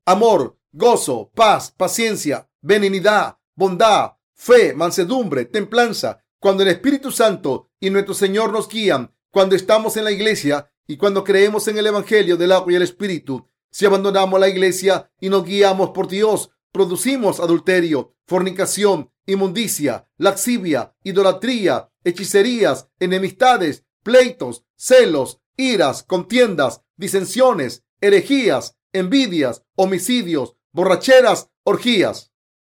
Amor, 0.04 0.58
gozo, 0.72 1.30
paz, 1.34 1.70
paciencia, 1.70 2.48
benignidad, 2.60 3.38
bondad, 3.54 4.12
fe, 4.34 4.74
mansedumbre, 4.74 5.44
templanza. 5.44 6.22
Cuando 6.38 6.62
el 6.62 6.70
Espíritu 6.70 7.10
Santo 7.10 7.70
y 7.78 7.90
nuestro 7.90 8.14
Señor 8.14 8.52
nos 8.52 8.68
guían, 8.68 9.14
cuando 9.30 9.54
estamos 9.54 9.96
en 9.96 10.04
la 10.04 10.12
iglesia 10.12 10.70
y 10.86 10.96
cuando 10.96 11.22
creemos 11.22 11.68
en 11.68 11.78
el 11.78 11.86
Evangelio 11.86 12.36
del 12.36 12.52
agua 12.52 12.72
y 12.72 12.76
el 12.76 12.82
Espíritu, 12.82 13.46
si 13.70 13.86
abandonamos 13.86 14.40
la 14.40 14.48
iglesia 14.48 15.10
y 15.20 15.28
nos 15.28 15.44
guiamos 15.44 15.90
por 15.90 16.08
Dios, 16.08 16.50
producimos 16.72 17.40
adulterio, 17.40 18.16
fornicación, 18.26 19.10
inmundicia, 19.26 20.08
laxivia, 20.16 20.94
idolatría, 21.04 21.90
hechicerías, 22.04 22.88
enemistades, 22.98 23.84
pleitos, 24.02 24.64
celos, 24.76 25.40
iras, 25.56 26.02
contiendas, 26.02 26.82
disensiones, 27.00 27.82
herejías, 28.02 28.76
envidias, 28.92 29.64
homicidios, 29.74 30.54
borracheras, 30.70 31.48
orgías. 31.64 32.30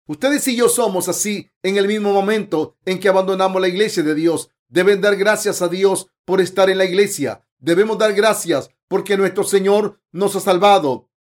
Ustedes 0.07 0.49
y 0.49 0.57
yo 0.57 0.69
somos 0.69 1.09
así 1.09 1.51
en 1.63 1.77
el 1.77 1.87
mismo 1.87 2.13
momento 2.13 2.77
en 2.87 2.99
que 2.99 3.09
abandonamos 3.09 3.61
la 3.61 3.69
iglesia 3.69 4.03
de 4.03 4.15
Dios. 4.15 4.51
Deben 4.69 5.03
dar 5.03 5.17
gracias 5.17 5.61
a 5.63 5.69
Dios 5.69 6.09
por 6.25 6.41
estar 6.41 6.71
en 6.71 6.79
la 6.79 6.87
iglesia. 6.87 7.47
Debemos 7.59 7.99
dar 7.99 8.15
gracias 8.15 8.71
porque 8.89 9.17
nuestro 9.17 9.45
Señor 9.45 10.01
nos 10.11 10.35
ha 10.37 10.41
salvado, 10.41 11.11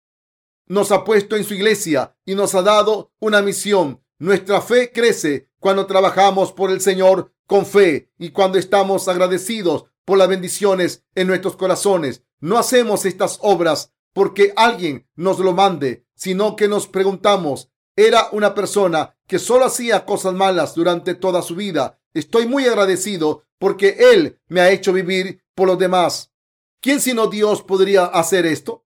nos 0.66 0.90
ha 0.90 1.04
puesto 1.04 1.36
en 1.36 1.44
su 1.44 1.54
iglesia 1.54 2.16
y 2.24 2.34
nos 2.34 2.54
ha 2.54 2.62
dado 2.62 3.12
una 3.20 3.42
misión. 3.42 4.02
Nuestra 4.18 4.62
fe 4.62 4.92
crece 4.92 5.50
cuando 5.60 5.86
trabajamos 5.86 6.52
por 6.52 6.70
el 6.70 6.80
Señor 6.80 7.34
con 7.46 7.66
fe 7.66 8.10
y 8.18 8.30
cuando 8.30 8.58
estamos 8.58 9.08
agradecidos 9.08 9.84
por 10.06 10.18
las 10.18 10.28
bendiciones 10.28 11.04
en 11.14 11.26
nuestros 11.26 11.56
corazones. 11.56 12.23
No 12.40 12.58
hacemos 12.58 13.04
estas 13.04 13.38
obras 13.42 13.92
porque 14.12 14.52
alguien 14.56 15.08
nos 15.14 15.38
lo 15.38 15.52
mande, 15.52 16.06
sino 16.14 16.56
que 16.56 16.68
nos 16.68 16.86
preguntamos, 16.86 17.70
era 17.96 18.28
una 18.32 18.54
persona 18.54 19.16
que 19.26 19.38
solo 19.38 19.66
hacía 19.66 20.04
cosas 20.04 20.34
malas 20.34 20.74
durante 20.74 21.14
toda 21.14 21.42
su 21.42 21.54
vida. 21.54 22.00
Estoy 22.12 22.46
muy 22.46 22.64
agradecido 22.66 23.44
porque 23.58 23.96
Él 24.12 24.40
me 24.48 24.60
ha 24.60 24.70
hecho 24.70 24.92
vivir 24.92 25.42
por 25.54 25.68
los 25.68 25.78
demás. 25.78 26.32
¿Quién 26.80 27.00
sino 27.00 27.28
Dios 27.28 27.62
podría 27.62 28.04
hacer 28.04 28.46
esto? 28.46 28.84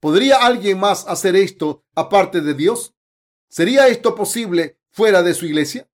¿Podría 0.00 0.36
alguien 0.36 0.78
más 0.78 1.06
hacer 1.06 1.36
esto 1.36 1.84
aparte 1.94 2.40
de 2.40 2.54
Dios? 2.54 2.94
¿Sería 3.48 3.88
esto 3.88 4.14
posible 4.14 4.78
fuera 4.90 5.22
de 5.22 5.34
su 5.34 5.46
iglesia? 5.46 5.88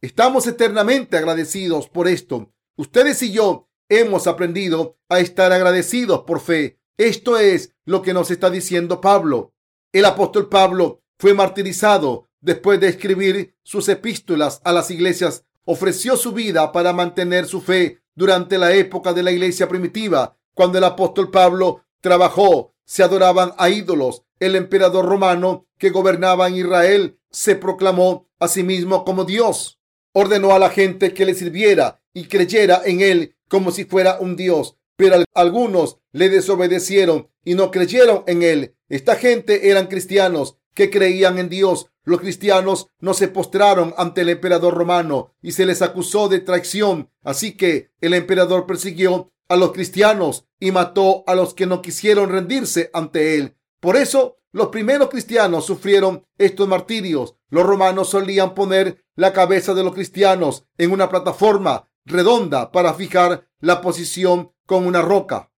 Estamos 0.00 0.46
eternamente 0.46 1.16
agradecidos 1.16 1.88
por 1.88 2.08
esto. 2.08 2.52
Ustedes 2.76 3.22
y 3.22 3.32
yo 3.32 3.68
hemos 3.88 4.26
aprendido 4.26 4.96
a 5.08 5.20
estar 5.20 5.52
agradecidos 5.52 6.20
por 6.20 6.40
fe. 6.40 6.78
Esto 6.96 7.38
es 7.38 7.74
lo 7.84 8.02
que 8.02 8.14
nos 8.14 8.30
está 8.30 8.50
diciendo 8.50 9.00
Pablo. 9.00 9.52
El 9.92 10.04
apóstol 10.04 10.48
Pablo 10.48 11.02
fue 11.18 11.34
martirizado 11.34 12.28
después 12.40 12.80
de 12.80 12.88
escribir 12.88 13.56
sus 13.62 13.88
epístolas 13.88 14.60
a 14.64 14.72
las 14.72 14.90
iglesias. 14.90 15.44
Ofreció 15.64 16.16
su 16.16 16.32
vida 16.32 16.72
para 16.72 16.92
mantener 16.92 17.46
su 17.46 17.60
fe 17.60 18.02
durante 18.14 18.58
la 18.58 18.72
época 18.74 19.12
de 19.12 19.22
la 19.22 19.32
iglesia 19.32 19.68
primitiva. 19.68 20.36
Cuando 20.54 20.78
el 20.78 20.84
apóstol 20.84 21.30
Pablo 21.30 21.84
trabajó, 22.00 22.74
se 22.84 23.02
adoraban 23.02 23.52
a 23.58 23.70
ídolos. 23.70 24.22
El 24.38 24.56
emperador 24.56 25.06
romano 25.06 25.66
que 25.78 25.90
gobernaba 25.90 26.48
en 26.48 26.56
Israel 26.56 27.18
se 27.30 27.56
proclamó 27.56 28.28
a 28.38 28.48
sí 28.48 28.62
mismo 28.62 29.04
como 29.04 29.24
Dios. 29.24 29.80
Ordenó 30.12 30.54
a 30.54 30.58
la 30.58 30.70
gente 30.70 31.14
que 31.14 31.24
le 31.24 31.34
sirviera 31.34 32.02
y 32.12 32.26
creyera 32.26 32.82
en 32.84 33.00
él 33.00 33.36
como 33.54 33.70
si 33.70 33.84
fuera 33.84 34.18
un 34.18 34.34
Dios, 34.34 34.78
pero 34.96 35.22
algunos 35.32 35.98
le 36.10 36.28
desobedecieron 36.28 37.28
y 37.44 37.54
no 37.54 37.70
creyeron 37.70 38.24
en 38.26 38.42
él. 38.42 38.74
Esta 38.88 39.14
gente 39.14 39.70
eran 39.70 39.86
cristianos 39.86 40.58
que 40.74 40.90
creían 40.90 41.38
en 41.38 41.48
Dios. 41.48 41.86
Los 42.02 42.18
cristianos 42.18 42.88
no 42.98 43.14
se 43.14 43.28
postraron 43.28 43.94
ante 43.96 44.22
el 44.22 44.30
emperador 44.30 44.74
romano 44.74 45.36
y 45.40 45.52
se 45.52 45.66
les 45.66 45.82
acusó 45.82 46.28
de 46.28 46.40
traición. 46.40 47.10
Así 47.22 47.56
que 47.56 47.92
el 48.00 48.14
emperador 48.14 48.66
persiguió 48.66 49.30
a 49.48 49.54
los 49.54 49.70
cristianos 49.70 50.48
y 50.58 50.72
mató 50.72 51.22
a 51.28 51.36
los 51.36 51.54
que 51.54 51.66
no 51.66 51.80
quisieron 51.80 52.30
rendirse 52.30 52.90
ante 52.92 53.36
él. 53.36 53.54
Por 53.78 53.94
eso 53.94 54.38
los 54.50 54.70
primeros 54.70 55.10
cristianos 55.10 55.64
sufrieron 55.64 56.26
estos 56.38 56.66
martirios. 56.66 57.36
Los 57.50 57.66
romanos 57.66 58.08
solían 58.08 58.52
poner 58.52 59.04
la 59.14 59.32
cabeza 59.32 59.74
de 59.74 59.84
los 59.84 59.94
cristianos 59.94 60.66
en 60.76 60.90
una 60.90 61.08
plataforma 61.08 61.88
redonda 62.04 62.70
para 62.72 62.94
fijar 62.94 63.46
la 63.60 63.80
posición 63.80 64.52
con 64.66 64.86
una 64.86 65.02
roca 65.02 65.50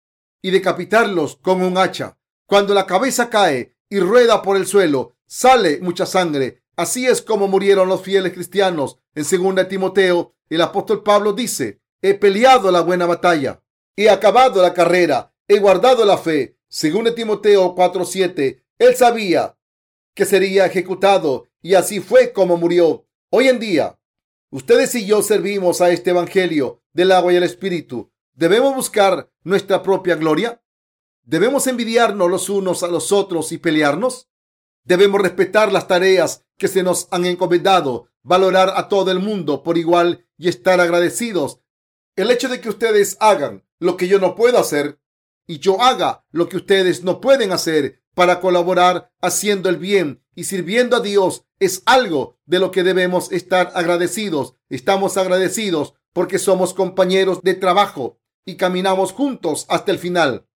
y 0.42 0.52
decapitarlos 0.52 1.38
con 1.38 1.62
un 1.62 1.78
hacha. 1.78 2.18
Cuando 2.46 2.74
la 2.74 2.86
cabeza 2.86 3.30
cae 3.30 3.76
y 3.90 4.00
rueda 4.00 4.42
por 4.42 4.58
el 4.58 4.68
suelo, 4.68 5.16
sale 5.26 5.80
mucha 5.82 6.06
sangre. 6.06 6.64
Así 6.76 7.08
es 7.08 7.22
como 7.22 7.48
murieron 7.48 7.88
los 7.88 8.02
fieles 8.02 8.34
cristianos. 8.34 9.00
En 9.16 9.24
2 9.24 9.68
Timoteo, 9.68 10.34
el 10.50 10.62
apóstol 10.62 11.04
Pablo 11.04 11.34
dice, 11.34 11.82
he 12.02 12.14
peleado 12.14 12.72
la 12.72 12.82
buena 12.82 13.06
batalla, 13.06 13.64
he 13.96 14.10
acabado 14.10 14.62
la 14.62 14.74
carrera, 14.74 15.34
he 15.48 15.60
guardado 15.60 16.06
la 16.06 16.18
fe. 16.18 16.58
Según 16.68 17.14
Timoteo 17.16 17.74
4:7, 17.74 18.62
él 18.78 18.96
sabía 18.96 19.58
que 20.14 20.26
sería 20.26 20.66
ejecutado 20.66 21.48
y 21.62 21.76
así 21.76 22.00
fue 22.00 22.34
como 22.34 22.58
murió. 22.58 23.08
Hoy 23.30 23.48
en 23.48 23.60
día, 23.60 23.98
ustedes 24.56 24.96
y 24.96 25.06
yo 25.06 25.22
servimos 25.22 25.82
a 25.82 25.90
este 25.90 26.12
evangelio 26.12 26.82
del 26.94 27.12
agua 27.12 27.34
y 27.34 27.36
el 27.36 27.44
espíritu. 27.44 28.14
¿Debemos 28.34 28.74
buscar 28.74 29.30
nuestra 29.44 29.84
propia 29.84 30.16
gloria? 30.16 30.64
¿Debemos 31.24 31.68
envidiarnos 31.68 32.30
los 32.30 32.48
unos 32.48 32.82
a 32.82 32.88
los 32.88 33.12
otros 33.12 33.52
y 33.52 33.58
pelearnos? 33.58 34.30
Debemos 34.86 35.22
respetar 35.22 35.74
las 35.74 35.90
tareas 35.90 36.46
que 36.58 36.70
se 36.70 36.84
nos 36.84 37.10
han 37.12 37.26
encomendado, 37.26 38.08
valorar 38.24 38.72
a 38.78 38.88
todo 38.88 39.12
el 39.12 39.20
mundo 39.20 39.62
por 39.62 39.78
igual 39.78 40.26
y 40.38 40.48
estar 40.48 40.80
agradecidos. 40.80 41.60
El 42.16 42.32
hecho 42.32 42.48
de 42.48 42.62
que 42.62 42.70
ustedes 42.70 43.18
hagan 43.20 43.68
lo 43.80 43.98
que 43.98 44.08
yo 44.08 44.20
no 44.20 44.36
puedo 44.36 44.58
hacer 44.58 45.02
y 45.46 45.60
yo 45.60 45.82
haga 45.82 46.26
lo 46.32 46.48
que 46.48 46.56
ustedes 46.56 47.04
no 47.04 47.20
pueden 47.20 47.52
hacer 47.52 48.05
para 48.16 48.40
colaborar 48.40 49.12
haciendo 49.22 49.70
el 49.70 49.78
bien 49.78 50.24
y 50.34 50.46
sirviendo 50.46 50.98
a 50.98 51.00
Dios 51.02 51.46
es 51.60 51.84
algo 51.86 52.40
de 52.46 52.60
lo 52.60 52.72
que 52.72 52.84
debemos 52.84 53.32
estar 53.32 53.72
agradecidos. 53.76 54.56
Estamos 54.70 55.18
agradecidos 55.18 55.94
porque 56.14 56.40
somos 56.40 56.74
compañeros 56.74 57.42
de 57.44 57.54
trabajo 57.54 58.20
y 58.46 58.56
caminamos 58.56 59.12
juntos 59.12 59.66
hasta 59.70 59.92
el 59.92 60.00
final. 60.00 60.48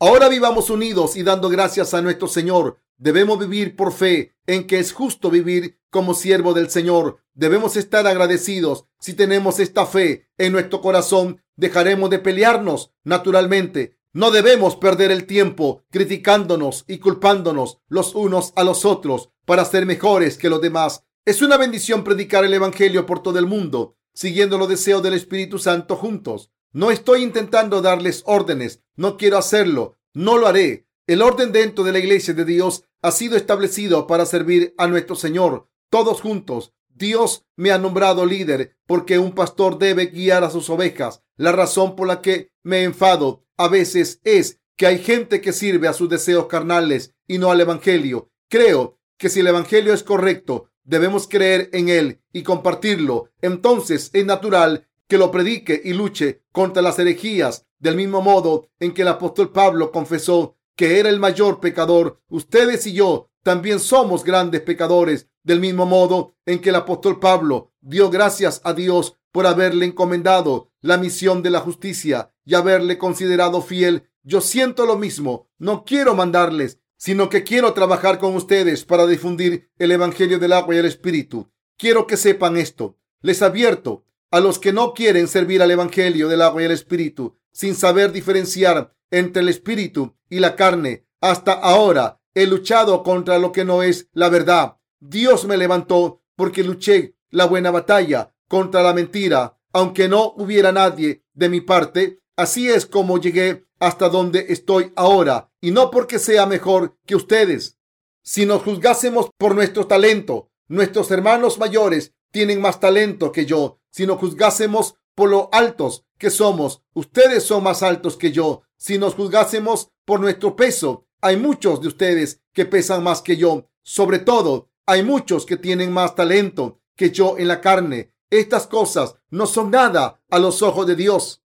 Ahora 0.00 0.28
vivamos 0.28 0.70
unidos 0.70 1.16
y 1.16 1.24
dando 1.24 1.48
gracias 1.48 1.92
a 1.92 2.02
nuestro 2.02 2.28
Señor. 2.28 2.78
Debemos 2.96 3.38
vivir 3.38 3.74
por 3.76 3.92
fe 3.92 4.36
en 4.46 4.66
que 4.66 4.78
es 4.78 4.92
justo 4.92 5.30
vivir 5.30 5.80
como 5.90 6.14
siervo 6.14 6.54
del 6.54 6.70
Señor. 6.70 7.18
Debemos 7.34 7.76
estar 7.76 8.06
agradecidos. 8.06 8.86
Si 9.00 9.14
tenemos 9.14 9.58
esta 9.58 9.86
fe 9.86 10.28
en 10.38 10.52
nuestro 10.52 10.80
corazón, 10.80 11.42
dejaremos 11.56 12.10
de 12.10 12.18
pelearnos 12.18 12.92
naturalmente. 13.04 13.97
No 14.14 14.30
debemos 14.30 14.76
perder 14.76 15.10
el 15.10 15.26
tiempo 15.26 15.84
criticándonos 15.90 16.84
y 16.88 16.98
culpándonos 16.98 17.78
los 17.88 18.14
unos 18.14 18.52
a 18.56 18.64
los 18.64 18.84
otros 18.84 19.30
para 19.44 19.64
ser 19.64 19.84
mejores 19.84 20.38
que 20.38 20.48
los 20.48 20.62
demás. 20.62 21.04
Es 21.26 21.42
una 21.42 21.58
bendición 21.58 22.04
predicar 22.04 22.44
el 22.44 22.54
Evangelio 22.54 23.04
por 23.04 23.22
todo 23.22 23.38
el 23.38 23.46
mundo, 23.46 23.96
siguiendo 24.14 24.56
los 24.56 24.68
deseos 24.68 25.02
del 25.02 25.12
Espíritu 25.12 25.58
Santo 25.58 25.94
juntos. 25.94 26.50
No 26.72 26.90
estoy 26.90 27.22
intentando 27.22 27.82
darles 27.82 28.22
órdenes, 28.24 28.82
no 28.96 29.16
quiero 29.18 29.36
hacerlo, 29.36 29.98
no 30.14 30.38
lo 30.38 30.46
haré. 30.46 30.86
El 31.06 31.22
orden 31.22 31.52
dentro 31.52 31.84
de 31.84 31.92
la 31.92 31.98
iglesia 31.98 32.32
de 32.32 32.44
Dios 32.44 32.84
ha 33.02 33.10
sido 33.10 33.36
establecido 33.36 34.06
para 34.06 34.26
servir 34.26 34.74
a 34.78 34.86
nuestro 34.86 35.16
Señor, 35.16 35.68
todos 35.90 36.20
juntos. 36.20 36.72
Dios 36.88 37.46
me 37.56 37.70
ha 37.70 37.78
nombrado 37.78 38.26
líder 38.26 38.76
porque 38.86 39.18
un 39.18 39.32
pastor 39.32 39.78
debe 39.78 40.06
guiar 40.06 40.44
a 40.44 40.50
sus 40.50 40.68
ovejas. 40.70 41.22
La 41.38 41.52
razón 41.52 41.96
por 41.96 42.06
la 42.06 42.20
que 42.20 42.50
me 42.62 42.82
enfado 42.82 43.44
a 43.56 43.68
veces 43.68 44.20
es 44.24 44.60
que 44.76 44.86
hay 44.86 44.98
gente 44.98 45.40
que 45.40 45.52
sirve 45.52 45.88
a 45.88 45.92
sus 45.92 46.08
deseos 46.08 46.46
carnales 46.46 47.14
y 47.26 47.38
no 47.38 47.50
al 47.50 47.60
Evangelio. 47.60 48.30
Creo 48.48 48.98
que 49.16 49.28
si 49.28 49.40
el 49.40 49.46
Evangelio 49.46 49.94
es 49.94 50.02
correcto, 50.02 50.70
debemos 50.82 51.28
creer 51.28 51.70
en 51.72 51.88
él 51.88 52.20
y 52.32 52.42
compartirlo. 52.42 53.30
Entonces 53.40 54.10
es 54.12 54.26
natural 54.26 54.88
que 55.06 55.16
lo 55.16 55.30
predique 55.30 55.80
y 55.84 55.92
luche 55.92 56.42
contra 56.52 56.82
las 56.82 56.98
herejías, 56.98 57.66
del 57.78 57.94
mismo 57.94 58.20
modo 58.20 58.68
en 58.80 58.92
que 58.92 59.02
el 59.02 59.08
apóstol 59.08 59.52
Pablo 59.52 59.92
confesó 59.92 60.56
que 60.74 60.98
era 60.98 61.08
el 61.08 61.20
mayor 61.20 61.60
pecador. 61.60 62.20
Ustedes 62.28 62.86
y 62.86 62.94
yo 62.94 63.30
también 63.44 63.80
somos 63.80 64.24
grandes 64.24 64.60
pecadores, 64.62 65.28
del 65.42 65.60
mismo 65.60 65.86
modo 65.86 66.34
en 66.46 66.60
que 66.60 66.70
el 66.70 66.74
apóstol 66.74 67.20
Pablo 67.20 67.72
dio 67.80 68.10
gracias 68.10 68.60
a 68.64 68.74
Dios 68.74 69.17
por 69.32 69.46
haberle 69.46 69.86
encomendado 69.86 70.70
la 70.80 70.96
misión 70.96 71.42
de 71.42 71.50
la 71.50 71.60
justicia 71.60 72.32
y 72.44 72.54
haberle 72.54 72.98
considerado 72.98 73.62
fiel. 73.62 74.08
Yo 74.22 74.40
siento 74.40 74.86
lo 74.86 74.96
mismo. 74.96 75.50
No 75.58 75.84
quiero 75.84 76.14
mandarles, 76.14 76.80
sino 76.96 77.28
que 77.28 77.44
quiero 77.44 77.72
trabajar 77.72 78.18
con 78.18 78.34
ustedes 78.34 78.84
para 78.84 79.06
difundir 79.06 79.70
el 79.78 79.92
Evangelio 79.92 80.38
del 80.38 80.52
agua 80.52 80.74
y 80.74 80.78
el 80.78 80.86
Espíritu. 80.86 81.50
Quiero 81.76 82.06
que 82.06 82.16
sepan 82.16 82.56
esto. 82.56 82.98
Les 83.20 83.42
advierto 83.42 84.04
a 84.30 84.40
los 84.40 84.58
que 84.58 84.72
no 84.72 84.94
quieren 84.94 85.28
servir 85.28 85.62
al 85.62 85.70
Evangelio 85.70 86.28
del 86.28 86.42
agua 86.42 86.62
y 86.62 86.66
el 86.66 86.72
Espíritu, 86.72 87.38
sin 87.52 87.74
saber 87.74 88.12
diferenciar 88.12 88.94
entre 89.10 89.42
el 89.42 89.48
Espíritu 89.48 90.16
y 90.28 90.40
la 90.40 90.56
carne. 90.56 91.06
Hasta 91.20 91.52
ahora 91.52 92.20
he 92.34 92.46
luchado 92.46 93.02
contra 93.02 93.38
lo 93.38 93.52
que 93.52 93.64
no 93.64 93.82
es 93.82 94.08
la 94.12 94.28
verdad. 94.28 94.76
Dios 95.00 95.46
me 95.46 95.56
levantó 95.56 96.22
porque 96.36 96.62
luché 96.62 97.16
la 97.30 97.44
buena 97.44 97.70
batalla 97.70 98.34
contra 98.48 98.82
la 98.82 98.94
mentira, 98.94 99.58
aunque 99.72 100.08
no 100.08 100.34
hubiera 100.36 100.72
nadie 100.72 101.24
de 101.34 101.48
mi 101.48 101.60
parte. 101.60 102.20
Así 102.36 102.68
es 102.68 102.86
como 102.86 103.18
llegué 103.18 103.66
hasta 103.78 104.08
donde 104.08 104.46
estoy 104.48 104.92
ahora, 104.96 105.50
y 105.60 105.70
no 105.70 105.90
porque 105.90 106.18
sea 106.18 106.46
mejor 106.46 106.96
que 107.06 107.14
ustedes. 107.14 107.78
Si 108.22 108.44
nos 108.44 108.62
juzgásemos 108.62 109.30
por 109.38 109.54
nuestro 109.54 109.86
talento, 109.86 110.50
nuestros 110.66 111.10
hermanos 111.10 111.58
mayores 111.58 112.14
tienen 112.30 112.60
más 112.60 112.80
talento 112.80 113.32
que 113.32 113.46
yo. 113.46 113.80
Si 113.90 114.06
nos 114.06 114.18
juzgásemos 114.18 114.96
por 115.14 115.30
lo 115.30 115.48
altos 115.52 116.04
que 116.18 116.30
somos, 116.30 116.82
ustedes 116.94 117.42
son 117.44 117.62
más 117.62 117.82
altos 117.82 118.16
que 118.16 118.32
yo. 118.32 118.62
Si 118.76 118.98
nos 118.98 119.14
juzgásemos 119.14 119.90
por 120.04 120.20
nuestro 120.20 120.54
peso, 120.56 121.06
hay 121.20 121.36
muchos 121.36 121.80
de 121.80 121.88
ustedes 121.88 122.42
que 122.52 122.66
pesan 122.66 123.02
más 123.02 123.22
que 123.22 123.36
yo. 123.36 123.70
Sobre 123.82 124.18
todo, 124.18 124.70
hay 124.86 125.02
muchos 125.02 125.46
que 125.46 125.56
tienen 125.56 125.92
más 125.92 126.14
talento 126.14 126.80
que 126.96 127.10
yo 127.10 127.38
en 127.38 127.48
la 127.48 127.60
carne. 127.60 128.12
Estas 128.30 128.66
cosas 128.66 129.16
no 129.30 129.46
son 129.46 129.70
nada 129.70 130.20
a 130.30 130.38
los 130.38 130.62
ojos 130.62 130.86
de 130.86 130.96
Dios, 130.96 131.42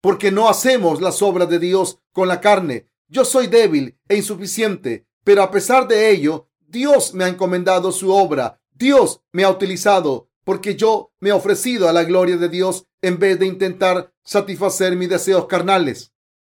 porque 0.00 0.30
no 0.30 0.48
hacemos 0.48 1.00
las 1.00 1.22
obras 1.22 1.48
de 1.48 1.58
Dios 1.58 2.00
con 2.12 2.28
la 2.28 2.40
carne. 2.40 2.88
Yo 3.08 3.24
soy 3.24 3.46
débil 3.46 3.98
e 4.08 4.16
insuficiente, 4.16 5.06
pero 5.24 5.42
a 5.42 5.50
pesar 5.50 5.88
de 5.88 6.10
ello, 6.10 6.48
Dios 6.60 7.14
me 7.14 7.24
ha 7.24 7.28
encomendado 7.28 7.92
su 7.92 8.12
obra. 8.12 8.60
Dios 8.72 9.22
me 9.32 9.44
ha 9.44 9.50
utilizado 9.50 10.28
porque 10.44 10.76
yo 10.76 11.12
me 11.20 11.30
he 11.30 11.32
ofrecido 11.32 11.88
a 11.88 11.92
la 11.92 12.04
gloria 12.04 12.36
de 12.36 12.48
Dios 12.48 12.86
en 13.02 13.18
vez 13.18 13.38
de 13.38 13.46
intentar 13.46 14.12
satisfacer 14.22 14.96
mis 14.96 15.08
deseos 15.08 15.46
carnales. 15.46 16.12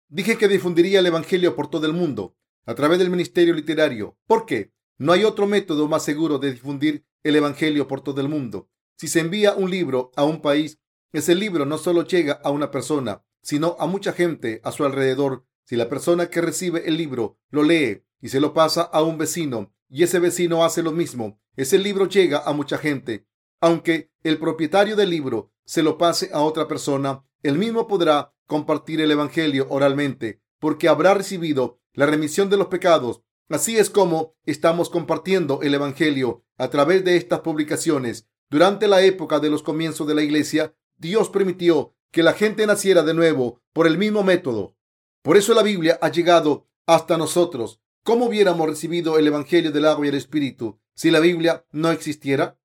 Dije 0.07 0.37
que 0.37 0.47
difundiría 0.47 0.99
el 0.99 1.07
Evangelio 1.07 1.55
por 1.55 1.67
todo 1.67 1.87
el 1.87 1.93
mundo 1.93 2.35
a 2.65 2.75
través 2.75 2.99
del 2.99 3.09
ministerio 3.09 3.53
literario. 3.53 4.17
¿Por 4.27 4.45
qué? 4.45 4.71
No 4.97 5.11
hay 5.11 5.23
otro 5.23 5.47
método 5.47 5.87
más 5.87 6.03
seguro 6.03 6.37
de 6.37 6.51
difundir 6.51 7.05
el 7.23 7.35
Evangelio 7.35 7.87
por 7.87 8.01
todo 8.01 8.21
el 8.21 8.29
mundo. 8.29 8.69
Si 8.97 9.07
se 9.07 9.19
envía 9.19 9.53
un 9.53 9.69
libro 9.69 10.11
a 10.15 10.23
un 10.23 10.41
país, 10.41 10.79
ese 11.11 11.35
libro 11.35 11.65
no 11.65 11.77
solo 11.77 12.05
llega 12.05 12.33
a 12.43 12.49
una 12.49 12.71
persona, 12.71 13.23
sino 13.41 13.75
a 13.79 13.85
mucha 13.85 14.13
gente 14.13 14.61
a 14.63 14.71
su 14.71 14.85
alrededor. 14.85 15.45
Si 15.65 15.75
la 15.75 15.89
persona 15.89 16.29
que 16.29 16.41
recibe 16.41 16.87
el 16.87 16.97
libro 16.97 17.37
lo 17.49 17.63
lee 17.63 18.03
y 18.21 18.29
se 18.29 18.39
lo 18.39 18.53
pasa 18.53 18.81
a 18.81 19.01
un 19.03 19.17
vecino 19.17 19.73
y 19.89 20.03
ese 20.03 20.19
vecino 20.19 20.63
hace 20.63 20.81
lo 20.81 20.91
mismo, 20.91 21.39
ese 21.55 21.77
libro 21.77 22.07
llega 22.07 22.39
a 22.39 22.53
mucha 22.53 22.77
gente. 22.77 23.27
Aunque 23.61 24.11
el 24.23 24.39
propietario 24.39 24.95
del 24.95 25.09
libro 25.09 25.51
se 25.65 25.83
lo 25.83 25.97
pase 25.97 26.29
a 26.33 26.41
otra 26.41 26.67
persona, 26.67 27.23
el 27.43 27.57
mismo 27.57 27.87
podrá 27.87 28.33
compartir 28.47 29.01
el 29.01 29.11
Evangelio 29.11 29.67
oralmente, 29.69 30.41
porque 30.59 30.87
habrá 30.87 31.13
recibido 31.13 31.79
la 31.93 32.05
remisión 32.05 32.49
de 32.49 32.57
los 32.57 32.67
pecados. 32.67 33.21
Así 33.49 33.77
es 33.77 33.89
como 33.89 34.35
estamos 34.45 34.89
compartiendo 34.89 35.61
el 35.61 35.73
Evangelio 35.75 36.43
a 36.57 36.69
través 36.69 37.03
de 37.03 37.17
estas 37.17 37.41
publicaciones. 37.41 38.27
Durante 38.53 38.87
la 38.87 39.01
época 39.01 39.39
de 39.39 39.49
los 39.49 39.63
comienzos 39.63 40.05
de 40.05 40.13
la 40.13 40.21
iglesia, 40.21 40.75
Dios 40.99 41.29
permitió 41.29 41.95
que 42.11 42.21
la 42.21 42.33
gente 42.33 42.67
naciera 42.67 43.01
de 43.01 43.15
nuevo 43.15 43.63
por 43.73 43.87
el 43.87 43.97
mismo 43.97 44.21
método. 44.21 44.75
Por 45.23 45.37
eso 45.37 45.55
la 45.55 45.63
Biblia 45.63 45.97
ha 46.03 46.09
llegado 46.09 46.67
hasta 46.85 47.17
nosotros. 47.17 47.81
¿Cómo 48.03 48.27
hubiéramos 48.27 48.69
recibido 48.69 49.17
el 49.17 49.25
Evangelio 49.25 49.71
del 49.71 49.85
agua 49.85 50.05
y 50.05 50.09
el 50.09 50.15
Espíritu 50.15 50.79
si 50.93 51.09
la 51.09 51.19
Biblia 51.19 51.65
no 51.71 51.89
existiera? 51.89 52.59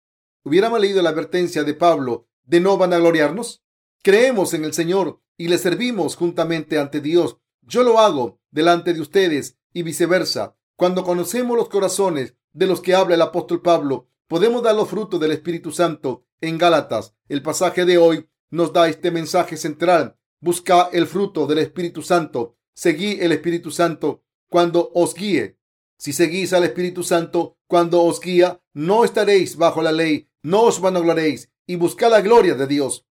¿Hubiéramos 0.45 0.79
leído 0.79 1.01
la 1.01 1.09
advertencia 1.09 1.65
de 1.65 1.73
Pablo 1.73 2.27
de 2.45 2.61
no 2.61 2.77
vanagloriarnos? 2.77 3.63
Creemos 4.03 4.53
en 4.53 4.67
el 4.67 4.75
Señor 4.75 5.23
y 5.39 5.49
le 5.49 5.57
servimos 5.57 6.17
juntamente 6.17 6.79
ante 6.79 7.01
Dios. 7.01 7.39
Yo 7.63 7.83
lo 7.83 7.99
hago 7.99 8.43
delante 8.51 8.93
de 8.93 9.01
ustedes 9.01 9.57
y 9.73 9.85
viceversa. 9.85 10.55
Cuando 10.77 11.03
conocemos 11.03 11.57
los 11.57 11.71
corazones 11.71 12.35
de 12.53 12.67
los 12.67 12.83
que 12.83 12.95
habla 12.95 13.15
el 13.15 13.23
apóstol 13.23 13.63
Pablo, 13.63 14.11
podemos 14.29 14.63
dar 14.63 14.75
los 14.75 14.89
frutos 14.89 15.19
del 15.19 15.33
Espíritu 15.33 15.73
Santo 15.73 16.27
en 16.41 16.59
Gálatas. 16.59 17.15
El 17.29 17.43
pasaje 17.43 17.85
de 17.85 17.99
hoy 17.99 18.29
nos 18.51 18.73
da 18.73 18.89
este 18.89 19.11
mensaje 19.11 19.57
central. 19.57 20.17
Busca 20.41 20.91
el 20.93 21.07
fruto 21.07 21.47
del 21.47 21.59
Espíritu 21.59 22.03
Santo. 22.03 22.57
Seguí 22.75 23.19
el 23.21 23.33
Espíritu 23.33 23.71
Santo 23.71 24.23
cuando 24.49 24.93
os 24.95 25.15
guíe. 25.15 25.59
Si 25.99 26.13
seguís 26.13 26.53
al 26.53 26.63
Espíritu 26.63 27.03
Santo 27.03 27.59
cuando 27.67 28.03
os 28.05 28.21
guía, 28.21 28.61
no 28.73 29.05
estaréis 29.05 29.57
bajo 29.57 29.83
la 29.83 29.91
ley, 29.91 30.31
no 30.43 30.63
os 30.63 30.81
vanagloréis 30.81 31.51
y 31.67 31.75
buscad 31.75 32.13
la 32.13 32.21
gloria 32.21 32.55
de 32.55 32.69
Dios. 32.69 33.08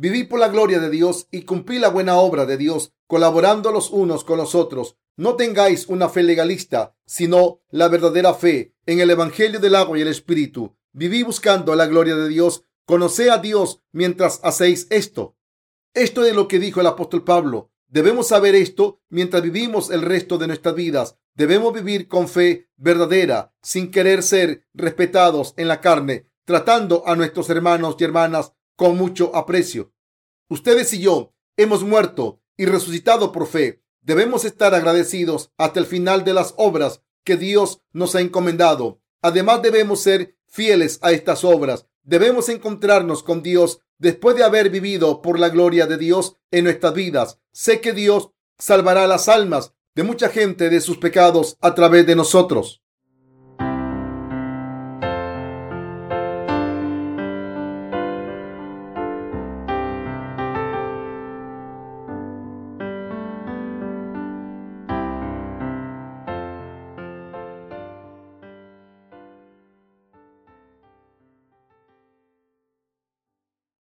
Viví 0.00 0.24
por 0.24 0.40
la 0.40 0.48
gloria 0.48 0.80
de 0.80 0.88
Dios 0.88 1.28
y 1.30 1.42
cumplí 1.42 1.78
la 1.78 1.90
buena 1.90 2.16
obra 2.16 2.46
de 2.46 2.56
Dios, 2.56 2.94
colaborando 3.06 3.70
los 3.70 3.90
unos 3.90 4.24
con 4.24 4.38
los 4.38 4.54
otros. 4.54 4.96
No 5.18 5.36
tengáis 5.36 5.88
una 5.88 6.08
fe 6.08 6.22
legalista, 6.22 6.96
sino 7.04 7.60
la 7.68 7.88
verdadera 7.88 8.32
fe 8.32 8.74
en 8.86 9.00
el 9.00 9.10
Evangelio 9.10 9.60
del 9.60 9.74
agua 9.74 9.98
y 9.98 10.00
el 10.00 10.08
Espíritu. 10.08 10.74
Viví 10.92 11.22
buscando 11.22 11.74
la 11.74 11.84
gloria 11.84 12.16
de 12.16 12.30
Dios. 12.30 12.64
Conoced 12.86 13.28
a 13.28 13.36
Dios 13.36 13.82
mientras 13.92 14.40
hacéis 14.42 14.86
esto. 14.88 15.36
Esto 15.92 16.24
es 16.24 16.34
lo 16.34 16.48
que 16.48 16.58
dijo 16.58 16.80
el 16.80 16.86
apóstol 16.86 17.22
Pablo. 17.22 17.70
Debemos 17.86 18.28
saber 18.28 18.54
esto 18.54 19.02
mientras 19.10 19.42
vivimos 19.42 19.90
el 19.90 20.00
resto 20.00 20.38
de 20.38 20.46
nuestras 20.46 20.74
vidas. 20.74 21.18
Debemos 21.34 21.74
vivir 21.74 22.08
con 22.08 22.26
fe 22.26 22.70
verdadera, 22.78 23.52
sin 23.60 23.90
querer 23.90 24.22
ser 24.22 24.64
respetados 24.72 25.52
en 25.58 25.68
la 25.68 25.82
carne, 25.82 26.30
tratando 26.46 27.02
a 27.06 27.16
nuestros 27.16 27.50
hermanos 27.50 27.96
y 27.98 28.04
hermanas 28.04 28.54
con 28.80 28.96
mucho 28.96 29.36
aprecio. 29.36 29.92
Ustedes 30.48 30.94
y 30.94 31.00
yo 31.00 31.34
hemos 31.58 31.84
muerto 31.84 32.40
y 32.56 32.64
resucitado 32.64 33.30
por 33.30 33.46
fe. 33.46 33.82
Debemos 34.00 34.46
estar 34.46 34.74
agradecidos 34.74 35.52
hasta 35.58 35.80
el 35.80 35.84
final 35.84 36.24
de 36.24 36.32
las 36.32 36.54
obras 36.56 37.02
que 37.22 37.36
Dios 37.36 37.82
nos 37.92 38.14
ha 38.14 38.22
encomendado. 38.22 39.02
Además 39.20 39.60
debemos 39.60 40.00
ser 40.00 40.38
fieles 40.46 40.98
a 41.02 41.12
estas 41.12 41.44
obras. 41.44 41.88
Debemos 42.04 42.48
encontrarnos 42.48 43.22
con 43.22 43.42
Dios 43.42 43.82
después 43.98 44.34
de 44.34 44.44
haber 44.44 44.70
vivido 44.70 45.20
por 45.20 45.38
la 45.38 45.50
gloria 45.50 45.86
de 45.86 45.98
Dios 45.98 46.36
en 46.50 46.64
nuestras 46.64 46.94
vidas. 46.94 47.38
Sé 47.52 47.82
que 47.82 47.92
Dios 47.92 48.30
salvará 48.58 49.06
las 49.06 49.28
almas 49.28 49.74
de 49.94 50.04
mucha 50.04 50.30
gente 50.30 50.70
de 50.70 50.80
sus 50.80 50.96
pecados 50.96 51.58
a 51.60 51.74
través 51.74 52.06
de 52.06 52.16
nosotros. 52.16 52.82